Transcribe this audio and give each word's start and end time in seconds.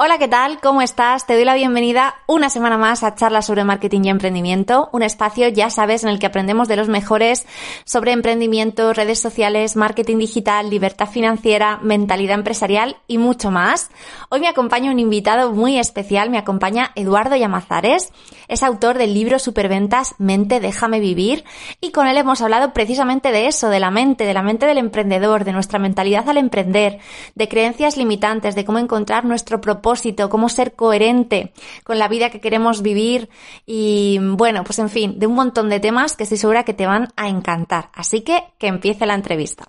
Hola, 0.00 0.16
¿qué 0.18 0.28
tal? 0.28 0.60
¿Cómo 0.60 0.80
estás? 0.80 1.26
Te 1.26 1.34
doy 1.34 1.44
la 1.44 1.56
bienvenida 1.56 2.14
una 2.28 2.50
semana 2.50 2.78
más 2.78 3.02
a 3.02 3.16
Charlas 3.16 3.46
sobre 3.46 3.64
Marketing 3.64 4.02
y 4.04 4.10
Emprendimiento, 4.10 4.88
un 4.92 5.02
espacio, 5.02 5.48
ya 5.48 5.70
sabes, 5.70 6.04
en 6.04 6.08
el 6.08 6.20
que 6.20 6.26
aprendemos 6.26 6.68
de 6.68 6.76
los 6.76 6.88
mejores 6.88 7.48
sobre 7.84 8.12
emprendimiento, 8.12 8.92
redes 8.92 9.18
sociales, 9.18 9.74
marketing 9.74 10.18
digital, 10.18 10.70
libertad 10.70 11.08
financiera, 11.08 11.80
mentalidad 11.82 12.36
empresarial 12.36 12.98
y 13.08 13.18
mucho 13.18 13.50
más. 13.50 13.90
Hoy 14.28 14.38
me 14.38 14.46
acompaña 14.46 14.92
un 14.92 15.00
invitado 15.00 15.50
muy 15.50 15.80
especial, 15.80 16.30
me 16.30 16.38
acompaña 16.38 16.92
Eduardo 16.94 17.34
Llamazares, 17.34 18.12
es 18.46 18.62
autor 18.62 18.98
del 18.98 19.14
libro 19.14 19.40
Superventas 19.40 20.14
Mente, 20.18 20.60
déjame 20.60 21.00
vivir 21.00 21.42
y 21.80 21.90
con 21.90 22.06
él 22.06 22.16
hemos 22.18 22.40
hablado 22.40 22.72
precisamente 22.72 23.32
de 23.32 23.48
eso, 23.48 23.68
de 23.68 23.80
la 23.80 23.90
mente, 23.90 24.22
de 24.22 24.34
la 24.34 24.44
mente 24.44 24.64
del 24.66 24.78
emprendedor, 24.78 25.42
de 25.42 25.54
nuestra 25.54 25.80
mentalidad 25.80 26.28
al 26.28 26.36
emprender, 26.36 27.00
de 27.34 27.48
creencias 27.48 27.96
limitantes, 27.96 28.54
de 28.54 28.64
cómo 28.64 28.78
encontrar 28.78 29.24
nuestro 29.24 29.60
propósito 29.60 29.87
cómo 30.28 30.48
ser 30.48 30.74
coherente 30.74 31.52
con 31.84 31.98
la 31.98 32.08
vida 32.08 32.30
que 32.30 32.40
queremos 32.40 32.82
vivir 32.82 33.28
y 33.66 34.18
bueno, 34.20 34.64
pues 34.64 34.78
en 34.78 34.88
fin, 34.88 35.18
de 35.18 35.26
un 35.26 35.34
montón 35.34 35.68
de 35.68 35.80
temas 35.80 36.16
que 36.16 36.24
estoy 36.24 36.38
segura 36.38 36.64
que 36.64 36.74
te 36.74 36.86
van 36.86 37.08
a 37.16 37.28
encantar. 37.28 37.90
Así 37.94 38.22
que 38.22 38.42
que 38.58 38.66
empiece 38.66 39.06
la 39.06 39.14
entrevista. 39.14 39.68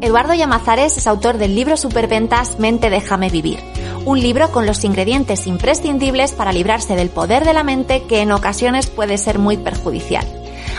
Eduardo 0.00 0.32
Llamazares 0.32 0.96
es 0.96 1.08
autor 1.08 1.38
del 1.38 1.56
libro 1.56 1.76
Superventas 1.76 2.60
Mente 2.60 2.88
Déjame 2.88 3.30
Vivir, 3.30 3.58
un 4.04 4.20
libro 4.20 4.52
con 4.52 4.64
los 4.64 4.84
ingredientes 4.84 5.48
imprescindibles 5.48 6.32
para 6.32 6.52
librarse 6.52 6.94
del 6.94 7.08
poder 7.08 7.44
de 7.44 7.52
la 7.52 7.64
mente 7.64 8.04
que 8.04 8.20
en 8.20 8.30
ocasiones 8.30 8.86
puede 8.86 9.18
ser 9.18 9.40
muy 9.40 9.56
perjudicial. 9.56 10.24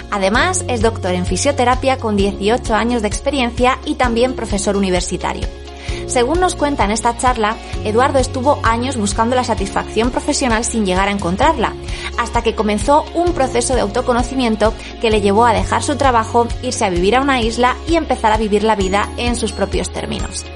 Además, 0.09 0.63
es 0.69 0.81
doctor 0.81 1.13
en 1.13 1.25
fisioterapia 1.25 1.97
con 1.97 2.15
18 2.15 2.73
años 2.73 3.01
de 3.01 3.09
experiencia 3.09 3.77
y 3.85 3.95
también 3.95 4.35
profesor 4.35 4.77
universitario. 4.77 5.47
Según 6.09 6.39
nos 6.39 6.55
cuenta 6.55 6.85
en 6.85 6.91
esta 6.91 7.15
charla, 7.17 7.55
Eduardo 7.85 8.17
estuvo 8.17 8.59
años 8.63 8.97
buscando 8.97 9.35
la 9.35 9.43
satisfacción 9.43 10.09
profesional 10.09 10.65
sin 10.65 10.83
llegar 10.83 11.07
a 11.07 11.11
encontrarla, 11.11 11.73
hasta 12.17 12.41
que 12.41 12.55
comenzó 12.55 13.05
un 13.13 13.33
proceso 13.33 13.75
de 13.75 13.81
autoconocimiento 13.81 14.73
que 15.01 15.11
le 15.11 15.21
llevó 15.21 15.45
a 15.45 15.53
dejar 15.53 15.83
su 15.83 15.97
trabajo, 15.97 16.47
irse 16.63 16.83
a 16.83 16.89
vivir 16.89 17.15
a 17.15 17.21
una 17.21 17.41
isla 17.41 17.77
y 17.87 17.95
empezar 17.95 18.31
a 18.31 18.37
vivir 18.37 18.63
la 18.63 18.75
vida 18.75 19.07
en 19.17 19.35
sus 19.35 19.51
propios 19.51 19.91
términos. 19.91 20.47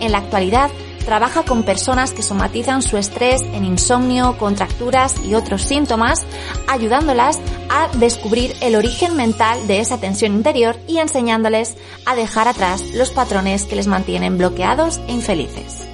En 0.00 0.10
la 0.10 0.18
actualidad, 0.18 0.70
trabaja 1.06 1.44
con 1.44 1.62
personas 1.62 2.12
que 2.12 2.22
somatizan 2.22 2.82
su 2.82 2.98
estrés 2.98 3.40
en 3.40 3.64
insomnio, 3.64 4.36
contracturas 4.38 5.24
y 5.24 5.34
otros 5.34 5.62
síntomas, 5.62 6.26
ayudándolas 6.68 7.40
a 7.70 7.88
descubrir 7.96 8.52
el 8.60 8.74
origen 8.74 9.16
mental 9.16 9.66
de 9.68 9.78
esa 9.78 10.00
tensión 10.00 10.34
interior 10.34 10.74
y 10.88 10.98
enseñándoles 10.98 11.76
a 12.04 12.16
dejar 12.16 12.48
atrás 12.48 12.92
los 12.94 13.10
patrones 13.10 13.64
que 13.64 13.76
les 13.76 13.86
mantienen 13.86 14.36
bloqueados 14.36 14.98
e 15.06 15.12
infelices. 15.12 15.88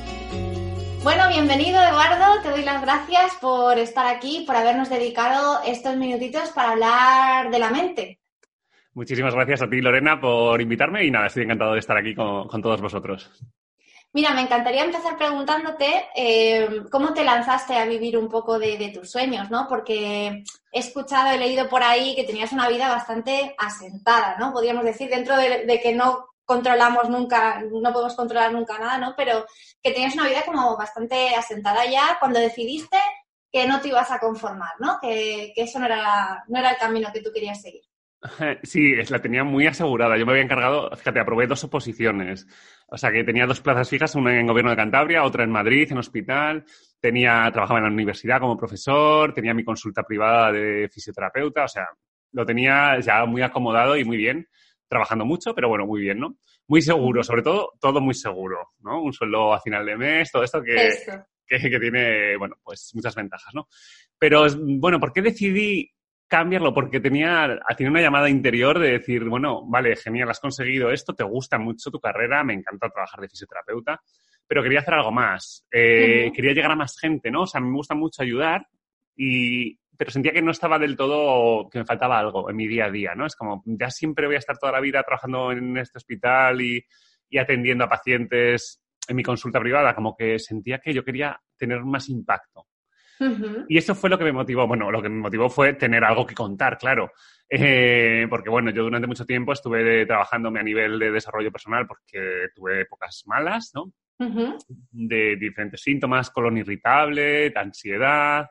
Bueno, 1.05 1.29
bienvenido 1.29 1.83
Eduardo, 1.83 2.41
te 2.43 2.51
doy 2.51 2.63
las 2.63 2.81
gracias 2.81 3.35
por 3.41 3.79
estar 3.79 4.07
aquí, 4.07 4.45
por 4.47 4.57
habernos 4.57 4.89
dedicado 4.89 5.61
estos 5.67 5.97
minutitos 5.97 6.49
para 6.51 6.71
hablar 6.71 7.51
de 7.51 7.59
la 7.59 7.71
mente. 7.71 8.21
Muchísimas 8.95 9.35
gracias 9.35 9.63
a 9.63 9.69
ti, 9.69 9.81
Lorena, 9.81 10.19
por 10.21 10.61
invitarme 10.61 11.05
y 11.05 11.11
nada, 11.11 11.27
estoy 11.27 11.43
encantado 11.43 11.73
de 11.75 11.81
estar 11.81 11.99
aquí 11.99 12.15
con, 12.15 12.49
con 12.49 12.63
todos 12.63 12.81
vosotros. 12.81 13.31
Mira, 14.15 14.35
me 14.35 14.43
encantaría 14.43 14.85
empezar 14.85 15.17
preguntándote 15.17 16.09
eh, 16.15 16.83
cómo 16.91 17.15
te 17.15 17.25
lanzaste 17.25 17.77
a 17.77 17.87
vivir 17.87 18.19
un 18.19 18.29
poco 18.29 18.59
de, 18.59 18.91
tus 18.93 19.11
sueños, 19.11 19.51
¿no? 19.51 19.67
Porque 19.67 20.45
he 20.71 20.79
escuchado, 20.79 21.31
he 21.31 21.39
leído 21.39 21.67
por 21.67 21.83
ahí 21.83 22.15
que 22.15 22.25
tenías 22.25 22.53
una 22.53 22.69
vida 22.69 22.91
bastante 22.91 23.55
asentada, 23.57 24.37
¿no? 24.39 24.53
Podríamos 24.53 24.85
decir, 24.85 25.09
dentro 25.09 25.35
de, 25.37 25.81
que 25.83 25.95
no 25.95 26.27
controlamos 26.45 27.09
nunca, 27.09 27.63
no 27.63 27.93
podemos 27.93 28.15
controlar 28.15 28.53
nunca 28.53 28.79
nada, 28.79 28.99
¿no? 28.99 29.15
Pero 29.17 29.47
que 29.83 29.93
tenías 29.93 30.15
una 30.15 30.29
vida 30.29 30.43
como 30.45 30.77
bastante 30.77 31.35
asentada 31.35 31.87
ya 31.87 32.19
cuando 32.21 32.39
decidiste 32.39 32.99
que 33.51 33.67
no 33.67 33.81
te 33.81 33.89
ibas 33.89 34.11
a 34.11 34.19
conformar, 34.19 34.73
¿no? 34.79 34.99
Que, 35.01 35.55
eso 35.57 35.79
no 35.79 35.87
era, 35.87 36.45
no 36.49 36.59
era 36.59 36.73
el 36.73 36.77
camino 36.77 37.11
que 37.15 37.23
tú 37.23 37.31
querías 37.33 37.63
seguir. 37.63 37.83
Sí, 38.63 38.95
la 39.09 39.21
tenía 39.21 39.45
muy 39.45 39.67
asegurada. 39.67 40.17
Yo 40.17 40.27
me 40.27 40.33
había 40.33 40.45
encargado, 40.45 40.91
fíjate, 40.97 41.21
aprobé 41.21 41.47
dos 41.47 41.65
oposiciones. 41.65 42.47
O 42.87 42.97
sea, 42.97 43.11
que 43.11 43.25
tenía 43.25 43.47
dos 43.47 43.61
plazas 43.61 43.89
fijas, 43.89 44.15
una 44.15 44.39
en 44.39 44.47
Gobierno 44.47 44.71
de 44.71 44.77
Cantabria, 44.77 45.25
otra 45.25 45.45
en 45.45 45.51
Madrid, 45.51 45.91
en 45.91 45.99
hospital. 45.99 46.65
Tenía, 47.01 47.51
trabajaba 47.53 47.81
en 47.81 47.87
la 47.87 47.93
universidad 47.93 48.41
como 48.41 48.57
profesor, 48.57 49.33
tenía 49.33 49.55
mi 49.55 49.65
consulta 49.65 50.03
privada 50.03 50.53
de 50.53 50.89
fisioterapeuta. 50.89 51.65
O 51.65 51.69
sea, 51.69 51.89
lo 52.33 52.47
tenía 52.47 52.99
ya 53.01 53.25
muy 53.25 53.43
acomodado 53.43 53.97
y 53.97 54.05
muy 54.05 54.17
bien, 54.17 54.49
trabajando 54.89 55.25
mucho, 55.25 55.55
pero 55.55 55.69
bueno, 55.69 55.87
muy 55.87 56.01
bien, 56.01 56.19
¿no? 56.19 56.37
Muy 56.69 56.81
seguro, 56.81 57.23
sobre 57.23 57.43
todo, 57.43 57.73
todo 57.81 58.01
muy 58.01 58.15
seguro, 58.15 58.73
¿no? 58.81 59.03
Un 59.03 59.13
sueldo 59.13 59.53
a 59.53 59.61
final 59.61 59.85
de 59.85 59.97
mes, 59.97 60.31
todo 60.31 60.45
esto 60.45 60.63
que, 60.63 60.91
que, 61.47 61.59
que 61.71 61.81
tiene, 61.81 62.37
bueno, 62.37 62.57
pues 62.63 62.91
muchas 62.95 63.15
ventajas, 63.15 63.53
¿no? 63.55 63.69
Pero, 64.19 64.47
bueno, 64.79 65.01
¿por 65.01 65.13
qué 65.13 65.23
decidí 65.23 65.91
cambiarlo 66.33 66.73
porque 66.73 66.99
tenía, 66.99 67.61
tenía 67.77 67.91
una 67.91 68.01
llamada 68.01 68.31
interior 68.31 68.79
de 68.79 68.93
decir, 68.93 69.23
bueno, 69.25 69.67
vale, 69.67 69.95
genial, 69.97 70.31
has 70.31 70.41
conseguido 70.41 70.91
esto, 70.91 71.13
te 71.13 71.25
gusta 71.25 71.59
mucho 71.59 71.91
tu 71.91 72.01
carrera, 72.01 72.43
me 72.43 72.55
encanta 72.55 72.89
trabajar 72.89 73.21
de 73.21 73.29
fisioterapeuta, 73.29 74.01
pero 74.47 74.63
quería 74.63 74.81
hacer 74.81 74.95
algo 74.95 75.13
más. 75.13 75.67
Eh, 75.71 76.33
quería 76.35 76.55
llegar 76.55 76.71
a 76.71 76.77
más 76.77 76.99
gente, 76.99 77.31
¿no? 77.31 77.43
O 77.43 77.47
sea, 77.47 77.61
me 77.61 77.71
gusta 77.73 77.95
mucho 77.95 78.23
ayudar, 78.23 78.67
y, 79.15 79.79
pero 79.95 80.11
sentía 80.11 80.33
que 80.33 80.41
no 80.41 80.53
estaba 80.53 80.79
del 80.79 80.97
todo, 80.97 81.69
que 81.69 81.81
me 81.81 81.85
faltaba 81.85 82.19
algo 82.19 82.49
en 82.49 82.57
mi 82.57 82.67
día 82.67 82.87
a 82.87 82.91
día, 82.91 83.15
¿no? 83.15 83.27
Es 83.27 83.37
como, 83.37 83.63
ya 83.67 83.91
siempre 83.91 84.25
voy 84.25 84.37
a 84.37 84.39
estar 84.39 84.57
toda 84.57 84.73
la 84.73 84.81
vida 84.81 85.03
trabajando 85.03 85.53
en 85.53 85.77
este 85.77 85.99
hospital 85.99 86.63
y, 86.63 86.83
y 87.29 87.37
atendiendo 87.37 87.85
a 87.85 87.91
pacientes 87.91 88.83
en 89.07 89.17
mi 89.17 89.23
consulta 89.23 89.61
privada, 89.61 89.95
como 89.95 90.17
que 90.17 90.39
sentía 90.39 90.79
que 90.79 90.95
yo 90.95 91.05
quería 91.05 91.39
tener 91.59 91.83
más 91.85 92.09
impacto. 92.09 92.69
Y 93.69 93.79
eso 93.79 93.95
fue 93.95 94.11
lo 94.11 94.19
que 94.19 94.25
me 94.25 94.33
motivó. 94.33 94.67
Bueno, 94.67 94.91
lo 94.91 95.03
que 95.03 95.09
me 95.09 95.21
motivó 95.21 95.49
fue 95.49 95.75
tener 95.75 96.05
algo 96.05 96.27
que 96.27 96.35
contar, 96.35 96.79
claro. 96.79 97.13
Eh, 97.49 98.27
porque, 98.31 98.51
bueno, 98.51 98.71
yo 98.71 98.83
durante 98.85 99.07
mucho 99.07 99.27
tiempo 99.27 99.53
estuve 99.53 100.07
trabajándome 100.07 100.61
a 100.61 100.63
nivel 100.63 100.99
de 100.99 101.11
desarrollo 101.11 101.53
personal 101.53 101.87
porque 101.87 102.49
tuve 102.55 102.83
épocas 102.83 103.23
malas, 103.27 103.73
¿no? 103.75 103.93
De 104.91 105.37
diferentes 105.37 105.83
síntomas, 105.83 106.31
colon 106.31 106.59
irritable, 106.59 107.53
ansiedad. 107.55 108.49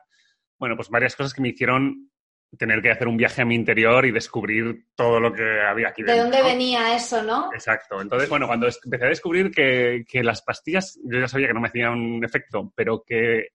Bueno, 0.58 0.76
pues 0.76 0.90
varias 0.90 1.16
cosas 1.16 1.32
que 1.32 1.40
me 1.40 1.48
hicieron 1.48 2.10
tener 2.58 2.82
que 2.82 2.90
hacer 2.90 3.08
un 3.08 3.16
viaje 3.16 3.42
a 3.42 3.44
mi 3.44 3.54
interior 3.54 4.04
y 4.04 4.12
descubrir 4.12 4.86
todo 4.94 5.18
lo 5.18 5.32
que 5.32 5.60
había 5.60 5.88
aquí 5.88 6.02
dentro. 6.02 6.14
¿De 6.14 6.22
dónde 6.22 6.42
venía 6.42 6.94
eso, 6.94 7.22
no? 7.22 7.50
Exacto. 7.52 8.00
Entonces, 8.00 8.28
bueno, 8.28 8.46
cuando 8.46 8.68
empecé 8.84 9.04
a 9.04 9.08
descubrir 9.08 9.50
que, 9.50 10.04
que, 10.06 10.22
las 10.22 10.42
pastillas, 10.42 10.98
yo 11.04 11.20
ya 11.20 11.28
sabía 11.28 11.48
que 11.48 11.54
no 11.54 11.60
me 11.60 11.68
hacían 11.68 12.22
efecto, 12.22 12.72
pero 12.76 13.02
que 13.06 13.48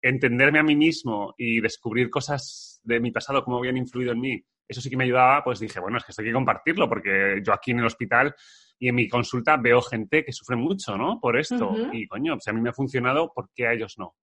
entenderme 0.00 0.58
a 0.58 0.62
mí 0.62 0.76
mismo 0.76 1.34
y 1.36 1.60
descubrir 1.60 2.10
cosas 2.10 2.80
de 2.82 3.00
mi 3.00 3.10
pasado, 3.10 3.44
cómo 3.44 3.58
habían 3.58 3.76
influido 3.76 4.12
en 4.12 4.20
mí, 4.20 4.44
eso 4.68 4.82
sí 4.82 4.90
que 4.90 4.96
me 4.96 5.04
ayudaba, 5.04 5.42
pues 5.42 5.58
dije, 5.58 5.80
bueno, 5.80 5.96
es 5.96 6.04
que 6.04 6.12
esto 6.12 6.20
hay 6.20 6.28
que 6.28 6.34
compartirlo, 6.34 6.88
porque 6.88 7.40
yo 7.44 7.54
aquí 7.54 7.70
en 7.70 7.78
el 7.78 7.86
hospital 7.86 8.34
y 8.78 8.88
en 8.88 8.94
mi 8.94 9.08
consulta 9.08 9.56
veo 9.56 9.80
gente 9.80 10.24
que 10.24 10.32
sufre 10.32 10.56
mucho, 10.56 10.96
¿no? 10.96 11.18
Por 11.18 11.38
esto. 11.38 11.74
Y 11.92 12.06
coño, 12.06 12.36
si 12.38 12.50
a 12.50 12.52
mí 12.52 12.60
me 12.60 12.68
ha 12.68 12.74
funcionado, 12.74 13.32
¿por 13.34 13.50
qué 13.54 13.66
a 13.66 13.72
ellos 13.72 13.94
no? 13.98 14.14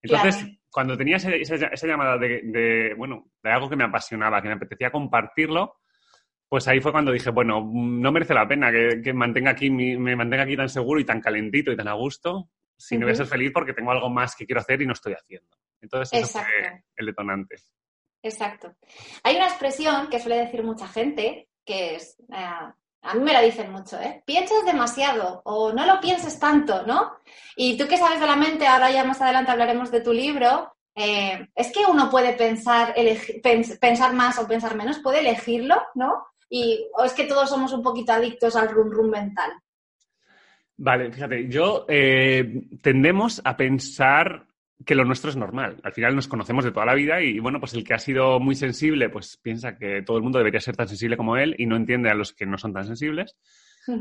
Entonces, 0.00 0.46
cuando 0.70 0.96
tenía 0.96 1.16
esa, 1.16 1.86
llamada 1.86 2.16
de, 2.16 2.94
bueno, 2.96 3.26
de 3.42 3.50
algo 3.50 3.68
que 3.68 3.76
me 3.76 3.84
apasionaba, 3.84 4.40
que 4.40 4.48
me 4.48 4.54
apetecía 4.54 4.90
compartirlo, 4.90 5.74
pues 6.48 6.66
ahí 6.68 6.80
fue 6.80 6.92
cuando 6.92 7.12
dije, 7.12 7.30
bueno, 7.30 7.68
no 7.74 8.12
merece 8.12 8.32
la 8.32 8.48
pena 8.48 8.70
que, 8.70 9.12
mantenga 9.12 9.50
aquí, 9.50 9.70
me 9.70 10.16
mantenga 10.16 10.44
aquí 10.44 10.56
tan 10.56 10.68
seguro 10.68 11.00
y 11.00 11.04
tan 11.04 11.20
calentito 11.20 11.70
y 11.72 11.76
tan 11.76 11.88
a 11.88 11.94
gusto 11.94 12.48
si 12.80 12.96
no 12.96 13.06
voy 13.06 13.12
a 13.12 13.16
ser 13.16 13.26
feliz 13.26 13.50
porque 13.52 13.74
tengo 13.74 13.90
algo 13.90 14.08
más 14.08 14.34
que 14.34 14.46
quiero 14.46 14.60
hacer 14.60 14.80
y 14.80 14.86
no 14.86 14.94
estoy 14.94 15.12
haciendo. 15.12 15.56
Entonces, 15.80 16.22
eso 16.22 16.40
fue 16.40 16.84
el 16.96 17.06
detonante. 17.06 17.56
Exacto. 18.22 18.74
Hay 19.22 19.36
una 19.36 19.48
expresión 19.48 20.08
que 20.08 20.18
suele 20.18 20.38
decir 20.38 20.62
mucha 20.62 20.88
gente, 20.88 21.48
que 21.64 21.96
es, 21.96 22.18
eh, 22.32 22.72
a 23.02 23.14
mí 23.14 23.20
me 23.20 23.32
la 23.32 23.40
dicen 23.40 23.70
mucho, 23.70 23.98
¿eh? 24.00 24.22
Piensas 24.26 24.64
demasiado 24.64 25.42
o 25.44 25.72
no 25.72 25.86
lo 25.86 26.00
pienses 26.00 26.38
tanto, 26.38 26.86
¿no? 26.86 27.12
Y 27.56 27.76
tú 27.76 27.86
que 27.86 27.96
sabes 27.96 28.20
de 28.20 28.26
la 28.26 28.36
mente, 28.36 28.66
ahora 28.66 28.90
ya 28.90 29.04
más 29.04 29.20
adelante 29.20 29.50
hablaremos 29.50 29.90
de 29.90 30.00
tu 30.00 30.12
libro, 30.12 30.74
eh, 30.94 31.48
es 31.54 31.72
que 31.72 31.84
uno 31.86 32.10
puede 32.10 32.34
pensar, 32.34 32.94
pensar 33.80 34.12
más 34.12 34.38
o 34.38 34.46
pensar 34.46 34.74
menos, 34.74 34.98
puede 34.98 35.20
elegirlo, 35.20 35.82
¿no? 35.94 36.26
Y, 36.48 36.88
o 36.94 37.04
es 37.04 37.12
que 37.12 37.24
todos 37.24 37.48
somos 37.48 37.72
un 37.72 37.82
poquito 37.82 38.12
adictos 38.12 38.56
al 38.56 38.68
rum 38.68 38.90
rum 38.90 39.08
mental. 39.08 39.52
Vale, 40.82 41.12
fíjate, 41.12 41.46
yo 41.46 41.84
eh, 41.90 42.62
tendemos 42.80 43.42
a 43.44 43.54
pensar 43.54 44.46
que 44.82 44.94
lo 44.94 45.04
nuestro 45.04 45.28
es 45.28 45.36
normal. 45.36 45.78
Al 45.82 45.92
final 45.92 46.16
nos 46.16 46.26
conocemos 46.26 46.64
de 46.64 46.72
toda 46.72 46.86
la 46.86 46.94
vida 46.94 47.20
y, 47.20 47.38
bueno, 47.38 47.60
pues 47.60 47.74
el 47.74 47.84
que 47.84 47.92
ha 47.92 47.98
sido 47.98 48.40
muy 48.40 48.54
sensible, 48.54 49.10
pues 49.10 49.36
piensa 49.36 49.76
que 49.76 50.00
todo 50.00 50.16
el 50.16 50.22
mundo 50.22 50.38
debería 50.38 50.58
ser 50.58 50.76
tan 50.76 50.88
sensible 50.88 51.18
como 51.18 51.36
él 51.36 51.54
y 51.58 51.66
no 51.66 51.76
entiende 51.76 52.08
a 52.08 52.14
los 52.14 52.32
que 52.32 52.46
no 52.46 52.56
son 52.56 52.72
tan 52.72 52.86
sensibles. 52.86 53.36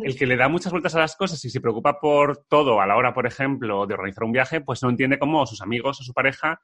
El 0.03 0.17
que 0.17 0.25
le 0.25 0.37
da 0.37 0.47
muchas 0.47 0.71
vueltas 0.71 0.95
a 0.95 0.99
las 0.99 1.17
cosas 1.17 1.43
y 1.43 1.49
se 1.49 1.59
preocupa 1.59 1.99
por 1.99 2.45
todo 2.47 2.79
a 2.79 2.87
la 2.87 2.95
hora, 2.95 3.13
por 3.13 3.27
ejemplo, 3.27 3.85
de 3.85 3.95
organizar 3.95 4.23
un 4.23 4.31
viaje, 4.31 4.61
pues 4.61 4.81
no 4.81 4.89
entiende 4.89 5.19
cómo 5.19 5.45
sus 5.45 5.61
amigos 5.61 5.99
o 5.99 6.03
su 6.05 6.13
pareja 6.13 6.61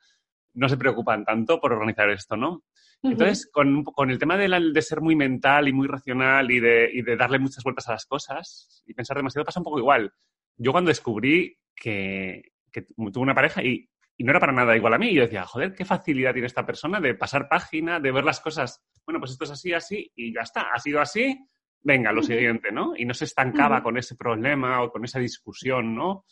no 0.53 0.69
se 0.69 0.77
preocupan 0.77 1.25
tanto 1.25 1.59
por 1.59 1.73
organizar 1.73 2.09
esto, 2.09 2.37
¿no? 2.37 2.63
Entonces, 3.03 3.49
con, 3.51 3.83
con, 3.83 4.09
el 4.09 4.17
tema 4.17 4.35
de, 4.37 4.47
de, 4.73 4.81
ser 4.81 4.99
muy 5.01 5.15
mental 5.15 5.67
y 5.67 5.73
muy 5.73 5.87
racional 5.87 6.49
y 6.49 6.59
de, 6.59 6.89
y 6.91 7.01
de, 7.03 7.15
darle 7.15 7.37
muchas 7.37 7.63
vueltas 7.63 7.87
a 7.87 7.91
las 7.93 8.05
cosas 8.05 8.83
y 8.85 8.93
pensar 8.93 9.17
demasiado, 9.17 9.45
pasa 9.45 9.59
un 9.59 9.63
poco 9.63 9.79
igual. 9.79 10.11
Yo 10.57 10.71
cuando 10.71 10.89
descubrí 10.89 11.55
que, 11.75 12.53
que 12.71 12.81
tuve 12.81 13.19
una 13.19 13.35
pareja 13.35 13.63
y, 13.63 13.87
y, 14.17 14.23
no 14.23 14.31
era 14.31 14.39
para 14.39 14.53
nada 14.53 14.75
igual 14.75 14.93
a 14.93 14.97
mí, 14.97 15.13
yo 15.13 15.21
decía, 15.21 15.45
joder, 15.45 15.75
qué 15.75 15.85
facilidad 15.85 16.33
tiene 16.33 16.47
esta 16.47 16.65
persona 16.65 16.99
de 16.99 17.13
pasar 17.13 17.47
página, 17.47 17.99
de 17.99 18.11
ver 18.11 18.23
las 18.23 18.39
cosas, 18.39 18.83
bueno, 19.05 19.19
pues 19.19 19.33
esto 19.33 19.43
es 19.43 19.51
así, 19.51 19.73
así, 19.73 20.11
y 20.15 20.33
ya 20.33 20.41
está, 20.41 20.71
ha 20.73 20.79
sido 20.79 20.99
así, 20.99 21.37
venga, 21.81 22.11
lo 22.11 22.23
siguiente, 22.23 22.71
¿no? 22.71 22.93
Y 22.97 23.05
no 23.05 23.13
se 23.13 23.25
estancaba 23.25 23.83
con 23.83 23.97
ese 23.97 24.15
problema 24.15 24.81
o 24.81 24.91
con 24.91 25.05
esa 25.05 25.19
discusión, 25.19 25.95
¿no? 25.95 26.25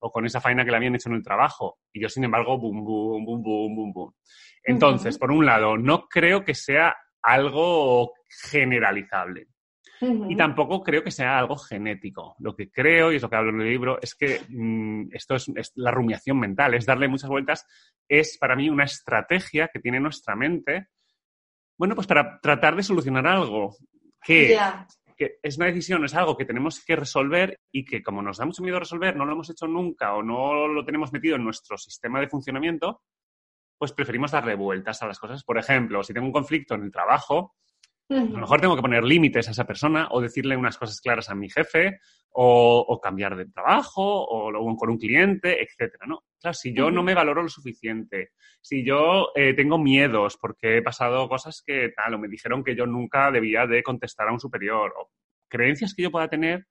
O 0.00 0.10
con 0.10 0.26
esa 0.26 0.40
faena 0.40 0.64
que 0.64 0.70
le 0.70 0.76
habían 0.76 0.94
hecho 0.94 1.08
en 1.08 1.16
el 1.16 1.22
trabajo. 1.22 1.78
Y 1.92 2.00
yo, 2.00 2.08
sin 2.08 2.24
embargo, 2.24 2.58
boom, 2.58 2.84
boom, 2.84 3.24
boom, 3.24 3.42
boom, 3.42 3.76
boom, 3.76 3.92
boom. 3.92 4.14
Entonces, 4.64 5.18
por 5.18 5.30
un 5.30 5.46
lado, 5.46 5.76
no 5.76 6.08
creo 6.08 6.44
que 6.44 6.54
sea 6.54 6.96
algo 7.22 8.12
generalizable. 8.50 9.48
Y 10.00 10.36
tampoco 10.36 10.82
creo 10.82 11.02
que 11.02 11.10
sea 11.10 11.38
algo 11.38 11.56
genético. 11.56 12.36
Lo 12.38 12.54
que 12.54 12.70
creo, 12.70 13.10
y 13.10 13.16
es 13.16 13.22
lo 13.22 13.28
que 13.28 13.36
hablo 13.36 13.50
en 13.50 13.62
el 13.62 13.68
libro, 13.68 13.98
es 14.00 14.14
que 14.14 14.40
mm, 14.48 15.08
esto 15.12 15.34
es, 15.34 15.72
la 15.74 15.90
rumiación 15.90 16.38
mental, 16.38 16.74
es 16.74 16.86
darle 16.86 17.08
muchas 17.08 17.28
vueltas, 17.28 17.66
es 18.08 18.38
para 18.38 18.54
mí 18.54 18.70
una 18.70 18.84
estrategia 18.84 19.68
que 19.72 19.80
tiene 19.80 19.98
nuestra 19.98 20.36
mente, 20.36 20.88
bueno, 21.76 21.96
pues 21.96 22.06
para 22.06 22.38
tratar 22.40 22.76
de 22.76 22.84
solucionar 22.84 23.26
algo 23.26 23.76
que 24.22 24.56
que 25.18 25.40
es 25.42 25.56
una 25.56 25.66
decisión, 25.66 26.04
es 26.04 26.14
algo 26.14 26.36
que 26.36 26.44
tenemos 26.44 26.82
que 26.84 26.94
resolver 26.94 27.60
y 27.72 27.84
que 27.84 28.02
como 28.02 28.22
nos 28.22 28.38
da 28.38 28.46
mucho 28.46 28.62
miedo 28.62 28.78
resolver, 28.78 29.16
no 29.16 29.26
lo 29.26 29.32
hemos 29.32 29.50
hecho 29.50 29.66
nunca 29.66 30.14
o 30.14 30.22
no 30.22 30.68
lo 30.68 30.84
tenemos 30.84 31.12
metido 31.12 31.34
en 31.34 31.44
nuestro 31.44 31.76
sistema 31.76 32.20
de 32.20 32.28
funcionamiento, 32.28 33.02
pues 33.76 33.92
preferimos 33.92 34.30
darle 34.30 34.54
vueltas 34.54 35.02
a 35.02 35.08
las 35.08 35.18
cosas. 35.18 35.42
Por 35.42 35.58
ejemplo, 35.58 36.04
si 36.04 36.14
tengo 36.14 36.26
un 36.26 36.32
conflicto 36.32 36.76
en 36.76 36.84
el 36.84 36.92
trabajo, 36.92 37.56
a 38.10 38.14
lo 38.14 38.38
mejor 38.38 38.60
tengo 38.60 38.76
que 38.76 38.82
poner 38.82 39.04
límites 39.04 39.48
a 39.48 39.50
esa 39.50 39.66
persona 39.66 40.08
o 40.10 40.20
decirle 40.20 40.56
unas 40.56 40.78
cosas 40.78 41.00
claras 41.00 41.28
a 41.28 41.34
mi 41.34 41.50
jefe 41.50 42.00
o, 42.30 43.00
cambiar 43.02 43.36
de 43.36 43.46
trabajo 43.46 44.02
o, 44.02 44.76
con 44.76 44.90
un 44.90 44.98
cliente, 44.98 45.62
etcétera, 45.62 46.06
¿no? 46.06 46.24
Claro, 46.40 46.54
si 46.54 46.72
yo 46.72 46.90
no 46.90 47.02
me 47.02 47.14
valoro 47.14 47.42
lo 47.42 47.48
suficiente, 47.48 48.30
si 48.60 48.84
yo 48.84 49.30
eh, 49.34 49.54
tengo 49.54 49.78
miedos 49.78 50.38
porque 50.40 50.78
he 50.78 50.82
pasado 50.82 51.28
cosas 51.28 51.62
que 51.66 51.90
tal, 51.96 52.14
o 52.14 52.18
me 52.18 52.28
dijeron 52.28 52.62
que 52.62 52.76
yo 52.76 52.86
nunca 52.86 53.30
debía 53.30 53.66
de 53.66 53.82
contestar 53.82 54.28
a 54.28 54.32
un 54.32 54.40
superior, 54.40 54.94
o 54.98 55.10
creencias 55.48 55.94
que 55.94 56.02
yo 56.02 56.10
pueda 56.10 56.28
tener, 56.28 56.66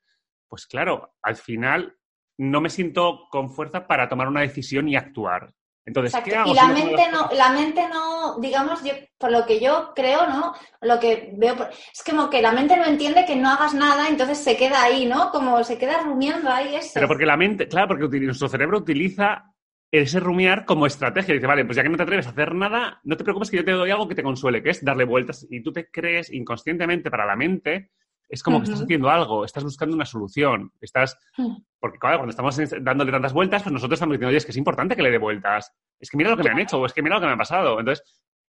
pues 0.47 0.65
claro, 0.65 1.15
al 1.21 1.35
final 1.35 1.97
no 2.37 2.61
me 2.61 2.69
siento 2.69 3.27
con 3.29 3.49
fuerza 3.49 3.87
para 3.87 4.07
tomar 4.07 4.27
una 4.27 4.41
decisión 4.41 4.87
y 4.87 4.95
actuar. 4.95 5.53
Entonces, 5.87 6.21
¿qué 6.21 6.35
hago? 6.35 6.51
Y 6.51 6.53
la 6.53 6.67
mente 6.67 7.09
no, 7.13 7.29
la 7.33 7.49
mente 7.51 7.87
no, 7.87 8.37
digamos, 8.41 8.83
yo, 8.83 8.91
por 9.17 9.31
lo 9.31 9.45
que 9.45 9.61
yo 9.61 9.93
creo, 9.95 10.27
¿no? 10.27 10.53
Lo 10.81 10.99
que 10.99 11.31
veo, 11.37 11.55
es 11.71 12.03
como 12.03 12.29
que 12.29 12.41
la 12.41 12.51
mente 12.51 12.75
no 12.75 12.83
entiende 12.83 13.23
que 13.25 13.37
no 13.37 13.49
hagas 13.49 13.73
nada, 13.73 14.09
entonces 14.09 14.37
se 14.37 14.57
queda 14.57 14.83
ahí, 14.83 15.05
¿no? 15.05 15.31
Como 15.31 15.63
se 15.63 15.77
queda 15.77 15.99
rumiando 15.99 16.51
ahí 16.51 16.75
eso. 16.75 16.91
Pero 16.93 17.07
porque 17.07 17.25
la 17.25 17.37
mente, 17.37 17.69
claro, 17.69 17.87
porque 17.87 18.19
nuestro 18.19 18.49
cerebro 18.49 18.79
utiliza 18.79 19.45
ese 19.89 20.19
rumiar 20.19 20.65
como 20.65 20.85
estrategia. 20.85 21.33
Dice, 21.33 21.47
vale, 21.47 21.63
pues 21.63 21.77
ya 21.77 21.83
que 21.83 21.89
no 21.89 21.95
te 21.95 22.03
atreves 22.03 22.27
a 22.27 22.31
hacer 22.31 22.53
nada, 22.53 22.99
no 23.05 23.15
te 23.15 23.23
preocupes 23.23 23.49
que 23.49 23.55
yo 23.55 23.63
te 23.63 23.71
doy 23.71 23.89
algo 23.89 24.09
que 24.09 24.15
te 24.15 24.23
consuele, 24.23 24.61
que 24.61 24.71
es 24.71 24.83
darle 24.83 25.05
vueltas. 25.05 25.47
Y 25.49 25.63
tú 25.63 25.71
te 25.71 25.89
crees 25.89 26.33
inconscientemente 26.33 27.09
para 27.09 27.25
la 27.25 27.37
mente 27.37 27.91
es 28.29 28.43
como 28.43 28.59
que 28.59 28.65
estás 28.65 28.81
haciendo 28.81 29.09
algo, 29.09 29.45
estás 29.45 29.63
buscando 29.63 29.95
una 29.95 30.05
solución, 30.05 30.71
estás... 30.81 31.17
Hmm. 31.37 31.55
Porque 31.79 32.00
claro, 32.00 32.18
cuando 32.18 32.31
estamos 32.31 32.57
dándole 32.81 33.12
tantas 33.12 33.33
vueltas, 33.33 33.63
pues 33.63 33.74
nosotros 33.74 33.97
estamos 33.97 34.13
diciendo, 34.13 34.29
oye, 34.29 34.38
es 34.38 34.45
que 34.45 34.51
es 34.51 34.57
importante 34.57 34.95
que 34.95 35.03
le 35.03 35.12
dé 35.12 35.18
vueltas, 35.18 35.71
es 36.00 36.09
que 36.09 36.18
mira 36.18 36.29
lo 36.31 36.38
que 36.38 36.44
me 36.44 36.50
han 36.50 36.59
hecho, 36.59 36.79
o 36.79 36.85
es 36.85 36.94
que 36.94 37.01
mira 37.01 37.15
lo 37.15 37.21
que 37.21 37.27
me 37.27 37.33
ha 37.33 37.38
pasado. 37.38 37.79
Entonces, 37.79 38.03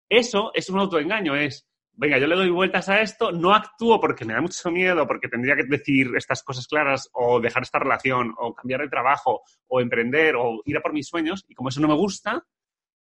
eso 0.09 0.51
es 0.55 0.69
un 0.69 0.79
autoengaño, 0.81 1.35
es, 1.35 1.67
venga, 1.93 2.19
yo 2.19 2.27
le 2.27 2.37
doy 2.37 2.51
vueltas 2.51 2.89
a 2.89 3.01
esto, 3.01 3.33
no 3.33 3.55
actúo 3.55 3.99
porque 4.01 4.25
me 4.25 4.35
da 4.35 4.43
mucho 4.43 4.71
miedo, 4.71 5.07
porque 5.07 5.29
tendría 5.29 5.57
que 5.57 5.65
decir 5.65 6.09
estas 6.17 6.43
cosas 6.43 6.67
claras, 6.67 7.09
o 7.13 7.41
dejar 7.41 7.63
esta 7.63 7.79
relación, 7.79 8.35
o 8.37 8.55
cambiar 8.55 8.83
de 8.83 8.89
trabajo, 8.89 9.43
o 9.69 9.81
emprender, 9.81 10.37
o 10.37 10.61
ir 10.67 10.77
a 10.77 10.83
por 10.83 10.93
mis 10.93 11.09
sueños, 11.09 11.45
y 11.49 11.55
como 11.55 11.71
eso 11.71 11.81
no 11.81 11.89
me 11.89 11.95
gusta, 11.95 12.45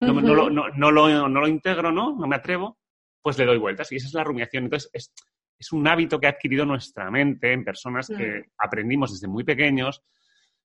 no, 0.00 0.20
lo, 0.20 0.50
no, 0.50 0.91
lo, 0.91 1.29
no 1.29 1.41
lo 1.41 1.49
integro, 1.49 1.93
¿no? 1.93 2.15
No 2.15 2.27
me 2.27 2.37
atrevo, 2.37 2.79
pues 3.23 3.38
le 3.38 3.47
doy 3.47 3.59
vueltas. 3.59 3.91
Y 3.93 3.97
esa 3.97 4.06
es 4.06 4.15
la 4.15 4.25
rumiación. 4.25 4.65
Entonces, 4.65 4.91
es, 4.93 5.15
es 5.59 5.73
un 5.73 5.87
hábito 5.87 6.19
que 6.19 6.27
ha 6.27 6.31
adquirido 6.31 6.65
nuestra 6.65 7.11
mente 7.11 7.53
en 7.53 7.65
personas 7.65 8.09
que 8.09 8.45
aprendimos 8.59 9.12
desde 9.12 9.29
muy 9.29 9.45
pequeños, 9.45 10.03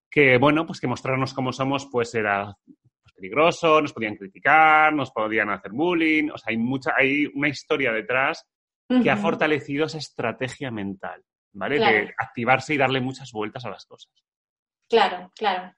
que, 0.09 0.37
bueno, 0.37 0.65
pues 0.65 0.79
que 0.79 0.87
mostrarnos 0.87 1.33
cómo 1.33 1.53
somos, 1.53 1.87
pues 1.91 2.13
era 2.15 2.53
pues, 2.65 3.13
peligroso, 3.15 3.81
nos 3.81 3.93
podían 3.93 4.15
criticar, 4.15 4.93
nos 4.93 5.11
podían 5.11 5.49
hacer 5.49 5.71
bullying, 5.71 6.29
o 6.31 6.37
sea, 6.37 6.51
hay 6.51 6.57
mucha, 6.57 6.93
hay 6.97 7.27
una 7.33 7.49
historia 7.49 7.91
detrás 7.91 8.45
que 9.03 9.11
ha 9.11 9.17
fortalecido 9.17 9.85
esa 9.85 9.99
estrategia 9.99 10.71
mental, 10.71 11.23
¿vale? 11.53 11.77
De 11.77 12.13
activarse 12.17 12.73
y 12.73 12.77
darle 12.77 12.99
muchas 12.99 13.31
vueltas 13.31 13.63
a 13.65 13.69
las 13.69 13.85
cosas. 13.85 14.11
Claro, 14.89 15.31
claro. 15.35 15.71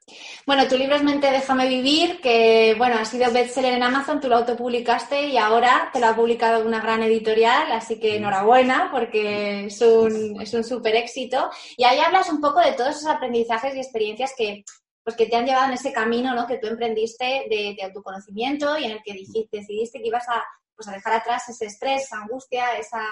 Bueno, 0.45 0.69
tu 0.69 0.77
libro 0.77 0.95
es 0.95 1.03
Mente, 1.03 1.29
déjame 1.29 1.67
vivir, 1.67 2.21
que 2.21 2.75
bueno, 2.77 2.95
ha 2.97 3.03
sido 3.03 3.29
bestseller 3.29 3.73
en 3.73 3.83
Amazon, 3.83 4.21
tú 4.21 4.29
lo 4.29 4.37
autopublicaste 4.37 5.25
y 5.25 5.37
ahora 5.37 5.89
te 5.91 5.99
lo 5.99 6.07
ha 6.07 6.15
publicado 6.15 6.65
una 6.65 6.79
gran 6.79 7.03
editorial, 7.03 7.69
así 7.73 7.99
que 7.99 8.15
enhorabuena 8.15 8.89
porque 8.89 9.65
es 9.65 9.81
un, 9.81 10.41
es 10.41 10.53
un 10.53 10.63
súper 10.63 10.95
éxito. 10.95 11.51
Y 11.75 11.83
ahí 11.83 11.99
hablas 11.99 12.29
un 12.29 12.39
poco 12.39 12.61
de 12.61 12.71
todos 12.71 12.91
esos 12.91 13.07
aprendizajes 13.07 13.75
y 13.75 13.79
experiencias 13.79 14.33
que, 14.37 14.63
pues, 15.03 15.17
que 15.17 15.25
te 15.25 15.35
han 15.35 15.45
llevado 15.45 15.65
en 15.65 15.73
ese 15.73 15.91
camino 15.91 16.33
¿no? 16.33 16.47
que 16.47 16.59
tú 16.59 16.67
emprendiste 16.67 17.47
de, 17.49 17.75
de 17.77 17.83
autoconocimiento 17.83 18.77
y 18.77 18.85
en 18.85 18.91
el 18.91 19.03
que 19.03 19.11
dijiste, 19.11 19.57
decidiste 19.57 19.99
que 19.99 20.07
ibas 20.07 20.29
a, 20.29 20.41
pues, 20.73 20.87
a 20.87 20.93
dejar 20.93 21.15
atrás 21.15 21.49
ese 21.49 21.65
estrés, 21.65 22.03
esa 22.03 22.15
angustia, 22.15 22.77
esa, 22.77 23.03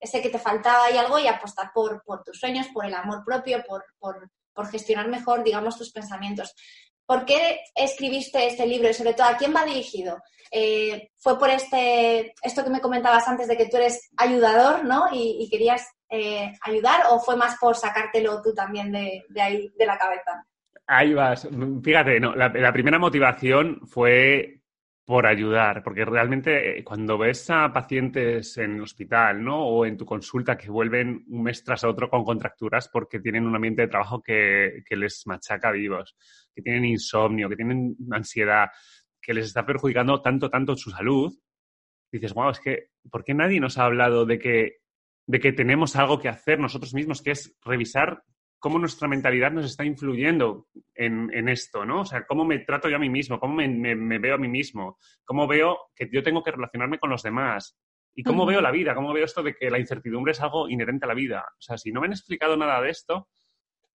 ese 0.00 0.22
que 0.22 0.30
te 0.30 0.38
faltaba 0.38 0.90
y 0.90 0.96
algo 0.96 1.18
y 1.18 1.26
apostar 1.26 1.72
por, 1.74 2.02
por 2.04 2.24
tus 2.24 2.38
sueños, 2.38 2.68
por 2.72 2.86
el 2.86 2.94
amor 2.94 3.22
propio, 3.22 3.62
por, 3.68 3.84
por 3.98 4.30
por 4.56 4.66
gestionar 4.68 5.06
mejor, 5.08 5.44
digamos, 5.44 5.78
tus 5.78 5.92
pensamientos. 5.92 6.54
¿Por 7.06 7.24
qué 7.24 7.60
escribiste 7.74 8.44
este 8.46 8.66
libro 8.66 8.90
y 8.90 8.94
sobre 8.94 9.14
todo 9.14 9.28
a 9.28 9.36
quién 9.36 9.54
va 9.54 9.64
dirigido? 9.64 10.20
Eh, 10.50 11.10
¿Fue 11.18 11.38
por 11.38 11.50
este, 11.50 12.34
esto 12.42 12.64
que 12.64 12.70
me 12.70 12.80
comentabas 12.80 13.28
antes 13.28 13.46
de 13.46 13.56
que 13.56 13.68
tú 13.68 13.76
eres 13.76 14.10
ayudador, 14.16 14.84
¿no? 14.84 15.06
Y, 15.12 15.48
querías 15.50 15.86
eh, 16.08 16.52
ayudar 16.62 17.02
o 17.10 17.20
fue 17.20 17.36
más 17.36 17.56
por 17.60 17.76
sacártelo 17.76 18.42
tú 18.42 18.54
también 18.54 18.90
de, 18.90 19.22
ahí, 19.40 19.70
de 19.76 19.86
la 19.86 19.98
cabeza? 19.98 20.44
Ahí 20.86 21.14
vas. 21.14 21.48
Fíjate, 21.82 22.18
no, 22.20 22.34
la, 22.34 22.72
primera 22.72 22.98
motivación 22.98 23.80
fue 23.86 24.60
por 25.06 25.24
ayudar, 25.24 25.84
porque 25.84 26.04
realmente 26.04 26.80
eh, 26.80 26.84
cuando 26.84 27.16
ves 27.16 27.48
a 27.50 27.72
pacientes 27.72 28.58
en 28.58 28.74
el 28.74 28.82
hospital, 28.82 29.42
¿no? 29.42 29.64
O 29.64 29.86
en 29.86 29.96
tu 29.96 30.04
consulta 30.04 30.58
que 30.58 30.68
vuelven 30.68 31.24
un 31.28 31.44
mes 31.44 31.62
tras 31.62 31.84
otro 31.84 32.10
con 32.10 32.24
contracturas 32.24 32.88
porque 32.88 33.20
tienen 33.20 33.46
un 33.46 33.54
ambiente 33.54 33.82
de 33.82 33.88
trabajo 33.88 34.20
que, 34.20 34.82
les 34.90 35.24
machaca 35.28 35.70
vivos, 35.70 36.16
que 36.52 36.60
tienen 36.60 36.84
insomnio, 36.84 37.48
que 37.48 37.54
tienen 37.54 37.96
ansiedad, 38.10 38.68
que 39.22 39.32
les 39.32 39.46
está 39.46 39.64
perjudicando 39.64 40.20
tanto, 40.20 40.50
tanto 40.50 40.74
su 40.74 40.90
salud, 40.90 41.32
dices, 42.10 42.34
wow, 42.34 42.50
es 42.50 42.58
que, 42.58 42.90
¿por 43.08 43.22
qué 43.22 43.32
nadie 43.32 43.60
nos 43.60 43.78
ha 43.78 43.84
hablado 43.84 44.26
de 44.26 44.40
que, 44.40 44.78
de 45.24 45.38
que 45.38 45.52
tenemos 45.52 45.94
algo 45.94 46.18
que 46.18 46.28
hacer 46.28 46.58
nosotros 46.58 46.94
mismos, 46.94 47.22
que 47.22 47.30
es 47.30 47.56
revisar 47.64 48.24
cómo 48.66 48.80
nuestra 48.80 49.06
mentalidad 49.06 49.52
nos 49.52 49.64
está 49.64 49.84
influyendo 49.84 50.66
en, 50.92 51.48
esto, 51.48 51.84
¿no? 51.84 52.00
O 52.00 52.04
sea, 52.04 52.26
cómo 52.26 52.44
me 52.44 52.58
trato 52.58 52.88
yo 52.88 52.96
a 52.96 52.98
mí 52.98 53.08
mismo, 53.08 53.38
cómo 53.38 53.54
me, 53.54 54.18
veo 54.18 54.34
a 54.34 54.38
mí 54.38 54.48
mismo, 54.48 54.98
cómo 55.24 55.46
veo 55.46 55.78
que 55.94 56.08
yo 56.10 56.20
tengo 56.20 56.42
que 56.42 56.50
relacionarme 56.50 56.98
con 56.98 57.08
los 57.08 57.22
demás 57.22 57.78
y 58.12 58.24
cómo 58.24 58.44
veo 58.44 58.60
la 58.60 58.72
vida, 58.72 58.92
cómo 58.96 59.12
veo 59.12 59.24
esto 59.24 59.44
de 59.44 59.54
que 59.54 59.70
la 59.70 59.78
incertidumbre 59.78 60.32
es 60.32 60.40
algo 60.40 60.68
inherente 60.68 61.04
a 61.04 61.06
la 61.06 61.14
vida. 61.14 61.44
O 61.48 61.60
sea, 61.60 61.78
si 61.78 61.92
no 61.92 62.00
me 62.00 62.08
han 62.08 62.12
explicado 62.14 62.56
nada 62.56 62.80
de 62.80 62.90
esto, 62.90 63.28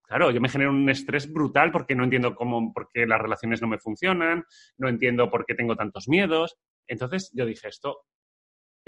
claro, 0.04 0.30
yo 0.30 0.40
me 0.40 0.48
genero 0.48 0.70
un 0.70 0.88
estrés 0.88 1.32
brutal 1.32 1.72
porque 1.72 1.96
no 1.96 2.04
entiendo 2.04 2.36
cómo, 2.36 2.72
por 2.72 2.90
qué 2.94 3.08
las 3.08 3.20
relaciones 3.20 3.60
no 3.60 3.66
me 3.66 3.80
funcionan, 3.80 4.44
no 4.78 4.88
entiendo 4.88 5.28
por 5.32 5.46
qué 5.46 5.56
tengo 5.56 5.74
tantos 5.74 6.06
miedos. 6.06 6.56
Entonces 6.86 7.32
yo 7.34 7.44
dije, 7.44 7.66
esto 7.66 8.04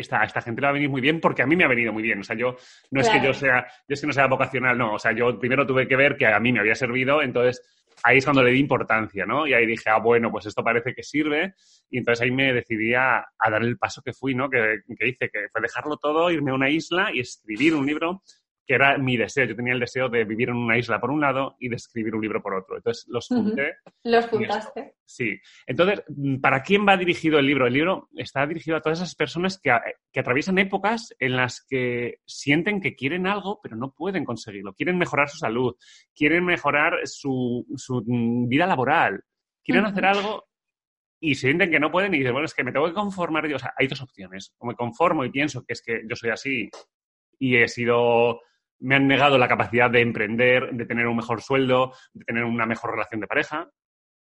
esta, 0.02 0.22
esta 0.22 0.42
gente 0.42 0.60
le 0.60 0.66
va 0.66 0.70
a 0.70 0.74
venir 0.74 0.90
muy 0.90 1.00
bien 1.00 1.20
porque 1.20 1.42
a 1.42 1.46
mí 1.46 1.56
me 1.56 1.64
ha 1.64 1.68
venido 1.68 1.92
muy 1.92 2.02
bien. 2.02 2.20
O 2.20 2.22
sea, 2.22 2.36
yo 2.36 2.56
no 2.90 3.00
es 3.00 3.08
que 3.08 3.22
yo 3.22 3.32
sea, 3.32 3.66
yo 3.88 3.94
es 3.94 4.00
que 4.00 4.06
no 4.06 4.12
sea 4.12 4.26
vocacional, 4.26 4.76
no. 4.76 4.94
O 4.94 4.98
sea, 4.98 5.12
yo 5.12 5.38
primero 5.38 5.66
tuve 5.66 5.88
que 5.88 5.96
ver 5.96 6.16
que 6.16 6.26
a 6.26 6.38
mí 6.38 6.52
me 6.52 6.60
había 6.60 6.74
servido, 6.74 7.22
entonces 7.22 7.62
ahí 8.04 8.18
es 8.18 8.24
cuando 8.24 8.42
le 8.42 8.50
di 8.50 8.58
importancia, 8.58 9.24
¿no? 9.26 9.46
Y 9.46 9.54
ahí 9.54 9.66
dije, 9.66 9.90
ah, 9.90 9.98
bueno, 9.98 10.30
pues 10.30 10.46
esto 10.46 10.62
parece 10.62 10.94
que 10.94 11.02
sirve. 11.02 11.54
Y 11.90 11.98
entonces 11.98 12.22
ahí 12.22 12.30
me 12.30 12.52
decidí 12.52 12.94
a, 12.94 13.24
dar 13.50 13.62
el 13.62 13.78
paso 13.78 14.02
que 14.02 14.12
fui, 14.12 14.34
¿no? 14.34 14.50
Que, 14.50 14.80
que, 14.98 15.08
hice, 15.08 15.30
que 15.30 15.48
fue 15.50 15.60
dejarlo 15.60 15.96
todo, 15.96 16.30
irme 16.30 16.50
a 16.50 16.54
una 16.54 16.70
isla 16.70 17.10
y 17.12 17.20
escribir 17.20 17.74
un 17.74 17.86
libro 17.86 18.22
que 18.66 18.74
era 18.74 18.96
mi 18.98 19.16
deseo. 19.16 19.44
Yo 19.46 19.56
tenía 19.56 19.72
el 19.72 19.80
deseo 19.80 20.08
de 20.08 20.24
vivir 20.24 20.50
en 20.50 20.56
una 20.56 20.78
isla 20.78 21.00
por 21.00 21.10
un 21.10 21.20
lado 21.20 21.56
y 21.58 21.68
de 21.68 21.76
escribir 21.76 22.14
un 22.14 22.22
libro 22.22 22.42
por 22.42 22.54
otro. 22.54 22.76
Entonces 22.76 23.06
los 23.08 23.26
junté. 23.26 23.74
Los 24.04 24.26
juntaste. 24.26 24.94
Sí. 25.04 25.38
Entonces, 25.66 26.02
¿para 26.40 26.62
quién 26.62 26.86
va 26.86 26.96
dirigido 26.96 27.38
el 27.38 27.46
libro? 27.46 27.66
El 27.66 27.74
libro 27.74 28.08
está 28.16 28.46
dirigido 28.46 28.76
a 28.76 28.80
todas 28.80 29.00
esas 29.00 29.14
personas 29.14 29.60
que, 29.60 29.76
que 30.12 30.20
atraviesan 30.20 30.58
épocas 30.58 31.14
en 31.18 31.36
las 31.36 31.64
que 31.68 32.20
sienten 32.24 32.80
que 32.80 32.94
quieren 32.94 33.26
algo, 33.26 33.60
pero 33.62 33.76
no 33.76 33.92
pueden 33.92 34.24
conseguirlo. 34.24 34.74
Quieren 34.74 34.98
mejorar 34.98 35.28
su 35.28 35.38
salud, 35.38 35.74
quieren 36.14 36.44
mejorar 36.44 37.00
su, 37.04 37.66
su 37.76 38.02
vida 38.48 38.66
laboral, 38.66 39.22
quieren 39.62 39.86
hacer 39.86 40.06
algo 40.06 40.46
y 41.20 41.36
sienten 41.36 41.70
que 41.70 41.78
no 41.78 41.90
pueden 41.90 42.14
y 42.14 42.18
dicen, 42.18 42.32
bueno, 42.32 42.46
es 42.46 42.54
que 42.54 42.64
me 42.64 42.72
tengo 42.72 42.86
que 42.86 42.94
conformar. 42.94 43.46
O 43.52 43.58
sea, 43.58 43.72
hay 43.76 43.86
dos 43.86 44.02
opciones. 44.02 44.54
O 44.58 44.66
me 44.66 44.74
conformo 44.74 45.24
y 45.24 45.30
pienso 45.30 45.64
que 45.64 45.72
es 45.72 45.82
que 45.82 46.02
yo 46.08 46.16
soy 46.16 46.30
así 46.30 46.70
y 47.38 47.56
he 47.56 47.68
sido 47.68 48.40
me 48.82 48.96
han 48.96 49.06
negado 49.06 49.38
la 49.38 49.48
capacidad 49.48 49.90
de 49.90 50.00
emprender, 50.00 50.70
de 50.72 50.86
tener 50.86 51.06
un 51.06 51.16
mejor 51.16 51.40
sueldo, 51.40 51.94
de 52.12 52.24
tener 52.24 52.44
una 52.44 52.66
mejor 52.66 52.92
relación 52.92 53.20
de 53.20 53.26
pareja, 53.26 53.70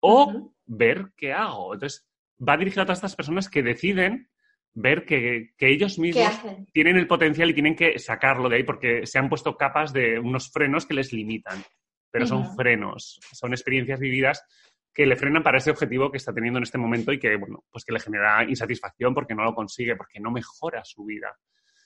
o 0.01 0.53
ver 0.65 1.11
qué 1.15 1.33
hago. 1.33 1.73
Entonces, 1.73 2.07
va 2.37 2.57
dirigido 2.57 2.83
a 2.83 2.85
todas 2.85 2.99
estas 2.99 3.15
personas 3.15 3.49
que 3.49 3.63
deciden 3.63 4.29
ver 4.73 5.05
que, 5.05 5.51
ellos 5.59 5.99
mismos 5.99 6.39
tienen 6.73 6.97
el 6.97 7.07
potencial 7.07 7.49
y 7.49 7.53
tienen 7.53 7.75
que 7.75 7.99
sacarlo 7.99 8.49
de 8.49 8.57
ahí 8.57 8.63
porque 8.63 9.05
se 9.05 9.19
han 9.19 9.29
puesto 9.29 9.57
capas 9.57 9.93
de 9.93 10.19
unos 10.19 10.51
frenos 10.51 10.85
que 10.85 10.93
les 10.93 11.13
limitan. 11.13 11.63
Pero 12.09 12.27
son 12.27 12.55
frenos, 12.57 13.21
son 13.31 13.53
experiencias 13.53 13.99
vividas 13.99 14.43
que 14.93 15.05
le 15.05 15.15
frenan 15.15 15.43
para 15.43 15.59
ese 15.59 15.71
objetivo 15.71 16.11
que 16.11 16.17
está 16.17 16.33
teniendo 16.33 16.57
en 16.57 16.63
este 16.63 16.77
momento 16.77 17.13
y 17.13 17.19
que, 17.19 17.37
bueno, 17.37 17.63
pues 17.71 17.85
que 17.85 17.93
le 17.93 18.01
genera 18.01 18.43
insatisfacción 18.43 19.13
porque 19.13 19.33
no 19.33 19.43
lo 19.43 19.55
consigue, 19.55 19.95
porque 19.95 20.19
no 20.19 20.29
mejora 20.29 20.83
su 20.83 21.05
vida. 21.05 21.37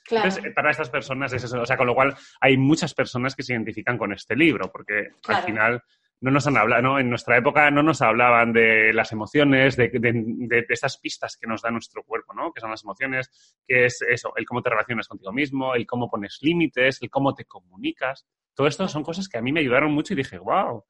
Entonces, 0.09 0.53
para 0.53 0.71
estas 0.71 0.89
personas 0.89 1.33
es 1.33 1.43
eso. 1.43 1.61
O 1.61 1.65
sea, 1.65 1.77
con 1.77 1.87
lo 1.87 1.95
cual 1.95 2.15
hay 2.39 2.57
muchas 2.57 2.93
personas 2.93 3.35
que 3.35 3.43
se 3.43 3.53
identifican 3.53 3.97
con 3.97 4.13
este 4.13 4.35
libro, 4.35 4.71
porque 4.71 5.09
al 5.27 5.43
final 5.43 5.83
no 6.21 6.31
nos 6.31 6.47
han 6.47 6.57
hablado, 6.57 6.81
¿no? 6.81 6.99
En 6.99 7.09
nuestra 7.09 7.37
época 7.37 7.69
no 7.71 7.83
nos 7.83 8.01
hablaban 8.01 8.53
de 8.53 8.93
las 8.93 9.11
emociones, 9.11 9.75
de, 9.75 9.89
de, 9.89 10.65
estas 10.69 10.97
pistas 10.97 11.37
que 11.37 11.47
nos 11.47 11.61
da 11.61 11.71
nuestro 11.71 12.03
cuerpo, 12.03 12.33
¿no? 12.33 12.51
Que 12.51 12.61
son 12.61 12.71
las 12.71 12.83
emociones, 12.83 13.29
que 13.67 13.85
es 13.85 14.01
eso, 14.01 14.33
el 14.35 14.45
cómo 14.45 14.61
te 14.61 14.69
relacionas 14.69 15.07
contigo 15.07 15.31
mismo, 15.31 15.75
el 15.75 15.85
cómo 15.85 16.09
pones 16.09 16.39
límites, 16.41 17.01
el 17.01 17.09
cómo 17.09 17.33
te 17.33 17.45
comunicas. 17.45 18.25
Todo 18.53 18.67
esto 18.67 18.87
son 18.87 19.03
cosas 19.03 19.27
que 19.27 19.37
a 19.37 19.41
mí 19.41 19.51
me 19.51 19.59
ayudaron 19.59 19.91
mucho 19.91 20.13
y 20.13 20.17
dije, 20.17 20.37
wow, 20.37 20.85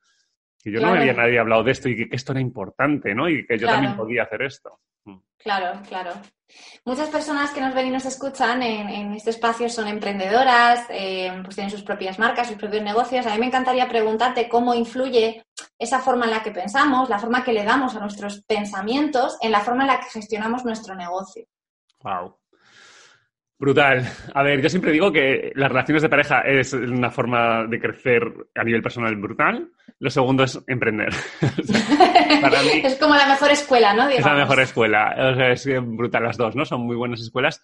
que 0.63 0.72
yo 0.72 0.79
no 0.79 0.91
me 0.91 1.00
había 1.00 1.13
nadie 1.13 1.39
hablado 1.39 1.63
de 1.63 1.72
esto 1.72 1.89
y 1.89 1.95
que, 1.95 2.15
esto 2.15 2.31
era 2.31 2.41
importante, 2.41 3.13
¿no? 3.13 3.27
Y 3.27 3.45
que 3.45 3.57
yo 3.57 3.67
también 3.67 3.95
podía 3.95 4.24
hacer 4.24 4.43
esto. 4.43 4.79
Mm. 5.05 5.17
Claro, 5.38 5.81
claro. 5.88 6.12
Muchas 6.86 7.10
personas 7.10 7.52
que 7.52 7.62
nos 7.62 7.74
ven 7.74 7.88
y 7.88 7.90
nos 7.90 8.06
escuchan 8.06 8.62
en, 8.62 9.14
este 9.14 9.32
espacio 9.32 9.70
son 9.70 9.88
emprendedoras, 9.88 10.86
eh, 10.90 11.32
pues 11.44 11.56
tienen 11.56 11.72
sus 11.72 11.84
propias 11.84 12.20
marcas, 12.20 12.48
sus 12.48 12.58
propios 12.58 12.84
negocios. 12.84 13.25
A 13.25 13.32
mí 13.32 13.40
me 13.40 13.48
encantaría 13.48 13.88
preguntarte 13.88 14.48
cómo 14.48 14.74
influye 14.74 15.46
esa 15.80 16.00
forma 16.00 16.25
en 16.25 16.32
la 16.32 16.44
que 16.44 16.52
pensamos, 16.52 17.10
la 17.10 17.20
forma 17.20 17.44
que 17.44 17.54
le 17.54 17.64
damos 17.64 17.96
a 17.96 18.00
nuestros 18.00 18.44
pensamientos, 18.44 19.38
en 19.42 19.52
la 19.52 19.62
forma 19.62 19.84
en 19.84 19.88
la 19.88 20.00
que 20.00 20.10
gestionamos 20.10 20.64
nuestro 20.64 20.96
negocio. 20.96 21.46
Wow. 22.02 22.38
Brutal. 23.58 24.06
A 24.34 24.44
ver, 24.44 24.62
yo 24.62 24.70
siempre 24.70 24.92
digo 24.92 25.12
que 25.12 25.54
las 25.56 25.70
relaciones 25.70 26.04
de 26.04 26.10
pareja 26.10 26.42
es 26.42 26.74
una 26.74 27.10
forma 27.10 27.66
de 27.66 27.80
crecer 27.80 28.22
a 28.54 28.64
nivel 28.64 28.82
personal 28.82 29.16
brutal. 29.16 29.70
Lo 30.00 30.10
segundo 30.10 30.44
es 30.44 30.60
emprender. 30.68 31.14
es 32.84 32.96
como 32.96 33.16
la 33.16 33.28
mejor 33.28 33.52
escuela, 33.52 33.94
¿no? 33.94 34.10
Es 34.10 34.26
la 34.26 34.36
mejor 34.36 34.60
escuela. 34.60 35.16
O 35.32 35.36
sea, 35.36 35.52
es 35.52 35.66
brutal 35.82 36.24
las 36.24 36.38
dos, 36.38 36.56
¿no? 36.56 36.66
Son 36.66 36.82
muy 36.82 36.98
buenas 36.98 37.22
escuelas. 37.22 37.62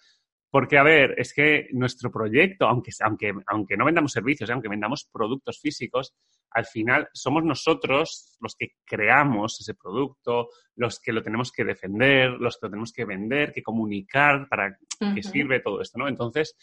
Porque, 0.52 0.76
a 0.76 0.82
ver, 0.82 1.14
es 1.16 1.32
que 1.32 1.68
nuestro 1.72 2.12
proyecto, 2.12 2.66
aunque, 2.66 2.90
aunque, 3.00 3.32
aunque 3.46 3.74
no 3.74 3.86
vendamos 3.86 4.12
servicios, 4.12 4.50
¿eh? 4.50 4.52
aunque 4.52 4.68
vendamos 4.68 5.08
productos 5.10 5.58
físicos, 5.58 6.12
al 6.50 6.66
final 6.66 7.08
somos 7.14 7.42
nosotros 7.42 8.36
los 8.38 8.54
que 8.54 8.72
creamos 8.84 9.58
ese 9.58 9.72
producto, 9.72 10.50
los 10.76 11.00
que 11.00 11.14
lo 11.14 11.22
tenemos 11.22 11.52
que 11.52 11.64
defender, 11.64 12.32
los 12.32 12.58
que 12.58 12.66
lo 12.66 12.70
tenemos 12.70 12.92
que 12.92 13.06
vender, 13.06 13.50
que 13.50 13.62
comunicar 13.62 14.46
para 14.50 14.76
qué 15.14 15.22
sirve 15.22 15.60
todo 15.60 15.80
esto, 15.80 15.98
¿no? 15.98 16.06
Entonces, 16.06 16.54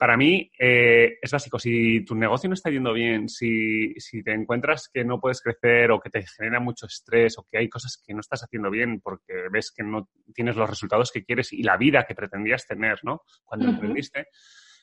para 0.00 0.16
mí 0.16 0.50
eh, 0.58 1.18
es 1.20 1.30
básico. 1.30 1.58
Si 1.58 2.02
tu 2.06 2.14
negocio 2.14 2.48
no 2.48 2.54
está 2.54 2.70
yendo 2.70 2.94
bien, 2.94 3.28
si, 3.28 3.92
te 4.24 4.32
encuentras 4.32 4.88
que 4.90 5.04
no 5.04 5.20
puedes 5.20 5.42
crecer 5.42 5.90
o 5.90 6.00
que 6.00 6.08
te 6.08 6.22
genera 6.22 6.58
mucho 6.58 6.86
estrés 6.86 7.36
o 7.36 7.46
que 7.46 7.58
hay 7.58 7.68
cosas 7.68 8.02
que 8.02 8.14
no 8.14 8.20
estás 8.20 8.42
haciendo 8.42 8.70
bien 8.70 9.02
porque 9.02 9.50
ves 9.52 9.70
que 9.70 9.82
no 9.82 10.08
tienes 10.32 10.56
los 10.56 10.70
resultados 10.70 11.12
que 11.12 11.22
quieres 11.22 11.52
y 11.52 11.62
la 11.62 11.76
vida 11.76 12.06
que 12.08 12.14
pretendías 12.14 12.66
tener, 12.66 12.98
¿no? 13.02 13.24
Cuando 13.44 13.68
emprendiste, 13.68 14.28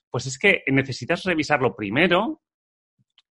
pues 0.08 0.28
es 0.28 0.38
que 0.38 0.62
necesitas 0.68 1.24
revisarlo 1.24 1.76
primero. 1.76 2.44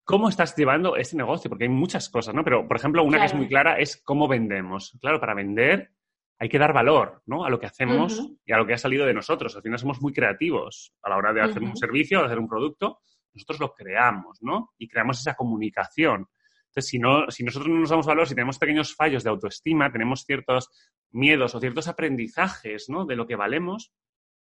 ¿Cómo 0.03 0.29
estás 0.29 0.57
llevando 0.57 0.97
ese 0.97 1.17
negocio? 1.17 1.49
Porque 1.49 1.67
hay 1.67 1.71
muchas 1.71 2.11
cosas, 2.11 2.35
¿no? 2.35 2.43
Pero, 2.43 2.67
por 2.67 2.79
ejemplo, 2.79 3.05
una 3.05 3.21
que 3.21 3.27
es 3.27 3.35
muy 3.35 3.47
clara 3.47 3.79
es 3.79 4.03
cómo 4.03 4.27
vendemos. 4.27 4.99
Claro, 5.01 5.21
para 5.21 5.35
vender 5.35 5.93
hay 6.39 6.49
que 6.49 6.59
dar 6.59 6.73
valor 6.73 7.23
¿no? 7.27 7.45
a 7.45 7.51
lo 7.51 7.59
que 7.59 7.67
hacemos 7.67 8.31
y 8.45 8.53
a 8.53 8.59
lo 8.59 8.67
que 8.67 8.75
ha 8.75 8.79
salido 8.79 9.07
de 9.07 9.15
nosotros. 9.15 9.57
Al 9.57 9.63
final 9.63 9.79
somos 9.79 10.01
muy 10.03 10.13
creativos 10.13 10.93
a 11.03 11.11
la 11.11 11.17
hora 11.17 11.33
de 11.33 11.41
hacer 11.41 11.63
un 11.63 11.77
servicio, 11.77 12.21
de 12.21 12.27
hacer 12.27 12.39
un 12.39 12.49
producto. 12.49 13.01
Nosotros 13.33 13.61
lo 13.61 13.75
creamos, 13.75 14.39
¿no? 14.43 14.73
Y 14.79 14.89
creamos 14.89 15.21
esa 15.21 15.35
comunicación. 15.35 16.29
Entonces, 16.69 16.91
si, 16.91 16.99
no, 16.99 17.31
si 17.31 17.43
nosotros 17.43 17.71
no 17.71 17.81
nos 17.81 17.89
damos 17.89 18.07
valor, 18.07 18.29
si 18.29 18.35
tenemos 18.35 18.59
pequeños 18.59 18.95
fallos 18.95 19.25
de 19.25 19.31
autoestima, 19.31 19.91
tenemos 19.91 20.25
ciertos 20.25 20.69
miedos 21.11 21.55
o 21.55 21.61
ciertos 21.61 21.89
aprendizajes 21.89 22.91
¿no? 22.91 23.07
de 23.07 23.17
lo 23.17 23.27
que 23.27 23.37
valemos, 23.37 23.93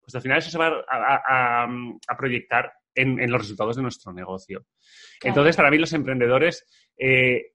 pues 0.01 0.15
al 0.15 0.21
final 0.21 0.39
eso 0.39 0.49
se 0.49 0.57
va 0.57 0.83
a, 0.87 2.17
proyectar 2.17 2.73
en, 2.93 3.31
los 3.31 3.41
resultados 3.41 3.77
de 3.77 3.83
nuestro 3.83 4.11
negocio. 4.11 4.65
Entonces, 5.21 5.55
para 5.55 5.71
mí 5.71 5.77
los 5.77 5.93
emprendedores 5.93 6.65
eh, 6.97 7.53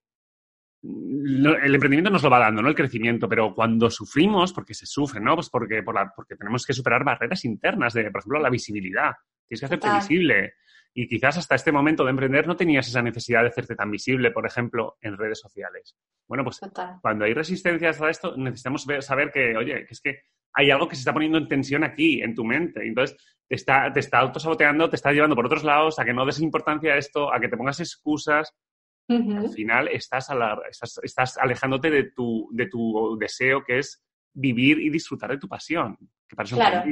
el 0.82 1.74
emprendimiento 1.74 2.10
nos 2.10 2.22
lo 2.22 2.30
va 2.30 2.38
dando, 2.38 2.62
¿no? 2.62 2.68
El 2.68 2.74
crecimiento, 2.74 3.28
pero 3.28 3.54
cuando 3.54 3.90
sufrimos, 3.90 4.52
porque 4.52 4.74
se 4.74 4.86
sufre, 4.86 5.20
¿no? 5.20 5.34
Pues 5.34 5.50
porque, 5.50 5.82
por 5.82 5.94
la, 5.94 6.10
porque 6.14 6.36
tenemos 6.36 6.64
que 6.64 6.72
superar 6.72 7.04
barreras 7.04 7.44
internas 7.44 7.92
de, 7.92 8.10
por 8.10 8.20
ejemplo, 8.20 8.40
la 8.40 8.50
visibilidad. 8.50 9.12
Tienes 9.46 9.60
que 9.60 9.66
hacerte 9.66 9.92
visible. 9.94 10.54
Y 10.92 11.06
quizás 11.06 11.36
hasta 11.36 11.54
este 11.54 11.70
momento 11.70 12.04
de 12.04 12.10
emprender 12.10 12.46
no 12.46 12.56
tenías 12.56 12.88
esa 12.88 13.02
necesidad 13.02 13.42
de 13.42 13.48
hacerte 13.48 13.76
tan 13.76 13.90
visible, 13.90 14.30
por 14.32 14.46
ejemplo, 14.46 14.96
en 15.00 15.16
redes 15.16 15.38
sociales. 15.38 15.96
Bueno, 16.26 16.42
pues 16.44 16.60
cuando 17.00 17.24
hay 17.24 17.34
resistencias 17.34 18.00
a 18.00 18.10
esto, 18.10 18.36
necesitamos 18.36 18.86
saber 19.00 19.30
que, 19.30 19.56
oye, 19.56 19.84
que 19.86 19.94
es 19.94 20.00
que 20.00 20.22
hay 20.52 20.70
algo 20.70 20.88
que 20.88 20.96
se 20.96 21.02
está 21.02 21.12
poniendo 21.12 21.38
en 21.38 21.46
tensión 21.46 21.84
aquí, 21.84 22.22
en 22.22 22.34
tu 22.34 22.44
mente. 22.44 22.84
Entonces, 22.84 23.16
te 23.48 23.54
está, 23.54 23.92
te 23.92 24.00
está 24.00 24.18
autosaboteando, 24.18 24.90
te 24.90 24.96
está 24.96 25.12
llevando 25.12 25.36
por 25.36 25.46
otros 25.46 25.62
lados 25.62 25.98
a 25.98 26.04
que 26.04 26.12
no 26.12 26.26
des 26.26 26.40
importancia 26.40 26.94
a 26.94 26.96
esto, 26.96 27.32
a 27.32 27.38
que 27.38 27.48
te 27.48 27.56
pongas 27.56 27.80
excusas. 27.80 28.52
Al 29.10 29.50
final 29.50 29.88
estás, 29.88 30.28
estás, 31.02 31.38
alejándote 31.38 31.90
de 31.90 32.04
tu, 32.12 32.48
de 32.52 32.66
tu 32.66 33.16
deseo 33.18 33.64
que 33.64 33.80
es 33.80 34.02
vivir 34.32 34.78
y 34.78 34.88
disfrutar 34.88 35.30
de 35.30 35.38
tu 35.38 35.48
pasión, 35.48 35.96
que 36.28 36.36
para 36.36 36.48
claro. 36.48 36.84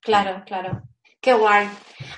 Claro, 0.00 0.42
claro. 0.46 0.82
Qué 1.20 1.34
guay. 1.34 1.68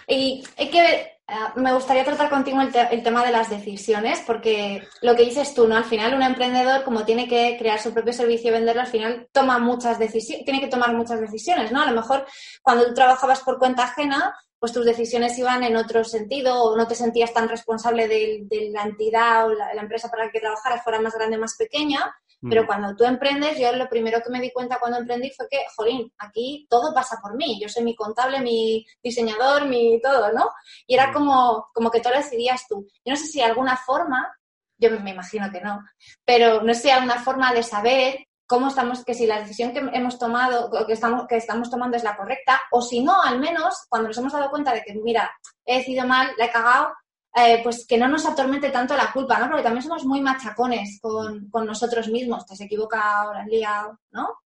Y 0.06 0.44
hay 0.58 0.70
que 0.70 1.18
eh, 1.30 1.34
me 1.56 1.74
gustaría 1.74 2.04
tratar 2.04 2.30
contigo 2.30 2.58
el, 2.60 3.02
tema 3.02 3.22
de 3.22 3.32
las 3.32 3.50
decisiones, 3.50 4.22
porque 4.26 4.88
lo 5.02 5.14
que 5.14 5.24
dices 5.24 5.52
tú, 5.52 5.68
¿no? 5.68 5.76
Al 5.76 5.84
final, 5.84 6.14
un 6.14 6.22
emprendedor, 6.22 6.84
como 6.84 7.04
tiene 7.04 7.28
que 7.28 7.56
crear 7.58 7.78
su 7.78 7.92
propio 7.92 8.14
servicio 8.14 8.48
y 8.48 8.54
venderlo, 8.54 8.80
al 8.80 8.86
final 8.86 9.28
toma 9.30 9.58
muchas 9.58 9.98
decisiones, 9.98 10.46
tiene 10.46 10.60
que 10.60 10.68
tomar 10.68 10.94
muchas 10.94 11.20
decisiones, 11.20 11.70
¿no? 11.70 11.82
A 11.82 11.86
lo 11.86 11.92
mejor 11.92 12.26
cuando 12.62 12.86
tú 12.86 12.94
trabajabas 12.94 13.40
por 13.40 13.58
cuenta 13.58 13.84
ajena, 13.84 14.34
pues 14.58 14.72
tus 14.72 14.84
decisiones 14.84 15.38
iban 15.38 15.62
en 15.62 15.76
otro 15.76 16.02
sentido 16.04 16.62
o 16.62 16.76
no 16.76 16.86
te 16.88 16.94
sentías 16.94 17.32
tan 17.32 17.48
responsable 17.48 18.08
de, 18.08 18.70
la 18.72 18.82
entidad 18.82 19.46
o 19.46 19.54
la, 19.54 19.72
empresa 19.72 20.08
para 20.08 20.26
la 20.26 20.30
que 20.30 20.40
trabajaras, 20.40 20.82
fuera 20.82 21.00
más 21.00 21.14
grande 21.14 21.36
o 21.36 21.40
más 21.40 21.56
pequeña. 21.56 22.14
Pero 22.40 22.62
mm. 22.62 22.66
cuando 22.66 22.96
tú 22.96 23.04
emprendes, 23.04 23.58
yo 23.58 23.72
lo 23.72 23.88
primero 23.88 24.20
que 24.22 24.30
me 24.30 24.40
di 24.40 24.52
cuenta 24.52 24.78
cuando 24.78 24.98
emprendí 24.98 25.30
fue 25.30 25.46
que, 25.50 25.58
jolín, 25.76 26.12
aquí 26.18 26.66
todo 26.68 26.92
pasa 26.94 27.18
por 27.22 27.36
mí. 27.36 27.60
Yo 27.60 27.68
soy 27.68 27.84
mi 27.84 27.94
contable, 27.94 28.40
mi 28.40 28.84
diseñador, 29.02 29.66
mi 29.66 30.00
todo, 30.00 30.32
¿no? 30.32 30.50
Y 30.86 30.94
era 30.94 31.08
mm. 31.08 31.12
como, 31.12 31.68
como 31.72 31.90
que 31.90 32.00
todo 32.00 32.14
lo 32.14 32.20
decidías 32.20 32.66
tú. 32.68 32.86
Yo 33.04 33.12
no 33.12 33.16
sé 33.16 33.26
si 33.26 33.40
alguna 33.40 33.76
forma, 33.76 34.34
yo 34.76 34.90
me 35.00 35.10
imagino 35.10 35.50
que 35.50 35.60
no, 35.60 35.80
pero 36.24 36.62
no 36.62 36.74
sé 36.74 36.92
alguna 36.92 37.20
forma 37.20 37.52
de 37.52 37.62
saber 37.62 38.27
cómo 38.48 38.68
estamos, 38.68 39.04
que 39.04 39.14
si 39.14 39.26
la 39.26 39.40
decisión 39.40 39.72
que 39.72 39.80
hemos 39.92 40.18
tomado, 40.18 40.70
que 40.86 40.94
estamos, 40.94 41.26
que 41.28 41.36
estamos 41.36 41.70
tomando 41.70 41.96
es 41.96 42.02
la 42.02 42.16
correcta, 42.16 42.58
o 42.72 42.80
si 42.80 43.04
no, 43.04 43.22
al 43.22 43.38
menos 43.38 43.86
cuando 43.88 44.08
nos 44.08 44.18
hemos 44.18 44.32
dado 44.32 44.50
cuenta 44.50 44.72
de 44.72 44.82
que, 44.82 44.94
mira, 44.94 45.30
he 45.66 45.78
decidido 45.78 46.06
mal, 46.06 46.30
la 46.38 46.46
he 46.46 46.50
cagado, 46.50 46.94
eh, 47.36 47.60
pues 47.62 47.86
que 47.86 47.98
no 47.98 48.08
nos 48.08 48.26
atormente 48.26 48.70
tanto 48.70 48.96
la 48.96 49.12
culpa, 49.12 49.38
¿no? 49.38 49.48
Porque 49.48 49.62
también 49.62 49.82
somos 49.82 50.04
muy 50.06 50.22
machacones 50.22 50.98
con, 51.00 51.50
nosotros 51.66 52.08
mismos, 52.08 52.46
te 52.46 52.54
has 52.54 52.60
equivocado, 52.62 53.32
has 53.32 53.46
liado, 53.46 54.00
¿no? 54.10 54.38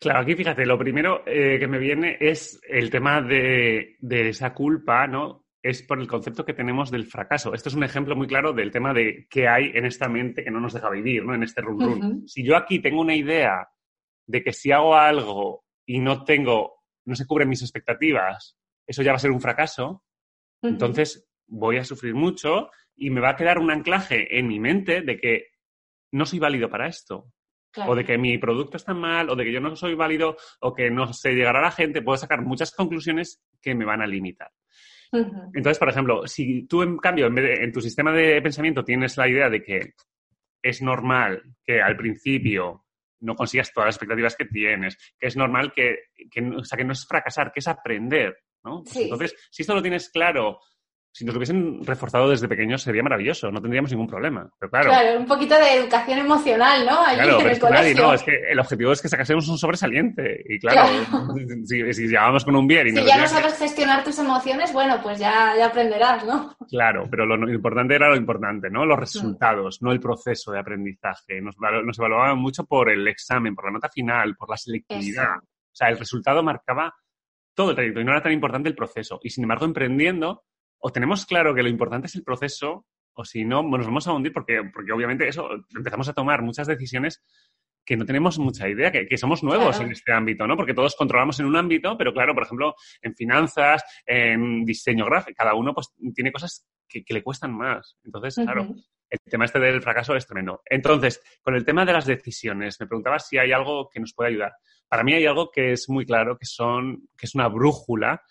Claro, 0.00 0.20
aquí 0.20 0.34
fíjate, 0.34 0.64
lo 0.64 0.78
primero 0.78 1.22
eh, 1.26 1.58
que 1.58 1.68
me 1.68 1.78
viene 1.78 2.16
es 2.18 2.58
el 2.66 2.88
tema 2.88 3.20
de, 3.20 3.96
de 4.00 4.30
esa 4.30 4.54
culpa, 4.54 5.06
¿no? 5.06 5.44
Es 5.62 5.82
por 5.82 6.00
el 6.00 6.06
concepto 6.06 6.44
que 6.44 6.54
tenemos 6.54 6.90
del 6.90 7.06
fracaso. 7.06 7.52
Esto 7.52 7.68
es 7.68 7.74
un 7.74 7.84
ejemplo 7.84 8.14
muy 8.14 8.26
claro 8.26 8.52
del 8.52 8.70
tema 8.70 8.94
de 8.94 9.26
qué 9.28 9.48
hay 9.48 9.72
en 9.74 9.86
esta 9.86 10.08
mente 10.08 10.44
que 10.44 10.50
no 10.50 10.60
nos 10.60 10.72
deja 10.72 10.90
vivir, 10.90 11.24
¿no? 11.24 11.34
En 11.34 11.42
este 11.42 11.60
run 11.60 11.80
run. 11.80 12.28
Si 12.28 12.44
yo 12.44 12.56
aquí 12.56 12.80
tengo 12.80 13.00
una 13.00 13.14
idea 13.14 13.68
de 14.26 14.42
que 14.42 14.52
si 14.52 14.70
hago 14.70 14.94
algo 14.94 15.64
y 15.86 15.98
no 15.98 16.24
tengo, 16.24 16.82
no 17.06 17.14
se 17.14 17.26
cubren 17.26 17.48
mis 17.48 17.62
expectativas, 17.62 18.56
eso 18.86 19.02
ya 19.02 19.12
va 19.12 19.16
a 19.16 19.20
ser 19.20 19.30
un 19.30 19.40
fracaso, 19.40 20.04
entonces 20.62 21.28
voy 21.46 21.78
a 21.78 21.84
sufrir 21.84 22.14
mucho 22.14 22.70
y 22.96 23.10
me 23.10 23.20
va 23.20 23.30
a 23.30 23.36
quedar 23.36 23.58
un 23.58 23.70
anclaje 23.70 24.38
en 24.38 24.46
mi 24.46 24.60
mente 24.60 25.02
de 25.02 25.18
que 25.18 25.46
no 26.12 26.26
soy 26.26 26.38
válido 26.38 26.68
para 26.68 26.88
esto. 26.88 27.32
Claro. 27.70 27.92
O 27.92 27.94
de 27.94 28.04
que 28.04 28.16
mi 28.16 28.38
producto 28.38 28.78
está 28.78 28.94
mal, 28.94 29.28
o 29.28 29.36
de 29.36 29.44
que 29.44 29.52
yo 29.52 29.60
no 29.60 29.76
soy 29.76 29.94
válido, 29.94 30.38
o 30.60 30.74
que 30.74 30.90
no 30.90 31.12
sé 31.12 31.34
llegar 31.34 31.54
a 31.54 31.60
la 31.60 31.70
gente. 31.70 32.00
Puedo 32.00 32.16
sacar 32.16 32.40
muchas 32.40 32.74
conclusiones 32.74 33.42
que 33.60 33.74
me 33.74 33.84
van 33.84 34.00
a 34.00 34.06
limitar. 34.06 34.50
Entonces, 35.54 35.78
por 35.78 35.88
ejemplo, 35.88 36.26
si 36.26 36.64
tú, 36.66 36.82
en 36.82 36.98
cambio, 36.98 37.26
en, 37.26 37.34
vez 37.34 37.44
de- 37.44 37.64
en 37.64 37.72
tu 37.72 37.80
sistema 37.80 38.12
de 38.12 38.40
pensamiento 38.42 38.84
tienes 38.84 39.16
la 39.16 39.28
idea 39.28 39.48
de 39.48 39.62
que 39.62 39.94
es 40.62 40.82
normal 40.82 41.42
que 41.64 41.80
al 41.80 41.96
principio 41.96 42.84
no 43.20 43.34
consigas 43.34 43.72
todas 43.72 43.86
las 43.88 43.94
expectativas 43.96 44.36
que 44.36 44.44
tienes, 44.44 44.96
que 45.18 45.26
es 45.26 45.36
normal 45.36 45.72
que, 45.74 45.98
que 46.30 46.40
no- 46.40 46.58
o 46.58 46.64
sea, 46.64 46.76
que 46.76 46.84
no 46.84 46.92
es 46.92 47.06
fracasar, 47.06 47.52
que 47.52 47.60
es 47.60 47.68
aprender, 47.68 48.36
¿no? 48.64 48.82
Pues 48.82 48.94
Sí. 48.96 49.02
Entonces, 49.04 49.34
si 49.50 49.62
esto 49.62 49.74
lo 49.74 49.82
tienes 49.82 50.08
claro, 50.10 50.60
si 51.10 51.24
nos 51.24 51.34
lo 51.34 51.38
hubiesen 51.38 51.84
reforzado 51.84 52.28
desde 52.30 52.46
pequeños 52.48 52.82
sería 52.82 53.02
maravilloso, 53.02 53.50
no 53.50 53.60
tendríamos 53.60 53.90
ningún 53.90 54.06
problema. 54.06 54.48
Pero 54.58 54.70
claro, 54.70 54.88
Claro, 54.90 55.18
un 55.18 55.26
poquito 55.26 55.54
de 55.56 55.74
educación 55.74 56.18
emocional, 56.20 56.86
¿no? 56.86 57.00
Allí 57.04 57.16
Claro, 57.16 57.40
en 57.40 57.44
pero 57.44 57.66
el 57.68 57.74
nadie, 57.74 57.94
no, 57.94 58.14
es 58.14 58.22
que 58.22 58.32
el 58.50 58.58
objetivo 58.60 58.92
es 58.92 59.02
que 59.02 59.08
sacásemos 59.08 59.48
un 59.48 59.58
sobresaliente. 59.58 60.42
Y 60.48 60.58
claro, 60.60 60.88
si, 61.64 61.92
si 61.92 62.06
llegábamos 62.06 62.44
con 62.44 62.54
un 62.54 62.66
bien 62.66 62.86
y 62.88 62.90
Si 62.90 63.04
ya 63.04 63.16
no 63.16 63.22
que- 63.22 63.28
sabes 63.28 63.58
gestionar 63.58 64.04
tus 64.04 64.18
emociones, 64.18 64.72
bueno, 64.72 65.00
pues 65.02 65.18
ya, 65.18 65.54
ya 65.56 65.66
aprenderás, 65.66 66.24
¿no? 66.24 66.56
Claro, 66.68 67.08
pero 67.10 67.26
lo 67.26 67.50
importante 67.52 67.94
era 67.96 68.08
lo 68.10 68.16
importante, 68.16 68.70
¿no? 68.70 68.84
Los 68.86 68.98
resultados, 68.98 69.82
no 69.82 69.90
el 69.92 70.00
proceso 70.00 70.52
de 70.52 70.60
aprendizaje. 70.60 71.40
Nos, 71.40 71.56
nos 71.84 71.98
evaluaban 71.98 72.38
mucho 72.38 72.64
por 72.64 72.90
el 72.90 73.08
examen, 73.08 73.54
por 73.54 73.64
la 73.64 73.72
nota 73.72 73.88
final, 73.88 74.36
por 74.36 74.50
la 74.50 74.56
selectividad. 74.56 75.24
Eso. 75.24 75.44
O 75.44 75.74
sea, 75.78 75.88
el 75.88 75.98
resultado 75.98 76.42
marcaba 76.42 76.94
todo 77.54 77.70
el 77.70 77.76
trayecto 77.76 78.00
y 78.00 78.04
no 78.04 78.12
era 78.12 78.22
tan 78.22 78.32
importante 78.32 78.68
el 78.68 78.74
proceso. 78.76 79.18
Y 79.22 79.30
sin 79.30 79.44
embargo, 79.44 79.64
emprendiendo, 79.64 80.44
o 80.78 80.90
tenemos 80.90 81.26
claro 81.26 81.54
que 81.54 81.62
lo 81.62 81.68
importante 81.68 82.06
es 82.06 82.14
el 82.14 82.22
proceso, 82.24 82.86
o 83.14 83.24
si 83.24 83.44
no, 83.44 83.62
nos 83.62 83.86
vamos 83.86 84.06
a 84.06 84.12
hundir 84.12 84.32
porque, 84.32 84.62
porque 84.72 84.92
obviamente 84.92 85.26
eso, 85.28 85.48
empezamos 85.76 86.08
a 86.08 86.12
tomar 86.12 86.42
muchas 86.42 86.66
decisiones 86.66 87.22
que 87.84 87.96
no 87.96 88.04
tenemos 88.04 88.38
mucha 88.38 88.68
idea, 88.68 88.92
que, 88.92 89.06
que 89.06 89.16
somos 89.16 89.42
nuevos 89.42 89.70
Claro. 89.70 89.86
en 89.86 89.92
este 89.92 90.12
ámbito, 90.12 90.46
¿no? 90.46 90.56
Porque 90.56 90.74
todos 90.74 90.94
controlamos 90.94 91.40
en 91.40 91.46
un 91.46 91.56
ámbito, 91.56 91.96
pero 91.96 92.12
claro, 92.12 92.34
por 92.34 92.44
ejemplo, 92.44 92.74
en 93.00 93.14
finanzas, 93.14 93.82
en 94.04 94.64
diseño 94.64 95.06
gráfico, 95.06 95.36
cada 95.38 95.54
uno 95.54 95.72
pues 95.72 95.88
tiene 96.14 96.30
cosas 96.30 96.66
que, 96.86 97.02
que 97.02 97.14
le 97.14 97.22
cuestan 97.22 97.52
más. 97.56 97.96
Entonces, 98.04 98.34
claro, 98.34 98.74
el 99.08 99.18
tema 99.30 99.46
este 99.46 99.58
del 99.58 99.80
fracaso 99.80 100.14
es 100.14 100.26
tremendo. 100.26 100.60
Entonces, 100.66 101.22
con 101.42 101.54
el 101.54 101.64
tema 101.64 101.86
de 101.86 101.94
las 101.94 102.04
decisiones, 102.04 102.78
me 102.78 102.86
preguntaba 102.86 103.18
si 103.18 103.38
hay 103.38 103.52
algo 103.52 103.88
que 103.88 104.00
nos 104.00 104.12
puede 104.12 104.30
ayudar. 104.30 104.52
Para 104.86 105.02
mí 105.02 105.14
hay 105.14 105.24
algo 105.24 105.50
que 105.50 105.72
es 105.72 105.88
muy 105.88 106.04
claro, 106.04 106.36
que 106.36 106.44
son, 106.46 107.08
que 107.16 107.24
es 107.24 107.34
una 107.34 107.48
brújula 107.48 108.22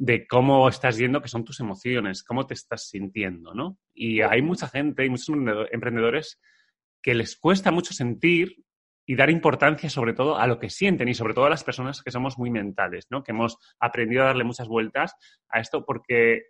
de 0.00 0.26
cómo 0.28 0.68
estás 0.68 0.96
yendo, 0.96 1.20
que 1.20 1.28
son 1.28 1.44
tus 1.44 1.58
emociones, 1.60 2.22
cómo 2.22 2.46
te 2.46 2.54
estás 2.54 2.88
sintiendo, 2.88 3.52
¿no? 3.52 3.78
Y 3.92 4.20
hay 4.20 4.42
mucha 4.42 4.68
gente 4.68 5.04
y 5.04 5.10
muchos 5.10 5.28
emprendedor- 5.28 5.68
emprendedores 5.72 6.40
que 7.02 7.14
les 7.14 7.36
cuesta 7.36 7.70
mucho 7.72 7.92
sentir 7.92 8.56
y 9.06 9.16
dar 9.16 9.30
importancia 9.30 9.90
sobre 9.90 10.12
todo 10.12 10.38
a 10.38 10.46
lo 10.46 10.58
que 10.58 10.70
sienten 10.70 11.08
y 11.08 11.14
sobre 11.14 11.34
todo 11.34 11.46
a 11.46 11.50
las 11.50 11.64
personas 11.64 12.02
que 12.02 12.10
somos 12.12 12.38
muy 12.38 12.50
mentales, 12.50 13.06
¿no? 13.10 13.22
Que 13.24 13.32
hemos 13.32 13.58
aprendido 13.80 14.22
a 14.22 14.26
darle 14.26 14.44
muchas 14.44 14.68
vueltas 14.68 15.14
a 15.48 15.60
esto 15.60 15.84
porque 15.84 16.42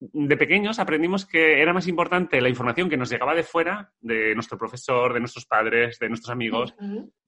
de 0.00 0.36
pequeños 0.38 0.78
aprendimos 0.78 1.26
que 1.26 1.60
era 1.60 1.74
más 1.74 1.86
importante 1.86 2.40
la 2.40 2.48
información 2.48 2.88
que 2.88 2.96
nos 2.96 3.10
llegaba 3.10 3.34
de 3.34 3.42
fuera, 3.42 3.92
de 4.00 4.34
nuestro 4.34 4.56
profesor, 4.56 5.12
de 5.12 5.20
nuestros 5.20 5.44
padres, 5.44 5.98
de 5.98 6.08
nuestros 6.08 6.30
amigos. 6.30 6.74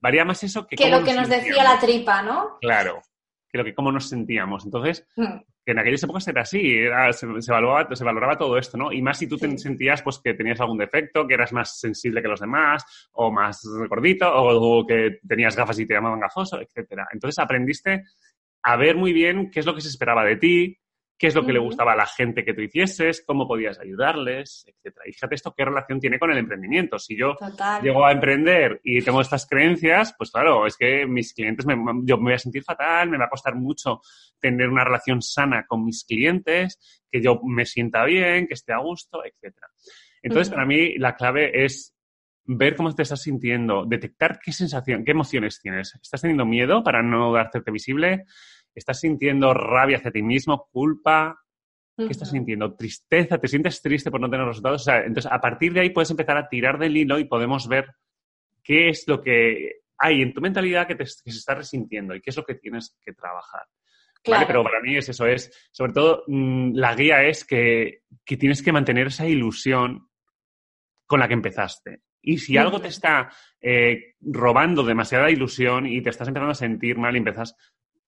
Varía 0.01 0.25
más 0.25 0.43
eso 0.43 0.65
que, 0.65 0.75
Que 0.75 0.89
lo 0.89 1.03
que 1.03 1.13
nos 1.13 1.29
decía 1.29 1.63
la 1.63 1.79
tripa, 1.79 2.23
¿no? 2.23 2.57
Claro, 2.59 3.01
que 3.53 3.59
lo 3.59 3.63
que 3.63 3.75
cómo 3.75 3.91
nos 3.91 4.09
sentíamos. 4.09 4.65
Entonces, 4.65 5.07
Mm. 5.15 5.37
que 5.63 5.71
en 5.71 5.79
aquellas 5.79 6.01
épocas 6.03 6.27
era 6.27 6.41
así, 6.41 6.75
era- 6.75 7.13
se, 7.13 7.27
se 7.41 7.51
evaluaba, 7.51 7.95
se 7.95 8.03
valoraba 8.03 8.35
todo 8.37 8.57
esto, 8.57 8.77
¿no? 8.77 8.91
Y 8.91 9.01
más 9.03 9.19
si 9.19 9.27
tú 9.27 9.37
te 9.37 9.57
sentías 9.59 10.01
pues 10.01 10.19
que 10.21 10.33
tenías 10.33 10.59
algún 10.59 10.79
defecto, 10.79 11.25
que 11.27 11.35
eras 11.35 11.53
más 11.53 11.79
sensible 11.79 12.21
que 12.21 12.27
los 12.27 12.39
demás, 12.41 12.83
o 13.13 13.31
más 13.31 13.61
gordito, 13.87 14.27
o, 14.27 14.79
o 14.79 14.87
que 14.87 15.19
tenías 15.27 15.55
gafas 15.55 15.79
y 15.79 15.85
te 15.85 15.93
llamaban 15.93 16.19
gafoso, 16.19 16.59
etcétera. 16.59 17.07
Entonces 17.13 17.37
aprendiste 17.37 18.03
a 18.63 18.75
ver 18.75 18.95
muy 18.95 19.13
bien 19.13 19.51
qué 19.51 19.59
es 19.59 19.65
lo 19.65 19.75
que 19.75 19.81
se 19.81 19.89
esperaba 19.89 20.25
de 20.25 20.37
ti, 20.37 20.77
qué 21.17 21.27
es 21.27 21.35
lo 21.35 21.45
que 21.45 21.53
le 21.53 21.59
gustaba 21.59 21.93
a 21.93 21.95
la 21.95 22.05
gente 22.05 22.43
que 22.43 22.53
tú 22.53 22.61
hicieses, 22.61 23.23
cómo 23.25 23.47
podías 23.47 23.79
ayudarles, 23.79 24.65
etcétera. 24.67 25.05
Y 25.07 25.13
fíjate 25.13 25.35
esto 25.35 25.53
qué 25.55 25.65
relación 25.65 25.99
tiene 25.99 26.19
con 26.19 26.31
el 26.31 26.37
emprendimiento. 26.37 26.99
Si 26.99 27.17
yo 27.17 27.35
Total. 27.35 27.81
llego 27.81 28.05
a 28.05 28.11
emprender 28.11 28.81
y 28.83 29.01
tengo 29.01 29.21
estas 29.21 29.47
creencias, 29.47 30.13
pues 30.17 30.31
claro, 30.31 30.65
es 30.65 30.75
que 30.75 31.05
mis 31.05 31.33
clientes, 31.33 31.65
me, 31.65 31.75
yo 32.03 32.17
me 32.17 32.23
voy 32.23 32.33
a 32.33 32.39
sentir 32.39 32.63
fatal, 32.63 33.09
me 33.09 33.17
va 33.17 33.25
a 33.25 33.29
costar 33.29 33.55
mucho 33.55 34.01
tener 34.39 34.67
una 34.67 34.83
relación 34.83 35.21
sana 35.21 35.65
con 35.65 35.85
mis 35.85 36.03
clientes, 36.03 37.03
que 37.09 37.21
yo 37.21 37.39
me 37.43 37.65
sienta 37.65 38.03
bien, 38.05 38.47
que 38.47 38.55
esté 38.55 38.73
a 38.73 38.79
gusto, 38.79 39.23
etcétera. 39.23 39.67
Entonces, 40.21 40.49
para 40.49 40.65
mí, 40.65 40.97
la 40.97 41.15
clave 41.15 41.65
es 41.65 41.93
ver 42.45 42.75
cómo 42.75 42.93
te 42.93 43.03
estás 43.03 43.21
sintiendo, 43.21 43.85
detectar 43.85 44.39
qué 44.39 44.51
sensación, 44.51 45.03
qué 45.05 45.11
emociones 45.11 45.59
tienes. 45.61 45.97
¿Estás 46.01 46.21
teniendo 46.21 46.45
miedo 46.45 46.83
para 46.83 47.01
no 47.01 47.35
hacerte 47.35 47.71
visible? 47.71 48.25
¿Estás 48.73 48.99
sintiendo 48.99 49.53
rabia 49.53 49.97
hacia 49.97 50.11
ti 50.11 50.21
mismo, 50.21 50.67
culpa? 50.71 51.39
¿Qué 51.95 52.07
estás 52.07 52.31
sintiendo? 52.31 52.75
Tristeza, 52.75 53.37
te 53.37 53.47
sientes 53.47 53.81
triste 53.81 54.09
por 54.09 54.19
no 54.19 54.29
tener 54.29 54.47
resultados. 54.47 54.81
O 54.81 54.85
sea, 54.85 54.99
entonces, 54.99 55.31
a 55.31 55.39
partir 55.39 55.73
de 55.73 55.81
ahí 55.81 55.89
puedes 55.91 56.09
empezar 56.09 56.37
a 56.37 56.49
tirar 56.49 56.79
del 56.79 56.97
hilo 56.97 57.19
y 57.19 57.25
podemos 57.25 57.67
ver 57.67 57.85
qué 58.63 58.89
es 58.89 59.07
lo 59.07 59.21
que 59.21 59.81
hay 59.97 60.21
en 60.21 60.33
tu 60.33 60.41
mentalidad 60.41 60.87
que, 60.87 60.95
te, 60.95 61.03
que 61.03 61.31
se 61.31 61.37
está 61.37 61.53
resintiendo 61.53 62.15
y 62.15 62.21
qué 62.21 62.31
es 62.31 62.37
lo 62.37 62.43
que 62.43 62.55
tienes 62.55 62.97
que 63.05 63.13
trabajar. 63.13 63.61
¿vale? 63.61 64.23
Claro. 64.23 64.47
Pero 64.47 64.63
para 64.63 64.81
mí 64.81 64.97
es 64.97 65.07
eso, 65.09 65.27
es, 65.27 65.69
sobre 65.71 65.93
todo, 65.93 66.23
mm, 66.27 66.71
la 66.73 66.95
guía 66.95 67.23
es 67.23 67.45
que, 67.45 68.01
que 68.25 68.37
tienes 68.37 68.63
que 68.63 68.71
mantener 68.71 69.07
esa 69.07 69.27
ilusión 69.27 70.07
con 71.05 71.19
la 71.19 71.27
que 71.27 71.35
empezaste. 71.35 72.01
Y 72.23 72.37
si 72.37 72.57
algo 72.57 72.79
te 72.79 72.87
está 72.87 73.29
eh, 73.59 74.15
robando 74.21 74.83
demasiada 74.83 75.29
ilusión 75.29 75.85
y 75.85 76.01
te 76.01 76.09
estás 76.09 76.27
empezando 76.29 76.53
a 76.53 76.55
sentir 76.55 76.97
mal 76.97 77.13
y 77.13 77.17
empiezas 77.17 77.55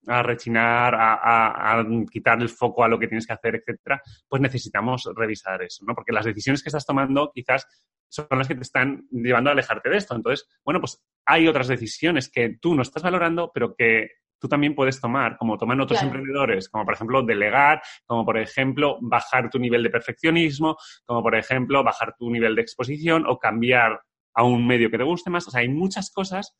a 0.07 0.23
rechinar, 0.23 0.95
a, 0.95 1.13
a- 1.15 1.79
a 1.79 1.85
quitar 2.11 2.41
el 2.41 2.49
foco 2.49 2.83
a 2.83 2.87
lo 2.87 2.97
que 2.99 3.07
tienes 3.07 3.25
que 3.27 3.33
hacer, 3.33 3.55
etcétera, 3.55 4.01
pues 4.27 4.41
necesitamos 4.41 5.09
revisar 5.15 5.61
eso, 5.63 5.83
¿no? 5.85 5.93
Porque 5.95 6.11
las 6.11 6.25
decisiones 6.25 6.61
que 6.63 6.69
estás 6.69 6.85
tomando 6.85 7.31
quizás 7.33 7.67
son 8.07 8.27
las 8.31 8.47
que 8.47 8.55
te 8.55 8.61
están 8.61 9.07
llevando 9.11 9.49
a 9.49 9.53
alejarte 9.53 9.89
de 9.89 9.97
esto. 9.97 10.15
Entonces, 10.15 10.47
bueno, 10.63 10.79
pues 10.79 11.03
hay 11.25 11.47
otras 11.47 11.67
decisiones 11.67 12.29
que 12.29 12.57
tú 12.61 12.75
no 12.75 12.81
estás 12.83 13.03
valorando, 13.03 13.51
pero 13.53 13.75
que 13.75 14.09
tú 14.39 14.47
también 14.47 14.75
puedes 14.75 15.01
tomar, 15.01 15.37
como 15.37 15.57
toman 15.57 15.81
otros 15.81 15.99
Claro. 15.99 16.07
emprendedores, 16.13 16.69
como 16.69 16.85
por 16.85 16.93
ejemplo 16.93 17.23
delegar, 17.23 17.81
como 18.05 18.23
por 18.25 18.37
ejemplo 18.37 18.97
bajar 19.01 19.49
tu 19.49 19.57
nivel 19.59 19.81
de 19.83 19.89
perfeccionismo, 19.89 20.77
como 21.05 21.23
por 21.23 21.35
ejemplo 21.35 21.83
bajar 21.83 22.15
tu 22.17 22.29
nivel 22.29 22.53
de 22.55 22.61
exposición 22.61 23.25
o 23.27 23.39
cambiar 23.39 23.99
a 24.35 24.43
un 24.43 24.67
medio 24.67 24.91
que 24.91 24.97
te 24.97 25.03
guste 25.03 25.29
más. 25.29 25.47
O 25.47 25.51
sea, 25.51 25.61
hay 25.61 25.69
muchas 25.69 26.11
cosas 26.11 26.53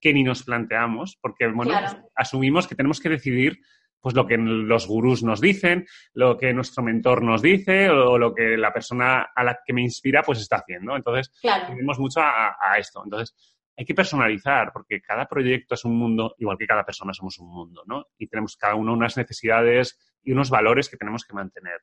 que 0.00 0.12
ni 0.12 0.22
nos 0.22 0.42
planteamos 0.44 1.18
porque, 1.20 1.46
bueno, 1.46 1.70
Claro. 1.72 1.88
pues, 2.00 2.12
asumimos 2.14 2.66
que 2.66 2.74
tenemos 2.74 3.00
que 3.00 3.08
decidir 3.08 3.58
pues 4.00 4.14
lo 4.14 4.26
que 4.26 4.36
los 4.36 4.86
gurús 4.86 5.24
nos 5.24 5.40
dicen, 5.40 5.84
lo 6.12 6.36
que 6.36 6.52
nuestro 6.52 6.84
mentor 6.84 7.22
nos 7.22 7.42
dice 7.42 7.90
o 7.90 8.18
lo 8.18 8.32
que 8.34 8.56
la 8.56 8.72
persona 8.72 9.28
a 9.34 9.42
la 9.42 9.58
que 9.66 9.72
me 9.72 9.82
inspira 9.82 10.22
pues 10.22 10.38
está 10.40 10.56
haciendo. 10.56 10.94
Entonces, 10.94 11.36
Claro. 11.40 11.74
mucho 11.98 12.20
a, 12.20 12.56
a 12.60 12.78
esto. 12.78 13.02
Entonces, 13.04 13.34
hay 13.76 13.84
que 13.84 13.94
personalizar, 13.94 14.72
porque 14.72 15.00
cada 15.00 15.26
proyecto 15.26 15.74
es 15.74 15.84
un 15.84 15.98
mundo, 15.98 16.34
igual 16.38 16.56
que 16.56 16.66
cada 16.68 16.84
persona 16.84 17.12
somos 17.12 17.38
un 17.40 17.48
mundo, 17.52 17.82
¿no? 17.86 18.04
Y 18.16 18.28
tenemos 18.28 18.56
cada 18.56 18.74
uno 18.76 18.92
unas 18.92 19.16
necesidades 19.16 19.98
y 20.22 20.30
unos 20.32 20.50
valores 20.50 20.88
que 20.88 20.96
tenemos 20.96 21.24
que 21.24 21.34
mantener. 21.34 21.80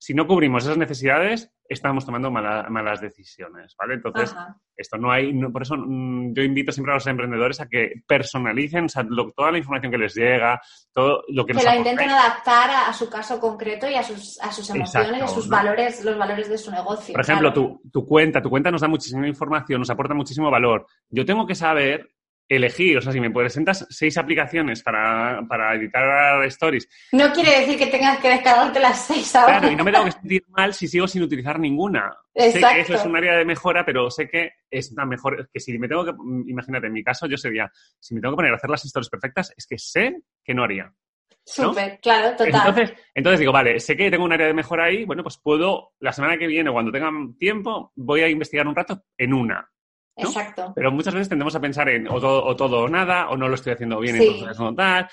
Si 0.00 0.14
no 0.14 0.26
cubrimos 0.26 0.62
esas 0.64 0.78
necesidades, 0.78 1.50
estamos 1.68 2.06
tomando 2.06 2.30
mala- 2.30 2.66
malas 2.70 3.00
decisiones, 3.00 3.74
¿vale? 3.76 3.94
Entonces, 3.94 4.32
Ajá. 4.32 4.56
esto 4.76 4.96
no 4.96 5.10
hay, 5.10 5.32
no- 5.32 5.50
por 5.52 5.62
eso 5.62 5.74
mm, 5.76 6.32
yo 6.34 6.42
invito 6.44 6.70
siempre 6.72 6.92
a 6.92 6.96
los 6.96 7.06
emprendedores 7.08 7.60
a 7.60 7.68
que 7.68 7.94
personalicen 8.06 8.84
o 8.84 8.88
sea, 8.88 9.02
lo- 9.02 9.32
toda 9.32 9.50
la 9.50 9.58
información 9.58 9.90
que 9.90 9.98
les 9.98 10.14
llega, 10.14 10.60
todo 10.92 11.24
lo 11.28 11.44
que, 11.44 11.48
Que 11.48 11.54
nos 11.54 11.64
la 11.64 11.72
aportáis. 11.72 11.92
intenten 11.94 12.10
adaptar 12.16 12.70
a, 12.70 12.88
a 12.88 12.92
su 12.92 13.10
caso 13.10 13.40
concreto 13.40 13.90
y 13.90 13.94
a 13.96 14.02
sus, 14.04 14.38
a 14.40 14.52
sus 14.52 14.70
emociones, 14.70 15.10
Exacto, 15.10 15.24
a 15.24 15.28
sus 15.34 15.48
¿no? 15.48 15.56
valores, 15.56 16.04
los 16.04 16.16
valores 16.16 16.48
de 16.48 16.58
su 16.58 16.70
negocio. 16.70 17.12
Por 17.12 17.20
ejemplo, 17.22 17.52
claro. 17.52 17.80
tu, 17.82 17.90
tu 17.90 18.06
cuenta, 18.06 18.40
tu 18.40 18.50
cuenta 18.50 18.70
nos 18.70 18.80
da 18.80 18.88
muchísima 18.88 19.26
información, 19.26 19.80
nos 19.80 19.90
aporta 19.90 20.14
muchísimo 20.14 20.50
valor. 20.50 20.86
Yo 21.10 21.26
tengo 21.26 21.44
que 21.46 21.54
saber 21.56 22.08
elegir, 22.48 22.96
o 22.96 23.00
sea, 23.02 23.12
si 23.12 23.20
me 23.20 23.30
presentas 23.30 23.86
seis 23.90 24.16
aplicaciones 24.16 24.82
para, 24.82 25.42
para 25.48 25.74
editar 25.74 26.42
stories, 26.44 26.88
No 27.12 27.32
quiere 27.32 27.60
decir 27.60 27.78
que 27.78 27.86
tengas 27.86 28.18
que 28.18 28.28
descargarte 28.28 28.80
las 28.80 29.06
seis 29.06 29.34
ahora. 29.36 29.58
claro, 29.58 29.72
y 29.72 29.76
no 29.76 29.84
me 29.84 29.92
tengo 29.92 30.06
que 30.06 30.12
sentir 30.12 30.44
mal 30.48 30.72
si 30.72 30.88
sigo 30.88 31.06
sin 31.06 31.22
utilizar 31.22 31.60
ninguna. 31.60 32.10
Sé 32.34 32.50
Exacto. 32.50 32.74
que 32.74 32.80
eso 32.80 32.94
es 32.94 33.04
un 33.04 33.16
área 33.16 33.36
de 33.36 33.44
mejora, 33.44 33.84
pero 33.84 34.10
sé 34.10 34.28
que 34.28 34.52
es 34.70 34.90
una 34.92 35.04
mejor, 35.04 35.50
que 35.52 35.60
si 35.60 35.78
me 35.78 35.88
tengo 35.88 36.04
que, 36.04 36.12
imagínate, 36.46 36.86
en 36.86 36.92
mi 36.92 37.04
caso 37.04 37.26
yo 37.26 37.36
sería, 37.36 37.70
si 37.98 38.14
me 38.14 38.20
tengo 38.20 38.32
que 38.32 38.36
poner 38.36 38.52
a 38.52 38.56
hacer 38.56 38.70
las 38.70 38.84
stories 38.84 39.10
perfectas, 39.10 39.52
es 39.56 39.66
que 39.66 39.78
sé 39.78 40.22
que 40.42 40.54
no 40.54 40.64
haría. 40.64 40.92
Súper, 41.44 41.98
claro, 42.00 42.36
total. 42.36 42.68
Entonces, 42.68 42.92
entonces 43.14 43.40
digo, 43.40 43.52
vale, 43.52 43.80
sé 43.80 43.96
que 43.96 44.10
tengo 44.10 44.24
un 44.24 44.32
área 44.32 44.46
de 44.46 44.54
mejora 44.54 44.84
ahí, 44.84 45.04
bueno, 45.04 45.22
pues 45.22 45.38
puedo, 45.38 45.92
la 45.98 46.12
semana 46.12 46.36
que 46.36 46.46
viene 46.46 46.70
cuando 46.70 46.92
tenga 46.92 47.10
tiempo, 47.38 47.92
voy 47.96 48.20
a 48.20 48.28
investigar 48.28 48.66
un 48.66 48.76
rato 48.76 49.02
en 49.16 49.32
una. 49.32 49.66
¿No? 50.18 50.28
Exacto. 50.28 50.72
Pero 50.74 50.90
muchas 50.92 51.14
veces 51.14 51.28
tendemos 51.28 51.54
a 51.54 51.60
pensar 51.60 51.88
en 51.88 52.08
o 52.08 52.20
todo 52.20 52.44
o, 52.44 52.56
todo 52.56 52.80
o 52.82 52.88
nada, 52.88 53.30
o 53.30 53.36
no 53.36 53.48
lo 53.48 53.54
estoy 53.54 53.72
haciendo 53.72 53.98
bien, 54.00 54.16
Sí. 54.16 54.26
entonces 54.26 54.58
no 54.58 54.74
tal. 54.74 55.08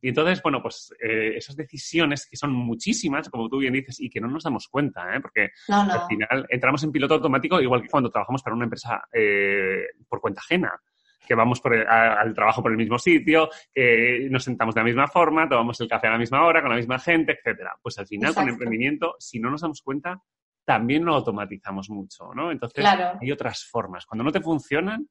Y 0.00 0.08
entonces, 0.08 0.42
bueno, 0.42 0.60
pues 0.60 0.92
eh, 1.02 1.32
esas 1.36 1.56
decisiones 1.56 2.26
que 2.30 2.36
son 2.36 2.52
muchísimas, 2.52 3.30
como 3.30 3.48
tú 3.48 3.58
bien 3.58 3.72
dices, 3.72 3.98
y 4.00 4.10
que 4.10 4.20
no 4.20 4.28
nos 4.28 4.44
damos 4.44 4.68
cuenta, 4.68 5.16
¿eh? 5.16 5.20
porque 5.20 5.48
al 5.68 6.06
final 6.06 6.46
entramos 6.50 6.84
en 6.84 6.92
piloto 6.92 7.14
automático 7.14 7.60
igual 7.60 7.82
que 7.82 7.88
cuando 7.88 8.10
trabajamos 8.10 8.42
para 8.42 8.54
una 8.54 8.64
empresa 8.64 9.02
eh, 9.12 9.86
por 10.08 10.20
cuenta 10.20 10.40
ajena 10.40 10.78
que 11.26 11.34
vamos 11.34 11.60
al 11.88 12.34
trabajo 12.34 12.62
por 12.62 12.70
el 12.70 12.76
mismo 12.76 12.98
sitio, 12.98 13.48
que 13.72 14.28
nos 14.30 14.44
sentamos 14.44 14.74
de 14.74 14.82
la 14.82 14.84
misma 14.84 15.08
forma, 15.08 15.48
tomamos 15.48 15.80
el 15.80 15.88
café 15.88 16.08
a 16.08 16.10
la 16.10 16.18
misma 16.18 16.44
hora, 16.44 16.60
con 16.60 16.70
la 16.70 16.76
misma 16.76 16.98
gente, 16.98 17.32
etcétera. 17.32 17.74
Pues 17.82 17.98
al 17.98 18.06
final, 18.06 18.34
con 18.34 18.46
emprendimiento, 18.46 19.16
si 19.18 19.40
no 19.40 19.50
nos 19.50 19.62
damos 19.62 19.80
cuenta, 19.80 20.20
también 20.64 21.04
lo 21.04 21.14
automatizamos 21.14 21.90
mucho, 21.90 22.34
¿no? 22.34 22.50
Entonces, 22.50 22.84
hay 22.84 23.32
otras 23.32 23.64
formas. 23.70 24.06
Cuando 24.06 24.24
no 24.24 24.32
te 24.32 24.40
funcionan, 24.40 25.08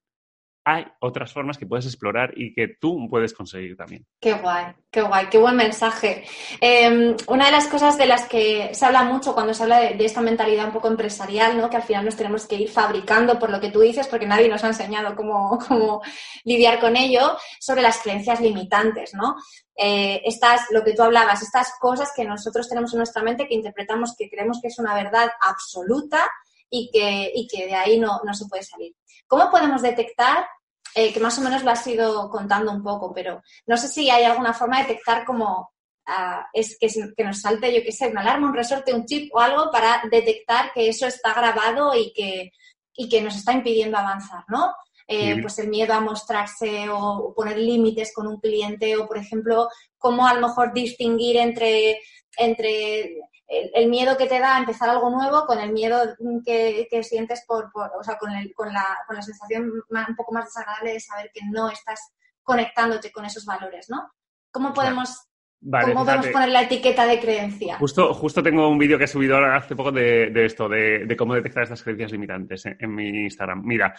hay 0.65 0.85
otras 0.99 1.33
formas 1.33 1.57
que 1.57 1.65
puedes 1.65 1.85
explorar 1.85 2.33
y 2.35 2.53
que 2.53 2.67
tú 2.79 3.07
puedes 3.09 3.33
conseguir 3.33 3.75
también. 3.75 4.05
Qué 4.19 4.33
guay, 4.33 4.67
qué 4.89 5.01
guay, 5.01 5.27
qué 5.27 5.37
buen 5.37 5.55
mensaje. 5.55 6.23
Em, 6.61 7.15
una 7.27 7.47
de 7.47 7.51
las 7.51 7.67
cosas 7.67 7.97
de 7.97 8.05
las 8.05 8.25
que 8.27 8.69
se 8.73 8.85
habla 8.85 9.03
mucho 9.03 9.33
cuando 9.33 9.53
se 9.53 9.63
habla 9.63 9.79
de, 9.79 10.05
esta 10.05 10.21
mentalidad 10.21 10.67
un 10.67 10.73
poco 10.73 10.87
empresarial, 10.87 11.57
¿no? 11.57 11.69
que 11.69 11.75
al 11.75 11.83
final 11.83 12.05
nos 12.05 12.15
tenemos 12.15 12.47
que 12.47 12.55
ir 12.55 12.69
fabricando 12.69 13.37
por 13.37 13.49
lo 13.49 13.59
que 13.59 13.71
tú 13.71 13.81
dices, 13.81 14.07
porque 14.07 14.25
nadie 14.25 14.47
nos 14.47 14.63
ha 14.63 14.67
enseñado 14.67 15.15
cómo, 15.15 15.59
cómo 15.67 16.01
lidiar 16.45 16.79
con 16.79 16.95
ello, 16.95 17.37
sobre 17.59 17.81
las 17.81 18.01
creencias 18.01 18.39
limitantes, 18.39 19.13
¿no? 19.13 19.35
Eh, 19.75 20.21
estas, 20.23 20.67
lo 20.69 20.83
que 20.83 20.93
tú 20.93 21.01
hablabas, 21.01 21.41
estas 21.41 21.73
cosas 21.79 22.11
que 22.15 22.23
nosotros 22.23 22.69
tenemos 22.69 22.93
en 22.93 22.99
nuestra 22.99 23.23
mente 23.23 23.47
que 23.47 23.55
interpretamos 23.55 24.15
que 24.15 24.29
creemos 24.29 24.59
que 24.61 24.67
es 24.67 24.77
una 24.77 24.93
verdad 24.93 25.31
absoluta 25.41 26.29
y 26.75 26.89
que, 26.91 27.31
y 27.35 27.47
que 27.47 27.67
de 27.67 27.75
ahí 27.75 27.99
no, 27.99 28.19
no 28.23 28.33
se 28.33 28.47
puede 28.47 28.63
salir. 28.63 28.95
¿Cómo 29.27 29.51
podemos 29.51 29.83
detectar, 29.83 30.47
eh, 30.95 31.13
que 31.13 31.19
más 31.19 31.37
o 31.37 31.41
menos 31.41 31.63
lo 31.63 31.69
has 31.69 31.85
ido 31.85 32.31
contando 32.31 32.71
un 32.71 32.81
poco, 32.81 33.13
pero 33.13 33.43
no 33.67 33.77
sé 33.77 33.87
si 33.87 34.09
hay 34.09 34.23
alguna 34.23 34.55
forma 34.55 34.77
de 34.77 34.87
detectar 34.87 35.23
como 35.23 35.71
ah, 36.07 36.47
es 36.51 36.75
que, 36.79 36.87
que, 37.15 37.23
nos 37.23 37.41
salte, 37.41 37.71
yo 37.71 37.83
qué 37.83 37.91
sé, 37.91 38.07
una 38.07 38.21
alarma, 38.21 38.47
un 38.47 38.55
resorte, 38.55 38.91
un 38.91 39.05
chip 39.05 39.31
o 39.35 39.39
algo 39.39 39.69
para 39.71 40.01
detectar 40.09 40.73
que 40.73 40.89
eso 40.89 41.05
está 41.05 41.35
grabado 41.35 41.93
y 41.95 42.11
que, 42.11 42.51
y 42.95 43.07
que 43.07 43.21
nos 43.21 43.35
está 43.35 43.53
impidiendo 43.53 43.99
avanzar, 43.99 44.43
¿no? 44.47 44.73
Eh, 45.07 45.39
pues 45.43 45.59
el 45.59 45.67
miedo 45.67 45.93
a 45.93 45.99
mostrarse 45.99 46.87
o 46.89 47.35
poner 47.35 47.59
límites 47.59 48.11
con 48.15 48.25
un 48.25 48.39
cliente 48.39 48.97
o, 48.97 49.05
por 49.07 49.19
ejemplo, 49.19 49.69
cómo 49.99 50.25
a 50.25 50.33
lo 50.33 50.47
mejor 50.47 50.73
distinguir 50.73 51.37
entre, 51.37 51.99
entre 52.37 53.19
el, 53.47 53.89
miedo 53.89 54.17
que 54.17 54.27
te 54.27 54.39
da 54.39 54.55
a 54.55 54.59
empezar 54.59 54.89
algo 54.89 55.09
nuevo 55.09 55.45
con 55.45 55.59
el 55.59 55.71
miedo 55.71 56.15
que, 56.45 57.03
sientes 57.03 57.43
por, 57.47 57.69
o 57.73 58.03
sea, 58.03 58.17
con, 58.17 58.31
con, 58.55 58.73
la, 58.73 58.85
con 59.05 59.15
la 59.15 59.21
sensación 59.21 59.71
un 59.89 60.15
poco 60.15 60.33
más 60.33 60.45
desagradable 60.45 60.93
de 60.93 60.99
saber 60.99 61.31
que 61.33 61.41
no 61.51 61.69
estás 61.69 62.13
conectándote 62.41 63.11
con 63.11 63.25
esos 63.25 63.45
valores, 63.45 63.89
¿no? 63.89 64.11
¿Cómo 64.51 64.73
podemos 64.73 65.29
¿Cómo 65.63 66.05
podemos 66.05 66.27
poner 66.27 66.49
la 66.49 66.63
etiqueta 66.63 67.05
de 67.05 67.19
creencia? 67.19 67.77
Justo, 67.77 68.13
justo 68.13 68.43
tengo 68.43 68.67
un 68.67 68.77
vídeo 68.77 68.97
que 68.97 69.05
he 69.05 69.07
subido 69.07 69.35
ahora 69.35 69.55
hace 69.55 69.75
poco 69.75 69.91
de, 69.91 70.31
esto, 70.45 70.67
de, 70.67 71.15
cómo 71.17 71.35
detectar 71.35 71.63
estas 71.63 71.81
creencias 71.81 72.11
limitantes 72.11 72.65
en, 72.65 72.93
mi 72.93 73.07
Instagram. 73.07 73.63
Mira, 73.63 73.93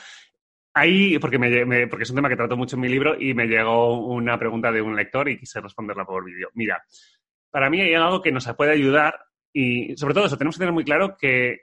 ahí, 0.75 1.19
porque, 1.19 1.39
me, 1.39 1.87
porque 1.87 2.03
es 2.03 2.11
un 2.11 2.17
tema 2.17 2.29
que 2.29 2.37
trato 2.37 2.57
mucho 2.57 2.77
en 2.77 2.83
mi 2.83 2.89
libro 2.89 3.19
y 3.19 3.33
me 3.33 3.47
llegó 3.47 4.07
una 4.07 4.39
pregunta 4.39 4.71
de 4.71 4.83
un 4.83 4.95
lector 4.95 5.29
y 5.31 5.39
quise 5.39 5.61
responderla 5.63 6.05
por 6.05 6.23
vídeo. 6.25 6.51
Mira, 6.53 6.85
para 7.51 7.71
mí 7.71 7.81
hay 7.81 7.95
algo 7.95 8.21
que 8.21 8.33
nos 8.33 8.47
puede 8.55 8.73
ayudar 8.73 9.19
y 9.55 9.97
sobre 9.97 10.15
todo 10.15 10.27
eso, 10.27 10.37
tenemos 10.37 10.57
que 10.57 10.61
tener 10.61 10.75
muy 10.75 10.85
claro 10.85 11.17
que, 11.17 11.61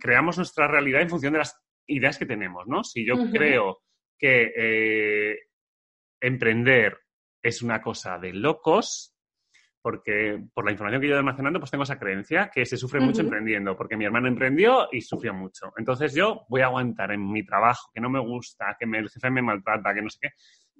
creamos 0.00 0.38
nuestra 0.38 0.66
realidad 0.66 1.02
en 1.02 1.10
función 1.10 1.34
de 1.34 1.40
las 1.40 1.60
ideas 1.86 2.16
que 2.16 2.24
tenemos, 2.24 2.66
¿no? 2.66 2.82
Si 2.82 3.04
yo 3.04 3.16
creo 3.30 3.82
que 4.18 4.52
eh, 4.56 5.38
emprender 6.22 6.98
es 7.42 7.60
una 7.60 7.82
cosa 7.82 8.18
de 8.18 8.32
locos, 8.32 9.14
porque 9.82 10.42
por 10.54 10.64
la 10.64 10.72
información 10.72 11.02
que 11.02 11.08
yo 11.08 11.14
he 11.14 11.18
almacenando, 11.18 11.60
pues 11.60 11.70
tengo 11.70 11.84
esa 11.84 11.98
creencia 11.98 12.50
que 12.52 12.64
se 12.64 12.78
sufre 12.78 12.98
mucho 12.98 13.20
emprendiendo, 13.20 13.76
porque 13.76 13.96
mi 13.96 14.06
hermano 14.06 14.26
emprendió 14.26 14.88
y 14.90 15.02
sufrió 15.02 15.34
mucho. 15.34 15.72
Entonces 15.76 16.14
yo 16.14 16.46
voy 16.48 16.62
a 16.62 16.66
aguantar 16.66 17.12
en 17.12 17.30
mi 17.30 17.44
trabajo, 17.44 17.90
que 17.92 18.00
no 18.00 18.08
me 18.08 18.20
gusta, 18.20 18.74
que 18.78 18.86
el 18.86 19.10
jefe 19.10 19.30
me 19.30 19.42
maltrata, 19.42 19.92
que 19.92 20.02
no 20.02 20.08
sé 20.08 20.18
qué, 20.22 20.28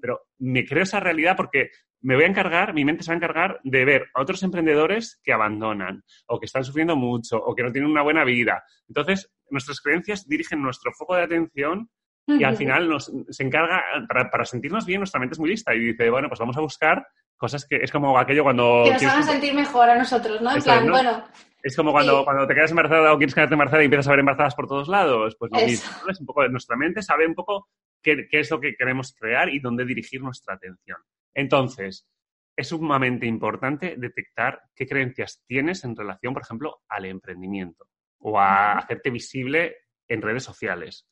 pero 0.01 0.23
me 0.39 0.65
creo 0.65 0.85
esa 0.85 0.99
realidad 0.99 1.37
porque 1.37 1.71
me 2.01 2.15
voy 2.15 2.25
a 2.25 2.29
encargar, 2.29 2.75
mi 2.75 2.85
mente 2.85 3.03
se 3.03 3.11
va 3.11 3.15
a 3.15 3.17
encargar 3.17 3.61
de 3.65 3.85
ver 3.85 4.07
a 4.15 4.23
otros 4.23 4.43
emprendedores 4.43 5.21
que 5.23 5.33
abandonan 5.33 6.03
o 6.27 6.39
que 6.39 6.47
están 6.47 6.65
sufriendo 6.65 6.97
mucho 6.97 7.37
o 7.39 7.55
que 7.55 7.63
no 7.63 7.73
tienen 7.73 7.91
una 7.91 8.03
buena 8.03 8.25
vida. 8.25 8.63
Entonces, 8.87 9.31
nuestras 9.51 9.81
creencias 9.81 10.27
dirigen 10.29 10.63
nuestro 10.63 10.93
foco 10.93 11.17
de 11.17 11.23
atención 11.23 11.91
y 12.27 12.45
al 12.45 12.57
final 12.59 12.89
nos, 12.89 13.11
se 13.31 13.43
encarga, 13.43 13.83
para, 14.07 14.45
sentirnos 14.45 14.85
bien, 14.85 15.01
nuestra 15.01 15.19
mente 15.19 15.33
es 15.33 15.39
muy 15.39 15.49
lista 15.49 15.75
y 15.75 15.79
dice, 15.79 16.11
bueno, 16.11 16.29
pues 16.29 16.39
vamos 16.39 16.59
a 16.59 16.61
buscar 16.61 17.07
cosas 17.39 17.67
que 17.67 17.77
es 17.77 17.91
como 17.91 18.19
aquello 18.19 18.43
cuando... 18.43 18.83
Que 18.85 18.93
nos 18.93 19.03
hagan 19.05 19.25
sentir 19.25 19.55
mejor 19.55 19.89
a 19.89 19.97
nosotros, 19.97 20.41
¿no? 20.43 20.55
En 20.55 20.63
plan, 20.63 20.91
bueno... 20.91 21.25
Es 21.63 21.75
como 21.75 21.91
cuando, 21.91 22.25
cuando 22.25 22.47
te 22.47 22.55
quedas 22.55 22.71
embarazada 22.71 23.13
o 23.13 23.17
quieres 23.17 23.35
quedarte 23.35 23.55
embarazada 23.55 23.83
y 23.83 23.87
empiezas 23.87 24.09
a 24.09 24.11
ver 24.11 24.21
embarazadas 24.21 24.55
por 24.55 24.69
todos 24.69 24.89
lados. 24.89 25.37
Pues 25.39 25.51
lo 25.51 25.59
mismo, 25.67 25.91
Es 26.09 26.21
un 26.21 26.27
poco, 26.27 26.47
nuestra 26.49 26.77
mente 26.77 27.03
sabe 27.03 27.27
un 27.27 27.35
poco 27.35 27.69
qué, 28.03 28.29
qué 28.31 28.41
es 28.41 28.51
lo 28.51 28.61
que 28.61 28.77
queremos 28.77 29.15
crear 29.19 29.49
y 29.49 29.59
dónde 29.59 29.85
dirigir 29.85 30.21
nuestra 30.21 30.55
atención. 30.55 30.99
Entonces, 31.35 32.09
es 32.57 32.69
sumamente 32.69 33.27
importante 33.27 33.95
detectar 33.97 34.61
qué 34.75 34.87
creencias 34.87 35.43
tienes 35.47 35.85
en 35.85 35.95
relación, 35.95 36.33
por 36.35 36.43
ejemplo, 36.43 36.83
al 36.89 37.05
emprendimiento 37.05 37.89
o 38.21 38.39
a 38.39 38.73
hacerte 38.73 39.11
visible 39.11 39.77
en 40.09 40.23
redes 40.23 40.43
sociales. 40.43 41.09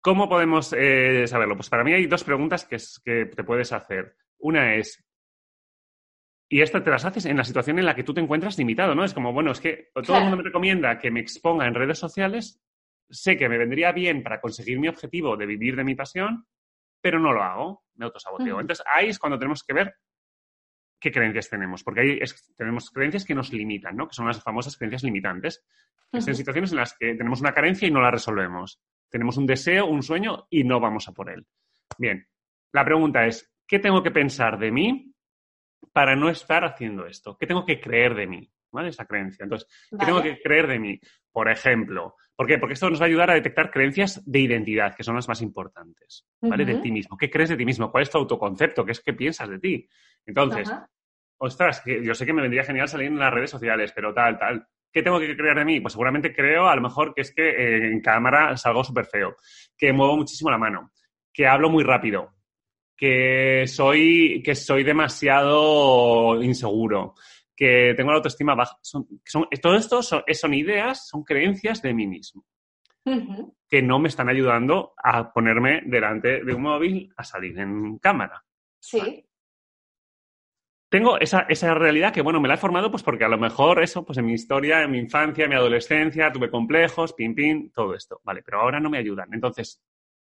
¿Cómo 0.00 0.28
podemos 0.28 0.72
eh, 0.72 1.26
saberlo? 1.26 1.56
Pues 1.56 1.68
para 1.68 1.82
mí 1.82 1.92
hay 1.92 2.06
dos 2.06 2.22
preguntas 2.22 2.64
que, 2.64 2.76
que, 3.04 3.26
te 3.26 3.42
puedes 3.42 3.72
hacer. 3.72 4.16
Una 4.38 4.76
es, 4.76 5.04
y 6.48 6.60
esta 6.60 6.82
te 6.82 6.90
las 6.90 7.04
haces 7.04 7.26
en 7.26 7.36
la 7.36 7.44
situación 7.44 7.78
en 7.78 7.86
la 7.86 7.96
que 7.96 8.04
tú 8.04 8.14
te 8.14 8.20
encuentras 8.20 8.56
limitado, 8.58 8.94
¿no? 8.94 9.04
Es 9.04 9.12
como, 9.12 9.32
bueno, 9.32 9.50
es 9.50 9.60
que 9.60 9.88
todo 9.92 10.16
el 10.16 10.22
mundo 10.22 10.36
me 10.36 10.44
recomienda 10.44 10.98
que 10.98 11.10
me 11.10 11.20
exponga 11.20 11.66
en 11.66 11.74
redes 11.74 11.98
sociales, 11.98 12.62
sé 13.10 13.36
que 13.36 13.48
me 13.48 13.58
vendría 13.58 13.90
bien 13.90 14.22
para 14.22 14.40
conseguir 14.40 14.78
mi 14.78 14.86
objetivo 14.86 15.36
de 15.36 15.46
vivir 15.46 15.74
de 15.74 15.84
mi 15.84 15.96
pasión, 15.96 16.46
pero 17.06 17.20
no 17.20 17.32
lo 17.32 17.40
hago, 17.40 17.84
me 17.94 18.06
autosaboteo. 18.06 18.60
Entonces 18.60 18.84
ahí 18.92 19.10
es 19.10 19.18
cuando 19.20 19.38
tenemos 19.38 19.62
que 19.62 19.72
ver 19.72 19.94
qué 20.98 21.12
creencias 21.12 21.48
tenemos, 21.48 21.84
porque 21.84 22.00
ahí 22.00 22.18
tenemos 22.56 22.90
creencias 22.90 23.24
que 23.24 23.32
nos 23.32 23.52
limitan, 23.52 23.96
¿no? 23.96 24.08
Que 24.08 24.14
son 24.14 24.26
las 24.26 24.42
famosas 24.42 24.76
creencias 24.76 25.04
limitantes. 25.04 25.64
Que 26.10 26.20
son 26.20 26.34
situaciones 26.34 26.72
en 26.72 26.78
las 26.78 26.98
que 26.98 27.14
tenemos 27.14 27.40
una 27.40 27.52
carencia 27.52 27.86
y 27.86 27.92
no 27.92 28.00
la 28.00 28.10
resolvemos. 28.10 28.82
Tenemos 29.08 29.36
un 29.36 29.46
deseo, 29.46 29.86
un 29.86 30.02
sueño 30.02 30.48
y 30.50 30.64
no 30.64 30.80
vamos 30.80 31.06
a 31.06 31.12
por 31.12 31.30
él. 31.30 31.46
Bien, 31.96 32.26
la 32.72 32.84
pregunta 32.84 33.24
es, 33.24 33.54
¿qué 33.68 33.78
tengo 33.78 34.02
que 34.02 34.10
pensar 34.10 34.58
de 34.58 34.72
mí 34.72 35.14
para 35.92 36.16
no 36.16 36.28
estar 36.28 36.64
haciendo 36.64 37.06
esto? 37.06 37.36
¿Qué 37.38 37.46
tengo 37.46 37.64
que 37.64 37.80
creer 37.80 38.16
de 38.16 38.26
mí? 38.26 38.50
¿Vale? 38.76 38.90
Esa 38.90 39.06
creencia. 39.06 39.42
Entonces, 39.42 39.66
¿qué 39.90 40.04
tengo 40.04 40.22
que 40.22 40.38
creer 40.40 40.66
de 40.66 40.78
mí? 40.78 41.00
Por 41.32 41.50
ejemplo, 41.50 42.14
¿Por 42.36 42.46
qué? 42.46 42.58
Porque 42.58 42.74
esto 42.74 42.90
nos 42.90 43.00
va 43.00 43.06
a 43.06 43.08
ayudar 43.08 43.30
a 43.30 43.34
detectar 43.34 43.70
creencias 43.70 44.22
de 44.30 44.40
identidad, 44.40 44.94
que 44.94 45.02
son 45.02 45.16
las 45.16 45.26
más 45.26 45.40
importantes, 45.40 46.26
¿vale? 46.42 46.66
De 46.66 46.76
ti 46.76 46.92
mismo. 46.92 47.16
¿Qué 47.16 47.30
crees 47.30 47.48
de 47.48 47.56
ti 47.56 47.64
mismo? 47.64 47.90
¿Cuál 47.90 48.02
es 48.02 48.10
tu 48.10 48.18
autoconcepto? 48.18 48.84
¿Qué 48.84 48.92
es 48.92 49.00
que 49.00 49.14
piensas 49.14 49.48
de 49.48 49.58
ti? 49.58 49.88
Entonces, 50.26 50.70
ostras, 51.38 51.82
yo 51.86 52.14
sé 52.14 52.26
que 52.26 52.34
me 52.34 52.42
vendría 52.42 52.62
genial 52.62 52.88
salir 52.88 53.06
en 53.06 53.18
las 53.18 53.32
redes 53.32 53.50
sociales, 53.50 53.90
pero 53.94 54.12
tal, 54.12 54.38
tal. 54.38 54.66
¿Qué 54.92 55.02
tengo 55.02 55.18
que 55.18 55.34
creer 55.34 55.56
de 55.56 55.64
mí? 55.64 55.80
Pues 55.80 55.92
seguramente 55.92 56.34
creo 56.34 56.68
a 56.68 56.76
lo 56.76 56.82
mejor 56.82 57.14
que 57.14 57.22
es 57.22 57.34
que 57.34 57.48
eh, 57.48 57.90
en 57.90 58.02
cámara 58.02 58.54
salgo 58.58 58.84
súper 58.84 59.06
feo, 59.06 59.36
que 59.76 59.94
muevo 59.94 60.18
muchísimo 60.18 60.50
la 60.50 60.58
mano, 60.58 60.92
que 61.32 61.46
hablo 61.46 61.70
muy 61.70 61.84
rápido, 61.84 62.34
que 62.94 63.64
soy, 63.66 64.42
que 64.42 64.54
soy 64.54 64.84
demasiado 64.84 66.42
inseguro, 66.42 67.14
que 67.56 67.94
tengo 67.96 68.10
la 68.10 68.18
autoestima 68.18 68.54
baja. 68.54 68.78
Son, 68.82 69.06
son, 69.24 69.48
todo 69.62 69.76
esto 69.76 70.02
son, 70.02 70.22
son, 70.30 70.54
ideas, 70.54 71.08
son 71.08 71.24
creencias 71.24 71.80
de 71.82 71.94
mí 71.94 72.06
mismo. 72.06 72.44
Que 73.68 73.82
no 73.82 74.00
me 74.00 74.08
están 74.08 74.28
ayudando 74.28 74.92
a 74.96 75.32
ponerme 75.32 75.82
delante 75.86 76.44
de 76.44 76.54
un 76.54 76.62
móvil 76.62 77.12
a 77.16 77.24
salir 77.24 77.58
en 77.58 77.98
cámara. 77.98 78.44
Sí. 78.80 79.24
Tengo 80.88 81.18
esa, 81.18 81.46
esa, 81.48 81.74
realidad 81.74 82.12
que, 82.12 82.22
bueno, 82.22 82.40
me 82.40 82.48
la 82.48 82.54
he 82.54 82.58
formado 82.58 82.90
pues 82.90 83.02
porque 83.02 83.24
a 83.24 83.28
lo 83.28 83.38
mejor 83.38 83.82
eso, 83.82 84.04
pues 84.04 84.18
en 84.18 84.26
mi 84.26 84.34
historia, 84.34 84.82
en 84.82 84.90
mi 84.90 84.98
infancia, 84.98 85.44
en 85.44 85.50
mi 85.50 85.56
adolescencia, 85.56 86.32
tuve 86.32 86.50
complejos, 86.50 87.12
pin, 87.12 87.34
pin, 87.34 87.70
todo 87.72 87.94
esto. 87.94 88.20
Vale, 88.24 88.42
pero 88.42 88.60
ahora 88.60 88.80
no 88.80 88.90
me 88.90 88.98
ayudan. 88.98 89.28
Entonces, 89.32 89.82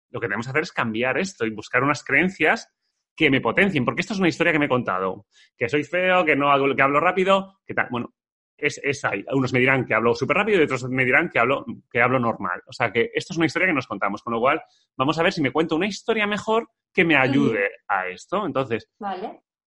lo 0.09 0.19
que 0.19 0.27
tenemos 0.27 0.45
que 0.45 0.51
hacer 0.51 0.63
es 0.63 0.71
cambiar 0.71 1.17
esto 1.17 1.45
y 1.45 1.51
buscar 1.51 1.83
unas 1.83 2.03
creencias 2.03 2.71
que 3.15 3.29
me 3.29 3.41
potencien, 3.41 3.85
porque 3.85 4.01
esto 4.01 4.13
es 4.13 4.19
una 4.19 4.27
historia 4.27 4.51
que 4.51 4.59
me 4.59 4.65
he 4.65 4.69
contado, 4.69 5.27
que 5.57 5.69
soy 5.69 5.83
feo, 5.83 6.25
que 6.25 6.35
no 6.35 6.51
hablo, 6.51 6.75
que 6.75 6.81
hablo 6.81 6.99
rápido, 6.99 7.59
que 7.65 7.73
tal. 7.73 7.87
Bueno, 7.91 8.13
es, 8.57 8.79
es 8.83 9.03
ahí. 9.05 9.23
Unos 9.31 9.53
me 9.53 9.59
dirán 9.59 9.85
que 9.85 9.93
hablo 9.93 10.15
súper 10.15 10.37
rápido 10.37 10.59
y 10.59 10.63
otros 10.63 10.89
me 10.89 11.05
dirán 11.05 11.29
que 11.29 11.39
hablo, 11.39 11.65
que 11.91 12.01
hablo 12.01 12.19
normal. 12.19 12.61
O 12.67 12.73
sea 12.73 12.91
que 12.91 13.11
esto 13.13 13.33
es 13.33 13.37
una 13.37 13.45
historia 13.45 13.67
que 13.67 13.73
nos 13.73 13.87
contamos, 13.87 14.23
con 14.23 14.33
lo 14.33 14.39
cual 14.39 14.61
vamos 14.97 15.17
a 15.19 15.23
ver 15.23 15.33
si 15.33 15.41
me 15.41 15.51
cuento 15.51 15.75
una 15.75 15.87
historia 15.87 16.25
mejor 16.27 16.69
que 16.93 17.05
me 17.05 17.15
ayude 17.15 17.69
a 17.87 18.07
esto. 18.07 18.45
Entonces, 18.45 18.89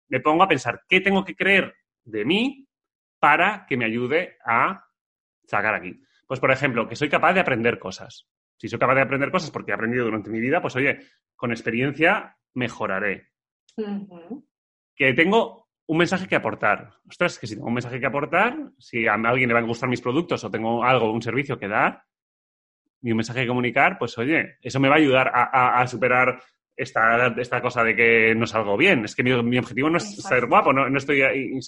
me 0.09 0.21
pongo 0.21 0.43
a 0.43 0.49
pensar 0.49 0.83
qué 0.89 1.01
tengo 1.01 1.25
que 1.25 1.35
creer 1.35 1.75
de 2.05 2.25
mí 2.25 2.67
para 3.19 3.67
que 3.67 3.77
me 3.77 3.85
ayude 3.85 4.37
a 4.45 4.85
sacar 5.47 5.75
aquí. 5.75 6.01
Pues, 6.27 6.41
por 6.41 6.51
ejemplo, 6.51 6.89
que 6.89 6.97
soy 6.97 7.09
capaz 7.09 7.35
de 7.35 7.41
aprender 7.41 7.79
cosas. 7.79 8.29
Si 8.57 8.69
soy 8.69 8.79
capaz 8.79 8.95
de 8.95 9.03
aprender 9.03 9.31
cosas 9.31 9.51
porque 9.51 9.71
he 9.71 9.75
aprendido 9.75 10.05
durante 10.05 10.31
mi 10.31 10.41
vida, 10.41 10.61
pues 10.63 10.75
oye, 10.77 11.01
con 11.35 11.51
experiencia 11.51 12.37
mejoraré. 12.55 13.29
Que 14.95 15.13
tengo 15.13 15.69
un 15.87 15.99
mensaje 15.99 16.27
que 16.27 16.37
aportar. 16.37 16.95
Ostras, 17.09 17.39
que 17.39 17.47
si 17.47 17.55
tengo 17.55 17.69
un 17.69 17.75
mensaje 17.75 18.01
que 18.01 18.07
aportar, 18.07 18.57
si 18.79 19.07
a 19.07 19.15
alguien 19.15 19.49
le 19.49 19.55
van 19.55 19.65
a 19.65 19.69
gustar 19.69 19.89
mis 19.89 20.01
productos 20.01 20.43
o 20.45 20.51
tengo 20.51 20.83
algo, 20.83 21.13
un 21.13 21.23
servicio 21.23 21.59
que 21.59 21.69
dar 21.69 22.03
y 23.03 23.13
un 23.13 23.17
mensaje 23.19 23.43
que 23.43 23.49
comunicar, 23.49 23.99
pues 23.99 24.17
oye, 24.19 24.57
eso 24.61 24.81
me 24.81 24.89
va 24.89 24.97
a 24.97 24.99
ayudar 24.99 25.31
a, 25.33 25.87
superar 25.87 26.43
esta, 26.75 27.29
esta, 27.37 27.63
cosa 27.63 27.85
de 27.85 27.95
que 27.95 28.35
no 28.35 28.47
salgo 28.47 28.77
bien. 28.77 29.05
Es 29.05 29.15
que 29.15 29.23
mi, 29.23 29.59
objetivo 29.59 29.91
no 29.91 29.99
es 29.99 30.17
ser 30.17 30.47
guapo, 30.47 30.73
no, 30.73 30.97
estoy 30.97 31.19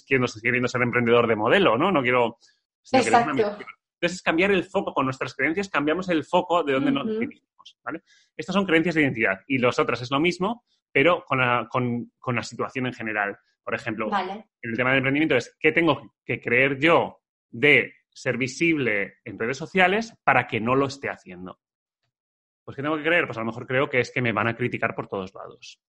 queriendo, 0.05 0.27
queriendo 0.41 0.67
ser 0.67 0.81
emprendedor 0.81 1.27
de 1.27 1.35
modelo, 1.35 1.77
¿no? 1.77 1.91
No 1.91 2.01
quiero... 2.01 2.39
Exacto. 2.91 3.31
Entonces 4.01 4.17
es 4.17 4.21
cambiar 4.21 4.51
el 4.51 4.63
foco 4.63 4.93
con 4.93 5.05
nuestras 5.05 5.35
creencias, 5.35 5.67
cambiamos 5.69 6.07
el 6.07 6.23
foco 6.23 6.63
de 6.63 6.73
donde 6.73 6.91
nos 6.91 7.19
dirigimos, 7.19 7.77
¿vale? 7.83 8.01
Estas 8.35 8.53
son 8.53 8.65
creencias 8.65 8.95
de 8.95 9.01
identidad 9.01 9.41
y 9.45 9.57
las 9.57 9.77
otras 9.77 10.01
es 10.01 10.09
lo 10.09 10.21
mismo, 10.21 10.63
pero 10.91 11.23
con 11.25 11.39
la, 11.39 11.67
con, 11.69 12.11
con 12.17 12.35
la 12.35 12.43
situación 12.43 12.87
en 12.87 12.93
general. 12.93 13.37
Por 13.63 13.75
ejemplo, 13.75 14.09
el 14.61 14.75
tema 14.75 14.89
del 14.89 14.97
emprendimiento 14.97 15.35
es 15.35 15.55
qué 15.59 15.71
tengo 15.71 16.15
que 16.25 16.41
creer 16.41 16.79
yo 16.79 17.19
de 17.49 17.93
ser 18.09 18.37
visible 18.37 19.17
en 19.23 19.37
redes 19.37 19.57
sociales 19.57 20.17
para 20.23 20.47
que 20.47 20.59
no 20.59 20.75
lo 20.75 20.87
esté 20.87 21.09
haciendo. 21.09 21.59
Pues 22.63 22.75
¿qué 22.75 22.81
tengo 22.81 22.97
que 22.97 23.03
creer? 23.03 23.25
Pues 23.25 23.37
a 23.37 23.41
lo 23.41 23.47
mejor 23.47 23.65
creo 23.65 23.89
que 23.89 23.99
es 23.99 24.11
que 24.11 24.21
me 24.21 24.31
van 24.31 24.47
a 24.47 24.55
criticar 24.55 24.95
por 24.95 25.07
todos 25.07 25.33
lados. 25.33 25.81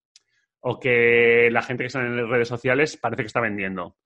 O 0.60 0.78
que 0.78 1.48
la 1.50 1.62
gente 1.62 1.82
que 1.82 1.86
está 1.88 2.00
en 2.00 2.28
redes 2.28 2.48
sociales 2.48 2.96
parece 2.96 3.22
que 3.22 3.26
está 3.28 3.40
vendiendo. 3.40 3.96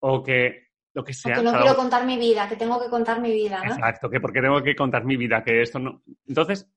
O 0.00 0.22
que 0.22 0.68
lo 0.94 1.04
que 1.04 1.12
sea. 1.12 1.36
que 1.36 1.42
no 1.42 1.52
quiero 1.52 1.76
contar 1.76 2.04
mi 2.04 2.18
vida, 2.18 2.48
que 2.48 2.56
tengo 2.56 2.80
que 2.80 2.88
contar 2.88 3.20
mi 3.20 3.32
vida, 3.32 3.62
¿no? 3.64 3.72
Exacto, 3.72 4.10
que 4.10 4.20
porque 4.20 4.40
tengo 4.40 4.62
que 4.62 4.74
contar 4.74 5.04
mi 5.04 5.16
vida, 5.16 5.42
que 5.42 5.62
esto 5.62 5.78
no. 5.78 6.02
Entonces, 6.26 6.70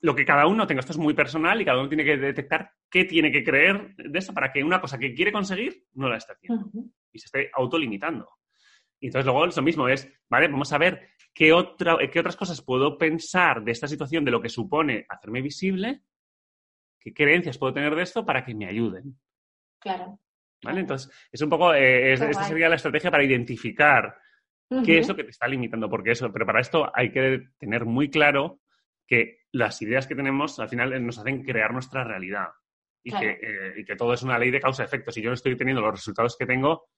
lo 0.00 0.14
que 0.14 0.24
cada 0.24 0.46
uno 0.46 0.66
tenga, 0.66 0.80
esto 0.80 0.92
es 0.92 0.98
muy 0.98 1.14
personal 1.14 1.60
y 1.60 1.64
cada 1.64 1.78
uno 1.78 1.88
tiene 1.88 2.04
que 2.04 2.16
detectar 2.16 2.72
qué 2.90 3.04
tiene 3.04 3.32
que 3.32 3.42
creer 3.42 3.94
de 3.96 4.18
eso 4.18 4.34
para 4.34 4.52
que 4.52 4.62
una 4.62 4.80
cosa 4.80 4.98
que 4.98 5.14
quiere 5.14 5.32
conseguir 5.32 5.84
no 5.94 6.08
la 6.08 6.18
esté 6.18 6.32
haciendo 6.34 6.70
y 7.12 7.18
se 7.18 7.26
esté 7.26 7.50
autolimitando. 7.54 8.28
Y 9.00 9.06
entonces 9.06 9.26
luego 9.26 9.46
es 9.46 9.56
lo 9.56 9.62
mismo, 9.62 9.88
es, 9.88 10.10
vale, 10.28 10.48
vamos 10.48 10.72
a 10.72 10.78
ver 10.78 11.10
qué, 11.32 11.52
otra, 11.52 11.96
qué 12.10 12.20
otras 12.20 12.36
cosas 12.36 12.62
puedo 12.62 12.96
pensar 12.96 13.62
de 13.62 13.72
esta 13.72 13.88
situación, 13.88 14.24
de 14.24 14.30
lo 14.30 14.40
que 14.40 14.48
supone 14.48 15.06
hacerme 15.08 15.42
visible, 15.42 16.02
qué 16.98 17.12
creencias 17.12 17.58
puedo 17.58 17.74
tener 17.74 17.94
de 17.94 18.02
esto 18.02 18.24
para 18.24 18.44
que 18.44 18.54
me 18.54 18.66
ayuden. 18.66 19.18
Claro. 19.78 20.18
¿Vale? 20.64 20.80
Entonces, 20.80 21.10
es 21.30 21.40
un 21.42 21.50
poco, 21.50 21.74
eh, 21.74 22.14
esta 22.14 22.44
sería 22.44 22.68
la 22.68 22.76
estrategia 22.76 23.10
para 23.10 23.24
identificar 23.24 24.16
qué 24.84 24.98
es 24.98 25.08
lo 25.08 25.14
que 25.14 25.24
te 25.24 25.30
está 25.30 25.46
limitando, 25.46 25.88
porque 25.88 26.12
eso, 26.12 26.32
pero 26.32 26.46
para 26.46 26.60
esto 26.60 26.90
hay 26.94 27.12
que 27.12 27.50
tener 27.58 27.84
muy 27.84 28.10
claro 28.10 28.60
que 29.06 29.45
las 29.56 29.80
ideas 29.82 30.06
que 30.06 30.14
tenemos 30.14 30.58
al 30.60 30.68
final 30.68 31.04
nos 31.04 31.18
hacen 31.18 31.42
crear 31.42 31.72
nuestra 31.72 32.04
realidad 32.04 32.48
y, 33.02 33.12
que, 33.12 33.30
eh, 33.30 33.74
y 33.76 33.84
que 33.84 33.96
todo 33.96 34.12
es 34.12 34.22
una 34.22 34.38
ley 34.38 34.50
de 34.50 34.60
causa-efecto. 34.60 35.10
Si 35.10 35.22
yo 35.22 35.30
no 35.30 35.34
estoy 35.34 35.56
teniendo 35.56 35.80
los 35.80 35.92
resultados 35.92 36.36
que 36.36 36.46
tengo, 36.46 36.88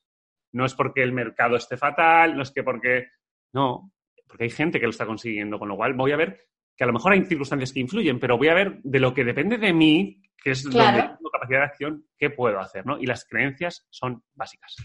no 0.53 0.65
es 0.65 0.75
porque 0.75 1.03
el 1.03 1.13
mercado 1.13 1.57
esté 1.57 1.77
fatal, 1.77 2.37
no 2.37 2.43
es 2.43 2.51
que 2.51 2.63
porque... 2.63 3.09
No, 3.53 3.93
porque 4.27 4.45
hay 4.45 4.51
gente 4.51 4.79
que 4.79 4.87
lo 4.87 4.91
está 4.91 5.07
consiguiendo, 5.07 5.59
con 5.59 5.69
lo 5.69 5.77
cual 5.77 5.95
voy 5.95 6.13
a 6.13 6.17
ver 6.17 6.49
que 6.77 6.85
a 6.85 6.87
lo 6.87 6.93
mejor 6.93 7.13
hay 7.13 7.25
circunstancias 7.25 7.73
que 7.73 7.81
influyen, 7.81 8.21
pero 8.21 8.39
voy 8.39 8.49
a 8.49 8.55
ver 8.55 8.79
de 8.83 9.01
lo 9.01 9.13
que 9.13 9.25
depende 9.25 9.59
de 9.59 9.73
mí, 9.73 10.23
que 10.37 10.53
es 10.53 10.63
donde 10.63 11.03
tengo 11.03 11.31
capacidad 11.31 11.59
de 11.59 11.65
acción, 11.65 12.07
qué 12.17 12.31
puedo 12.31 12.61
hacer, 12.61 12.87
¿no? 12.87 12.99
Y 12.99 13.07
las 13.07 13.25
creencias 13.25 13.87
son 13.91 14.23
básicas. 14.35 14.77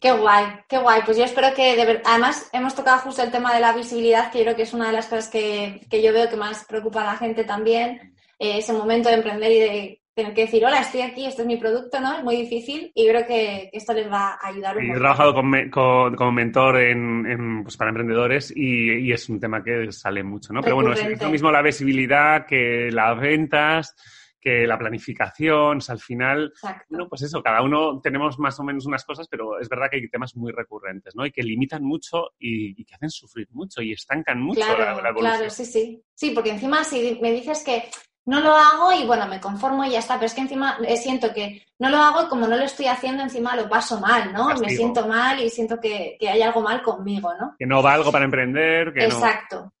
Qué 0.00 0.12
guay, 0.12 0.44
qué 0.68 0.78
guay. 0.78 1.02
Pues 1.04 1.16
yo 1.16 1.24
espero 1.24 1.54
que, 1.54 1.76
de 1.76 2.02
además, 2.04 2.48
hemos 2.52 2.74
tocado 2.74 2.98
justo 2.98 3.22
el 3.22 3.30
tema 3.30 3.54
de 3.54 3.60
la 3.60 3.72
visibilidad, 3.72 4.30
que 4.30 4.38
yo 4.38 4.44
creo 4.44 4.56
que 4.56 4.62
es 4.62 4.74
una 4.74 4.88
de 4.88 4.92
las 4.92 5.06
cosas 5.06 5.28
que, 5.28 5.80
yo 5.90 6.12
veo 6.12 6.28
que 6.28 6.36
más 6.36 6.64
preocupa 6.66 7.02
a 7.02 7.12
la 7.12 7.16
gente 7.16 7.44
también, 7.44 8.14
eh, 8.38 8.58
ese 8.58 8.72
momento 8.72 9.08
de 9.08 9.14
emprender 9.14 9.52
y 9.52 9.58
de 9.58 10.00
tener 10.14 10.32
que 10.32 10.42
decir, 10.42 10.64
hola, 10.64 10.80
estoy 10.80 11.00
aquí, 11.00 11.26
este 11.26 11.42
es 11.42 11.48
mi 11.48 11.56
producto, 11.56 12.00
¿no? 12.00 12.16
Es 12.16 12.22
muy 12.22 12.36
difícil 12.36 12.92
y 12.94 13.08
creo 13.08 13.26
que, 13.26 13.68
esto 13.72 13.92
les 13.92 14.10
va 14.10 14.38
a 14.40 14.48
ayudar 14.48 14.76
un 14.76 14.90
He 14.90 14.94
trabajado 14.94 15.34
como 15.34 16.32
mentor 16.32 16.80
en, 16.80 17.62
pues, 17.64 17.76
para 17.76 17.90
emprendedores 17.90 18.52
y, 18.54 19.12
es 19.12 19.28
un 19.28 19.40
tema 19.40 19.62
que 19.62 19.90
sale 19.90 20.22
mucho, 20.22 20.52
¿no? 20.52 20.60
Pero 20.60 20.76
bueno, 20.76 20.92
es, 20.92 21.20
lo 21.20 21.30
mismo 21.30 21.50
la 21.50 21.62
visibilidad 21.62 22.46
que 22.46 22.90
las 22.92 23.18
ventas 23.18 23.96
que 24.44 24.66
la 24.66 24.78
planificación, 24.78 25.80
al 25.88 25.98
final, 25.98 26.52
bueno, 26.90 27.08
pues 27.08 27.22
eso, 27.22 27.42
cada 27.42 27.62
uno 27.62 27.98
tenemos 28.02 28.38
más 28.38 28.60
o 28.60 28.62
menos 28.62 28.84
unas 28.84 29.02
cosas, 29.02 29.26
pero 29.26 29.58
es 29.58 29.70
verdad 29.70 29.86
que 29.90 29.96
hay 29.96 30.08
temas 30.10 30.36
muy 30.36 30.52
recurrentes, 30.52 31.16
¿no? 31.16 31.24
Y 31.24 31.32
que 31.32 31.42
limitan 31.42 31.82
mucho 31.82 32.32
y, 32.38 32.84
que 32.84 32.94
hacen 32.94 33.08
sufrir 33.08 33.48
mucho 33.52 33.80
y 33.80 33.92
estancan 33.92 34.42
mucho 34.42 34.60
la, 34.60 34.90
evolución. 34.92 35.14
Claro, 35.14 35.48
sí, 35.48 35.64
sí. 35.64 36.04
Sí, 36.14 36.32
porque 36.32 36.50
encima 36.50 36.84
si 36.84 37.18
me 37.22 37.32
dices 37.32 37.64
que 37.64 37.84
no 38.26 38.40
lo 38.40 38.54
hago 38.54 38.92
y 38.92 39.06
bueno, 39.06 39.26
me 39.26 39.40
conformo 39.40 39.82
y 39.84 39.92
ya 39.92 40.00
está, 40.00 40.14
pero 40.16 40.26
es 40.26 40.34
que 40.34 40.42
encima 40.42 40.78
eh, 40.86 40.98
siento 40.98 41.32
que 41.32 41.62
no 41.78 41.88
lo 41.88 41.96
hago 41.96 42.24
y 42.24 42.28
como 42.28 42.46
no 42.46 42.56
lo 42.56 42.64
estoy 42.64 42.86
haciendo, 42.86 43.22
encima 43.22 43.56
lo 43.56 43.66
paso 43.68 43.98
mal, 43.98 44.30
¿no? 44.32 44.48
Me 44.56 44.68
siento 44.68 45.06
mal 45.06 45.40
y 45.40 45.48
siento 45.48 45.80
que, 45.80 46.18
hay 46.20 46.42
algo 46.42 46.60
mal 46.60 46.82
conmigo, 46.82 47.32
¿no? 47.40 47.54
Que 47.58 47.66
no 47.66 47.82
valgo 47.82 48.12
para 48.12 48.26
emprender, 48.26 48.92
que 48.92 49.04
Exacto. 49.04 49.24
Exacto. 49.24 49.72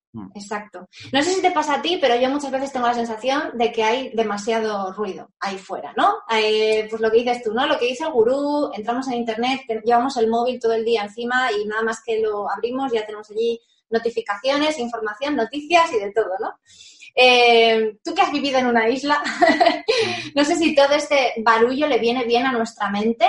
No 1.12 1.22
sé 1.22 1.34
si 1.34 1.42
te 1.42 1.50
pasa 1.50 1.74
a 1.74 1.82
ti, 1.82 1.98
pero 2.00 2.16
yo 2.16 2.30
muchas 2.30 2.50
veces 2.50 2.72
tengo 2.72 2.86
la 2.86 2.94
sensación 2.94 3.50
de 3.54 3.72
que 3.72 3.82
hay 3.82 4.10
demasiado 4.10 4.92
ruido 4.92 5.30
ahí 5.40 5.58
fuera, 5.58 5.92
¿no? 5.96 6.18
pues 6.28 7.00
lo 7.00 7.10
que 7.10 7.18
dices 7.18 7.42
tú, 7.42 7.52
¿no? 7.52 7.66
Lo 7.66 7.78
que 7.78 7.86
dice 7.86 8.04
el 8.04 8.12
gurú, 8.12 8.70
entramos 8.74 9.08
en 9.08 9.14
internet, 9.14 9.62
llevamos 9.84 10.16
el 10.16 10.28
móvil 10.28 10.60
todo 10.60 10.72
el 10.72 10.84
día 10.84 11.02
encima 11.02 11.50
y 11.52 11.64
nada 11.66 11.82
más 11.82 12.02
que 12.04 12.20
lo 12.20 12.50
abrimos 12.50 12.92
ya 12.92 13.04
tenemos 13.04 13.30
allí 13.30 13.60
notificaciones, 13.90 14.78
información, 14.78 15.36
noticias 15.36 15.92
y 15.92 15.98
de 15.98 16.12
todo, 16.12 16.30
¿no? 16.40 16.58
Eh, 17.16 17.98
tú 18.02 18.12
que 18.14 18.22
has 18.22 18.32
vivido 18.32 18.58
en 18.58 18.66
una 18.66 18.88
isla, 18.88 19.22
no 20.34 20.44
sé 20.44 20.56
si 20.56 20.74
todo 20.74 20.94
este 20.94 21.34
barullo 21.38 21.86
le 21.86 21.98
viene 21.98 22.24
bien 22.24 22.44
a 22.44 22.52
nuestra 22.52 22.90
mente 22.90 23.26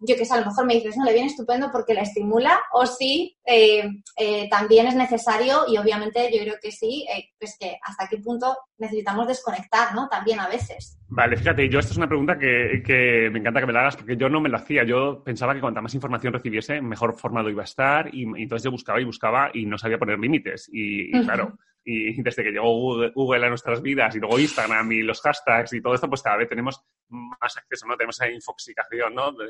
yo 0.00 0.16
que 0.16 0.24
sé, 0.24 0.34
a 0.34 0.40
lo 0.40 0.46
mejor 0.46 0.66
me 0.66 0.74
dices, 0.74 0.96
no, 0.96 1.04
le 1.04 1.12
viene 1.12 1.28
estupendo 1.28 1.70
porque 1.72 1.94
la 1.94 2.02
estimula, 2.02 2.60
o 2.72 2.86
sí, 2.86 3.36
eh, 3.44 3.88
eh, 4.16 4.48
también 4.50 4.86
es 4.86 4.94
necesario 4.94 5.64
y 5.68 5.76
obviamente 5.78 6.30
yo 6.32 6.42
creo 6.42 6.56
que 6.60 6.70
sí, 6.70 7.06
eh, 7.12 7.30
pues 7.38 7.56
que 7.58 7.78
hasta 7.82 8.08
qué 8.08 8.18
punto 8.18 8.56
necesitamos 8.78 9.26
desconectar, 9.26 9.94
¿no? 9.94 10.08
También 10.08 10.40
a 10.40 10.48
veces. 10.48 10.98
Vale, 11.08 11.36
fíjate, 11.36 11.68
yo 11.68 11.78
esta 11.78 11.92
es 11.92 11.96
una 11.96 12.08
pregunta 12.08 12.38
que, 12.38 13.28
me 13.32 13.38
encanta 13.38 13.60
que 13.60 13.66
me 13.66 13.72
la 13.72 13.80
hagas 13.80 13.96
porque 13.96 14.16
yo 14.16 14.28
no 14.28 14.40
me 14.40 14.48
lo 14.48 14.58
hacía. 14.58 14.84
Yo 14.84 15.22
pensaba 15.24 15.54
que 15.54 15.60
cuanta 15.60 15.80
más 15.80 15.94
información 15.94 16.32
recibiese, 16.32 16.80
mejor 16.80 17.14
formado 17.18 17.50
iba 17.50 17.62
a 17.62 17.64
estar 17.64 18.14
y, 18.14 18.22
entonces 18.22 18.64
yo 18.64 18.70
buscaba 18.70 19.00
y 19.00 19.04
buscaba 19.04 19.50
y 19.52 19.66
no 19.66 19.78
sabía 19.78 19.98
poner 19.98 20.18
límites. 20.18 20.68
Y, 20.72 21.10
claro, 21.22 21.58
y 21.90 22.12
desde 22.22 22.44
que 22.44 22.50
llegó 22.50 23.10
Google 23.14 23.46
a 23.46 23.48
nuestras 23.48 23.80
vidas 23.80 24.14
y 24.14 24.18
luego 24.18 24.38
Instagram 24.38 24.92
y 24.92 25.02
los 25.02 25.22
hashtags 25.22 25.72
y 25.72 25.80
todo 25.80 25.94
esto, 25.94 26.08
pues 26.08 26.22
cada 26.22 26.36
vez 26.36 26.48
tenemos 26.48 26.84
más 27.08 27.56
acceso, 27.56 27.86
¿no? 27.86 27.96
Tenemos 27.96 28.20
esa 28.20 28.30
infoxicación, 28.30 29.14
¿no? 29.14 29.32
De, 29.32 29.48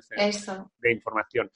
de 0.79 0.92
información. 0.92 1.51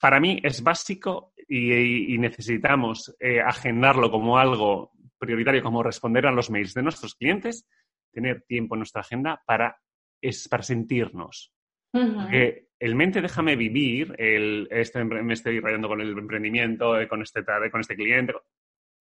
Para 0.00 0.18
mí 0.18 0.40
es 0.42 0.62
básico 0.62 1.34
y, 1.46 2.16
necesitamos 2.18 3.14
eh, 3.20 3.40
agendarlo 3.40 4.10
como 4.10 4.38
algo 4.38 4.92
prioritario, 5.18 5.62
como 5.62 5.82
responder 5.82 6.26
a 6.26 6.32
los 6.32 6.50
mails 6.50 6.72
de 6.72 6.82
nuestros 6.82 7.14
clientes, 7.14 7.68
tener 8.10 8.42
tiempo 8.42 8.76
en 8.76 8.80
nuestra 8.80 9.02
agenda 9.02 9.42
para, 9.44 9.78
es, 10.22 10.48
para 10.48 10.62
sentirnos. 10.62 11.52
Porque 11.90 12.68
el 12.78 12.94
mente 12.94 13.20
déjame 13.20 13.56
vivir, 13.56 14.14
el, 14.18 14.68
este, 14.70 15.04
me 15.04 15.34
estoy 15.34 15.58
rayando 15.58 15.88
con 15.88 16.00
el 16.00 16.16
emprendimiento, 16.16 16.98
eh, 16.98 17.08
con 17.08 17.22
este, 17.22 17.44
con 17.70 17.80
este 17.80 17.96
cliente. 17.96 18.34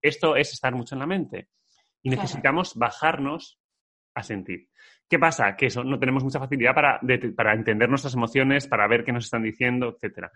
Esto 0.01 0.35
es 0.35 0.53
estar 0.53 0.73
mucho 0.73 0.95
en 0.95 0.99
la 0.99 1.07
mente. 1.07 1.49
Y 2.01 2.09
necesitamos 2.09 2.75
bajarnos 2.75 3.59
a 4.13 4.23
sentir. 4.23 4.69
¿Qué 5.09 5.19
pasa? 5.19 5.55
Que 5.55 5.67
eso 5.67 5.83
no 5.83 5.99
tenemos 5.99 6.23
mucha 6.23 6.39
facilidad 6.39 6.73
para, 6.73 6.99
para 7.35 7.53
entender 7.53 7.87
nuestras 7.89 8.13
emociones, 8.13 8.67
para 8.67 8.87
ver 8.87 9.05
qué 9.05 9.11
nos 9.11 9.25
están 9.25 9.43
diciendo, 9.43 9.95
etcétera. 9.95 10.31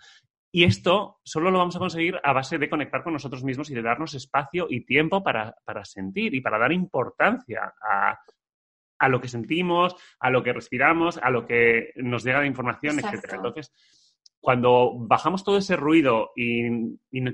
Y 0.51 0.65
esto 0.65 1.19
solo 1.23 1.49
lo 1.49 1.59
vamos 1.59 1.75
a 1.75 1.79
conseguir 1.79 2.19
a 2.23 2.33
base 2.33 2.57
de 2.57 2.69
conectar 2.69 3.03
con 3.03 3.13
nosotros 3.13 3.43
mismos 3.43 3.69
y 3.69 3.75
de 3.75 3.81
darnos 3.81 4.13
espacio 4.13 4.67
y 4.69 4.85
tiempo 4.85 5.23
para, 5.23 5.55
sentir 5.83 6.35
y 6.35 6.41
para 6.41 6.57
dar 6.57 6.71
importancia 6.71 7.73
a, 7.81 9.09
lo 9.09 9.19
que 9.19 9.29
sentimos, 9.29 9.95
a 10.19 10.29
lo 10.29 10.43
que 10.43 10.53
respiramos, 10.53 11.17
a 11.17 11.29
lo 11.29 11.45
que 11.45 11.91
nos 11.95 12.23
llega 12.23 12.41
de 12.41 12.47
información, 12.47 12.99
etcétera. 12.99 13.37
Entonces, 13.37 13.73
cuando 14.41 14.93
bajamos 14.95 15.43
todo 15.43 15.57
ese 15.57 15.75
ruido 15.75 16.31
y, 16.35 16.65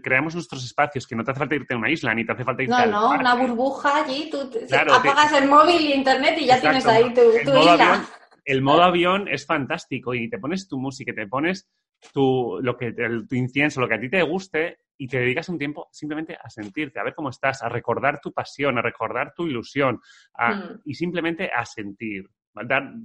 creamos 0.01 0.35
nuestros 0.35 0.65
espacios, 0.65 1.07
que 1.07 1.15
no 1.15 1.23
te 1.23 1.31
hace 1.31 1.39
falta 1.39 1.55
irte 1.55 1.73
a 1.73 1.77
una 1.77 1.89
isla, 1.89 2.13
ni 2.13 2.25
te 2.25 2.33
hace 2.33 2.43
falta 2.43 2.63
irte 2.63 2.75
No, 2.75 2.85
no, 2.85 3.11
una 3.11 3.35
burbuja 3.35 4.03
allí, 4.03 4.29
tú 4.29 4.51
apagas 4.93 5.31
el 5.33 5.47
móvil 5.47 5.81
y 5.81 5.93
internet 5.93 6.37
y 6.37 6.45
ya 6.45 6.59
tienes 6.59 6.85
ahí 6.85 7.13
tu, 7.13 7.21
isla. 7.31 8.05
el 8.43 8.61
modo 8.61 8.83
avión 8.83 9.29
es 9.29 9.45
fantástico 9.45 10.13
y 10.13 10.29
te 10.29 10.37
pones 10.37 10.67
tu 10.67 10.77
música, 10.77 11.13
te 11.13 11.27
pones 11.27 11.69
tu, 12.13 12.59
lo 12.61 12.77
que, 12.77 12.91
tu 12.91 13.35
incienso, 13.35 13.79
lo 13.79 13.87
que 13.87 13.95
a 13.95 13.99
ti 13.99 14.09
te 14.09 14.21
guste 14.23 14.79
y 14.97 15.07
te 15.07 15.19
dedicas 15.19 15.47
un 15.47 15.57
tiempo 15.57 15.87
simplemente 15.91 16.37
a 16.41 16.49
sentirte, 16.49 16.99
a 16.99 17.03
ver 17.03 17.15
cómo 17.15 17.29
estás, 17.29 17.63
a 17.63 17.69
recordar 17.69 18.19
tu 18.19 18.33
pasión, 18.33 18.77
a 18.77 18.81
recordar 18.81 19.33
tu 19.33 19.47
ilusión 19.47 20.01
mm. 20.37 20.81
y 20.83 20.93
simplemente 20.95 21.49
a 21.55 21.63
sentir 21.65 22.25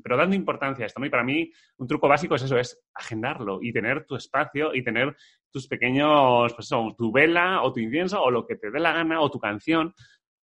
pero 0.03 0.17
dando 0.17 0.37
importancia 0.37 0.85
a 0.85 0.87
esto, 0.87 1.01
¿no? 1.01 1.07
Y 1.07 1.11
para 1.11 1.25
mí 1.25 1.51
un 1.77 1.87
truco 1.87 2.09
básico 2.09 2.35
es 2.35 2.43
eso, 2.43 2.59
es 2.59 2.81
agendarlo 2.95 3.59
y 3.63 3.73
tener 3.73 4.05
tu 4.05 4.17
espacio 4.17 4.75
y 4.75 4.83
tener 4.83 5.17
tus 5.51 5.67
pequeños, 5.69 6.53
pues 6.55 6.67
eso, 6.67 6.95
tu 6.97 7.13
vela 7.13 7.63
o 7.63 7.73
tu 7.73 7.81
incienso 7.81 8.23
o 8.23 8.31
lo 8.31 8.47
que 8.47 8.57
te 8.57 8.71
dé 8.71 8.81
la 8.81 8.93
gana 8.93 9.21
o 9.21 9.31
tu 9.31 9.39
canción 9.39 9.95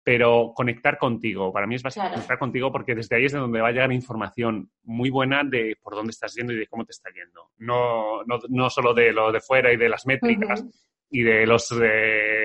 pero 0.05 0.53
conectar 0.53 0.99
contigo. 0.99 1.51
Para 1.51 1.65
mí 1.65 1.73
es 1.73 1.81
básico 1.81 2.07
conectar 2.07 2.37
contigo 2.37 2.71
porque 2.71 2.93
desde 2.93 3.15
ahí 3.15 3.25
es 3.25 3.31
de 3.31 3.39
donde 3.39 3.59
va 3.59 3.69
a 3.69 3.71
llegar 3.71 3.91
información 3.91 4.69
muy 4.83 5.09
buena 5.09 5.43
de 5.43 5.77
por 5.81 5.95
dónde 5.95 6.11
estás 6.11 6.35
yendo 6.35 6.53
y 6.53 6.57
de 6.57 6.67
cómo 6.67 6.85
te 6.85 6.91
está 6.91 7.09
yendo. 7.09 7.49
No, 7.57 8.23
no, 8.23 8.39
no 8.49 8.69
solo 8.69 8.93
de 8.93 9.11
lo 9.11 9.31
de 9.31 9.41
fuera 9.41 9.73
y 9.73 9.77
de 9.77 9.89
las 9.89 10.05
métricas 10.05 10.63
y 11.09 11.23
de 11.23 11.47
los 11.47 11.73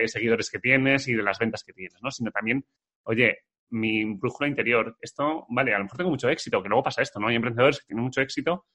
seguidores 0.07 0.51
que 0.51 0.59
tienes 0.59 1.07
y 1.09 1.13
de 1.13 1.23
las 1.23 1.39
ventas 1.39 1.63
que 1.63 1.75
tienes, 1.75 2.03
¿no? 2.03 2.11
Sino 2.11 2.31
también, 2.31 2.65
oye, 3.03 3.41
mi 3.71 4.05
brújula 4.05 4.49
interior, 4.49 4.97
esto, 5.01 5.47
vale, 5.49 5.75
a 5.75 5.79
lo 5.79 5.85
mejor 5.85 5.99
tengo 5.99 6.11
mucho 6.11 6.29
éxito, 6.29 6.63
que 6.63 6.69
luego 6.69 6.83
pasa 6.83 7.03
esto, 7.03 7.19
¿no? 7.21 7.29
Hay 7.29 7.37
emprendedores 7.37 7.81
que 7.81 7.87
tienen 7.87 8.05
mucho 8.05 8.21
éxito, 8.21 8.67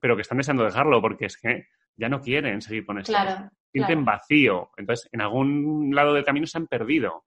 pero 0.00 0.16
que 0.16 0.22
están 0.22 0.38
deseando 0.38 0.64
dejarlo 0.64 1.00
porque 1.00 1.26
es 1.26 1.36
que 1.36 1.66
ya 1.96 2.08
no 2.08 2.20
quieren 2.20 2.60
seguir 2.60 2.84
con 2.84 2.98
esto. 2.98 3.12
Claro, 3.12 3.50
Sienten 3.72 4.04
vacío. 4.04 4.70
Entonces, 4.76 5.08
en 5.12 5.20
algún 5.20 5.94
lado 5.94 6.14
del 6.14 6.24
camino 6.24 6.46
se 6.46 6.58
han 6.58 6.66
perdido. 6.66 7.24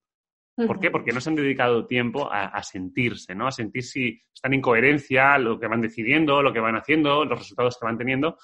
¿Por 0.67 0.79
qué? 0.79 0.91
Porque 0.91 1.11
no 1.11 1.21
se 1.21 1.29
han 1.29 1.35
dedicado 1.35 1.85
tiempo 1.85 2.29
a, 2.31 2.61
sentirse, 2.63 3.33
¿no? 3.33 3.47
A 3.47 3.51
sentir 3.51 3.83
si 3.83 4.21
están 4.33 4.53
en 4.53 4.61
coherencia 4.61 5.37
lo 5.37 5.59
que 5.59 5.67
van 5.67 5.79
decidiendo, 5.79 6.41
lo 6.41 6.51
que 6.51 6.59
van 6.59 6.75
haciendo, 6.75 7.23
los 7.23 7.39
resultados 7.39 7.77
que 7.77 7.85
van 7.85 7.97
teniendo 7.97 8.37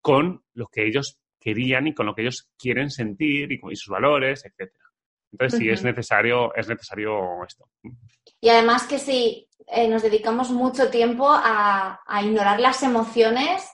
con 0.00 0.42
lo 0.54 0.68
que 0.68 0.86
ellos 0.86 1.20
querían 1.38 1.86
y 1.86 1.94
con 1.94 2.06
lo 2.06 2.14
que 2.14 2.22
ellos 2.22 2.50
quieren 2.58 2.90
sentir 2.90 3.52
y, 3.52 3.76
sus 3.76 3.88
valores, 3.88 4.44
etcétera. 4.44 4.84
Entonces, 5.32 5.58
sí, 5.58 5.68
es 5.68 5.82
necesario, 5.82 6.54
es 6.54 6.68
necesario 6.68 7.44
esto. 7.44 7.66
Y 8.40 8.48
además 8.48 8.84
que 8.84 8.98
si 8.98 9.48
eh, 9.66 9.88
nos 9.88 10.02
dedicamos 10.02 10.50
mucho 10.50 10.90
tiempo 10.90 11.28
a, 11.30 12.00
ignorar 12.22 12.58
las 12.58 12.82
emociones 12.82 13.70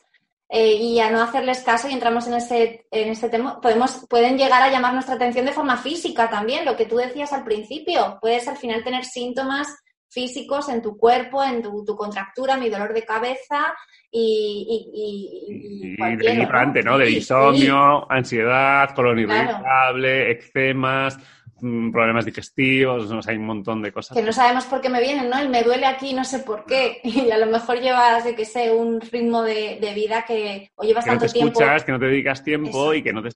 eh, 0.48 0.74
y 0.74 1.00
a 1.00 1.10
no 1.10 1.22
hacerles 1.22 1.62
caso 1.62 1.88
y 1.88 1.92
entramos 1.92 2.26
en 2.26 2.34
ese, 2.34 2.86
en 2.90 3.08
ese 3.08 3.28
tema, 3.28 3.60
podemos, 3.60 4.06
pueden 4.08 4.36
llegar 4.36 4.62
a 4.62 4.70
llamar 4.70 4.92
nuestra 4.92 5.14
atención 5.14 5.46
de 5.46 5.52
forma 5.52 5.76
física 5.76 6.28
también, 6.28 6.64
lo 6.64 6.76
que 6.76 6.86
tú 6.86 6.96
decías 6.96 7.32
al 7.32 7.44
principio. 7.44 8.18
Puedes 8.20 8.46
al 8.46 8.56
final 8.56 8.84
tener 8.84 9.04
síntomas 9.04 9.68
físicos 10.08 10.68
en 10.68 10.82
tu 10.82 10.96
cuerpo, 10.96 11.42
en 11.42 11.62
tu, 11.62 11.84
contractura, 11.96 12.56
mi 12.56 12.68
dolor 12.68 12.92
de 12.92 13.04
cabeza 13.04 13.74
y... 14.10 14.66
Y, 14.68 15.94
y, 15.94 15.94
y 15.94 16.82
¿no? 16.84 16.98
De 16.98 17.10
insomnio, 17.10 18.10
ansiedad, 18.10 18.94
colon 18.94 19.18
irritable, 19.18 20.30
eczemas, 20.30 21.18
Mm, 21.18 21.45
problemas 21.58 22.24
digestivos, 22.24 23.10
no 23.10 23.20
hay 23.26 23.36
un 23.36 23.46
montón 23.46 23.80
de 23.80 23.92
cosas. 23.92 24.16
Que 24.16 24.22
no 24.22 24.32
sabemos 24.32 24.66
por 24.66 24.80
qué 24.80 24.90
me 24.90 25.00
vienen, 25.00 25.30
¿no? 25.30 25.38
El 25.38 25.48
me 25.48 25.62
duele 25.62 25.86
aquí, 25.86 26.12
no 26.12 26.24
sé 26.24 26.40
por 26.40 26.64
qué. 26.66 27.00
Y 27.04 27.30
a 27.30 27.38
lo 27.38 27.46
mejor 27.46 27.80
llevas, 27.80 28.24
de 28.24 28.34
que 28.34 28.44
sé, 28.44 28.70
un 28.70 29.00
ritmo 29.00 29.42
de, 29.42 29.78
vida 29.94 30.24
que 30.26 30.70
o 30.74 30.84
llevas 30.84 31.04
que 31.04 31.10
tanto 31.10 31.24
no 31.24 31.32
te 31.32 31.38
escuchas, 31.38 31.84
que 31.84 31.92
no 31.92 31.98
te 31.98 32.06
dedicas 32.06 32.44
tiempo 32.44 32.92
y 32.92 33.02
que 33.02 33.12
no 33.12 33.22
te... 33.22 33.30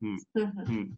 Mm, 0.00 0.16
mm, 0.34 0.96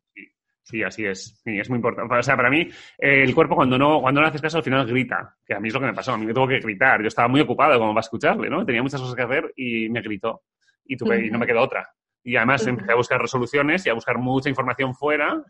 sí. 0.63 0.83
así 0.83 1.07
es. 1.07 1.41
Sí, 1.43 1.59
es 1.59 1.71
muy 1.71 1.77
importante. 1.77 2.15
O 2.15 2.23
sea, 2.23 2.37
para 2.37 2.51
mí, 2.51 2.69
el 2.99 3.35
cuerpo 3.35 3.57
cuando 3.57 3.79
no, 3.79 4.01
cuando 4.03 4.21
no 4.21 4.27
haces 4.27 4.43
caso 4.43 4.59
al 4.59 4.65
final 4.65 4.87
grita, 4.87 5.37
que 5.47 5.55
a 5.55 5.61
mí 5.61 5.69
es 5.69 5.75
lo 5.75 5.81
que 5.81 5.87
me 5.87 5.95
pasó. 5.95 6.13
A 6.13 6.19
mí 6.19 6.27
me 6.27 6.35
tuvo 6.35 6.49
que 6.49 6.61
gritar. 6.61 7.01
Yo 7.01 7.09
estaba 7.09 7.29
muy 7.29 7.41
ocupado 7.41 7.79
como 7.79 7.95
para 7.95 8.05
escucharle, 8.05 8.51
¿no? 8.51 8.67
Tenía 8.67 8.83
muchas 8.83 9.01
cosas 9.01 9.17
que 9.17 9.23
hacer 9.23 9.53
y 9.57 9.89
me 9.89 10.03
gritó. 10.03 10.43
Y, 10.85 10.97
tuve, 10.97 11.27
y 11.27 11.31
no 11.31 11.39
me 11.39 11.47
quedó 11.47 11.63
otra. 11.63 11.89
Y 12.23 12.37
además 12.37 12.67
empecé 12.67 12.93
a 12.93 12.97
buscar 12.97 13.23
resoluciones 13.23 13.87
y 13.87 13.89
a 13.89 13.95
buscar 13.95 14.19
mucha 14.19 14.51
información 14.51 14.95
fuera 14.95 15.43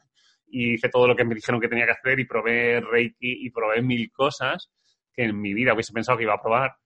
y 0.51 0.75
hice 0.75 0.89
todo 0.89 1.07
lo 1.07 1.17
que 1.17 1.25
me 1.25 1.35
dijeron 1.35 1.61
que 1.61 1.69
tenía 1.69 1.87
que 1.87 1.93
hacer 1.93 2.19
y 2.19 2.25
probé 2.25 2.81
Reiki 2.81 3.47
y 3.47 3.51
probé 3.51 3.83
mil 3.83 4.11
cosas 4.13 4.71
que 5.13 5.25
en 5.25 5.41
mi 5.41 5.55
vida 5.55 5.75
hubiese 5.75 5.93
pensado 5.93 6.19
que 6.19 6.25
iba 6.25 6.35
a 6.35 6.43
probar 6.43 6.77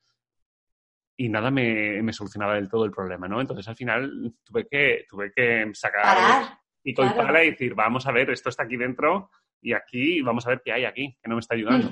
y 1.16 1.28
nada 1.28 1.50
me, 1.50 2.02
me 2.02 2.12
solucionaba 2.12 2.54
del 2.54 2.68
todo 2.68 2.84
el 2.84 2.90
problema, 2.90 3.28
¿no? 3.28 3.40
Entonces 3.40 3.66
al 3.68 3.76
final 3.76 4.34
tuve 4.42 4.66
que, 4.68 5.06
tuve 5.08 5.32
que 5.32 5.70
sacar 5.74 6.58
y 6.82 6.92
colparla 6.92 7.44
y 7.44 7.50
decir, 7.52 7.74
vamos 7.74 8.06
a 8.06 8.12
ver, 8.12 8.30
esto 8.30 8.48
está 8.48 8.64
aquí 8.64 8.76
dentro 8.76 9.30
y 9.60 9.72
aquí 9.72 10.20
vamos 10.22 10.46
a 10.46 10.50
ver 10.50 10.62
qué 10.64 10.72
hay 10.72 10.84
aquí, 10.84 11.16
que 11.22 11.28
no 11.28 11.36
me 11.36 11.40
está 11.40 11.54
ayudando. 11.54 11.90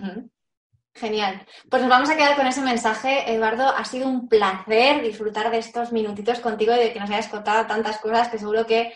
Genial. 0.95 1.47
Pues 1.71 1.81
nos 1.81 1.91
vamos 1.91 2.11
a 2.11 2.17
quedar 2.17 2.37
con 2.37 2.47
ese 2.47 2.61
mensaje, 2.61 3.33
Eduardo. 3.33 3.67
Ha 3.75 3.85
sido 3.85 4.07
un 4.07 4.29
placer 4.29 5.01
disfrutar 5.01 5.51
de 5.51 5.59
estos 5.59 5.91
minutitos 5.91 6.41
contigo 6.41 6.75
y 6.75 6.81
de 6.81 6.93
que 6.93 7.01
nos 7.01 7.09
hayas 7.09 7.29
contado 7.29 7.67
tantas 7.67 7.99
cosas 7.99 8.29
que 8.29 8.39
seguro 8.39 8.67
que 8.67 8.93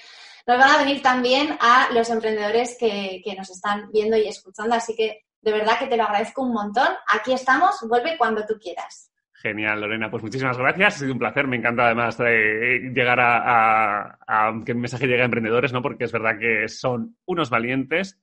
nos 0.46 0.58
van 0.58 0.70
a 0.70 0.78
venir 0.78 1.02
también 1.02 1.56
a 1.60 1.88
los 1.92 2.08
emprendedores 2.08 2.76
que, 2.78 3.22
nos 3.36 3.50
están 3.50 3.90
viendo 3.92 4.16
y 4.16 4.28
escuchando. 4.28 4.74
Así 4.76 4.94
que 4.94 5.24
de 5.42 5.52
verdad 5.52 5.78
que 5.78 5.86
te 5.86 5.96
lo 5.96 6.04
agradezco 6.04 6.42
un 6.42 6.52
montón. 6.52 6.88
Aquí 7.12 7.32
estamos, 7.32 7.76
vuelve 7.88 8.16
cuando 8.16 8.46
tú 8.46 8.54
quieras. 8.60 9.10
Genial, 9.32 9.80
Lorena. 9.80 10.10
Pues 10.10 10.22
muchísimas 10.22 10.56
gracias. 10.56 10.94
Ha 10.94 10.98
sido 10.98 11.12
un 11.12 11.18
placer. 11.18 11.48
Me 11.48 11.56
encanta 11.56 11.86
además 11.86 12.16
eh, 12.20 12.90
llegar 12.94 13.18
a, 13.20 14.18
que 14.64 14.72
el 14.72 14.78
mensaje 14.78 15.06
llegue 15.06 15.22
a 15.22 15.26
emprendedores, 15.26 15.72
¿no? 15.72 15.82
Porque 15.82 16.04
es 16.04 16.12
verdad 16.12 16.38
que 16.38 16.68
son 16.68 17.16
unos 17.26 17.50
valientes 17.50 18.20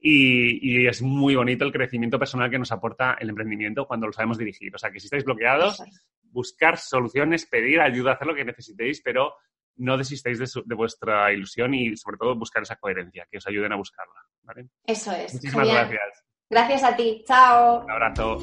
y, 0.00 0.86
es 0.86 1.02
muy 1.02 1.34
bonito 1.34 1.64
el 1.64 1.72
crecimiento 1.72 2.18
personal 2.18 2.50
que 2.50 2.58
nos 2.58 2.72
aporta 2.72 3.16
el 3.20 3.28
emprendimiento 3.28 3.86
cuando 3.86 4.06
lo 4.06 4.12
sabemos 4.12 4.38
dirigir. 4.38 4.74
O 4.74 4.78
sea, 4.78 4.90
que 4.90 5.00
si 5.00 5.06
estáis 5.06 5.24
bloqueados, 5.24 5.82
buscar 6.30 6.78
soluciones, 6.78 7.46
pedir 7.46 7.80
ayuda, 7.80 8.12
hacer 8.12 8.26
lo 8.26 8.34
que 8.34 8.44
necesitéis, 8.44 9.00
pero 9.02 9.34
no 9.76 9.96
desistáis 9.96 10.38
de, 10.38 10.74
vuestra 10.74 11.32
ilusión 11.32 11.74
y 11.74 11.96
sobre 11.96 12.16
todo 12.16 12.34
buscar 12.34 12.62
esa 12.62 12.76
coherencia, 12.76 13.26
que 13.30 13.38
os 13.38 13.46
ayuden 13.46 13.72
a 13.72 13.76
buscarla. 13.76 14.14
Eso 14.86 15.12
es. 15.12 15.34
Muchísimas 15.34 15.68
gracias. 15.68 16.24
Gracias 16.48 16.82
a 16.84 16.96
ti. 16.96 17.24
Chao. 17.26 17.84
Un 17.84 17.90
abrazo. 17.90 18.38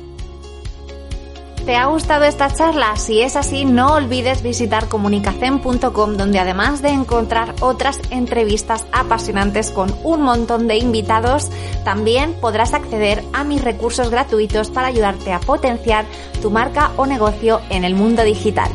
¿Te 1.65 1.77
ha 1.77 1.85
gustado 1.85 2.25
esta 2.25 2.53
charla? 2.53 2.97
Si 2.97 3.21
es 3.21 3.37
así, 3.37 3.63
no 3.63 3.93
olvides 3.93 4.43
visitar 4.43 4.89
comunicacen.com 4.89 6.17
donde 6.17 6.39
además 6.39 6.81
de 6.81 6.89
encontrar 6.89 7.55
otras 7.61 8.01
entrevistas 8.11 8.85
apasionantes 8.91 9.71
con 9.71 9.89
un 10.03 10.23
montón 10.23 10.67
de 10.67 10.75
invitados, 10.75 11.49
también 11.85 12.33
podrás 12.41 12.73
acceder 12.73 13.23
a 13.31 13.45
mis 13.45 13.63
recursos 13.63 14.09
gratuitos 14.09 14.71
para 14.71 14.87
ayudarte 14.87 15.31
a 15.31 15.39
potenciar 15.39 16.05
tu 16.41 16.51
marca 16.51 16.91
o 16.97 17.05
negocio 17.05 17.61
en 17.69 17.85
el 17.85 17.95
mundo 17.95 18.23
digital. 18.23 18.69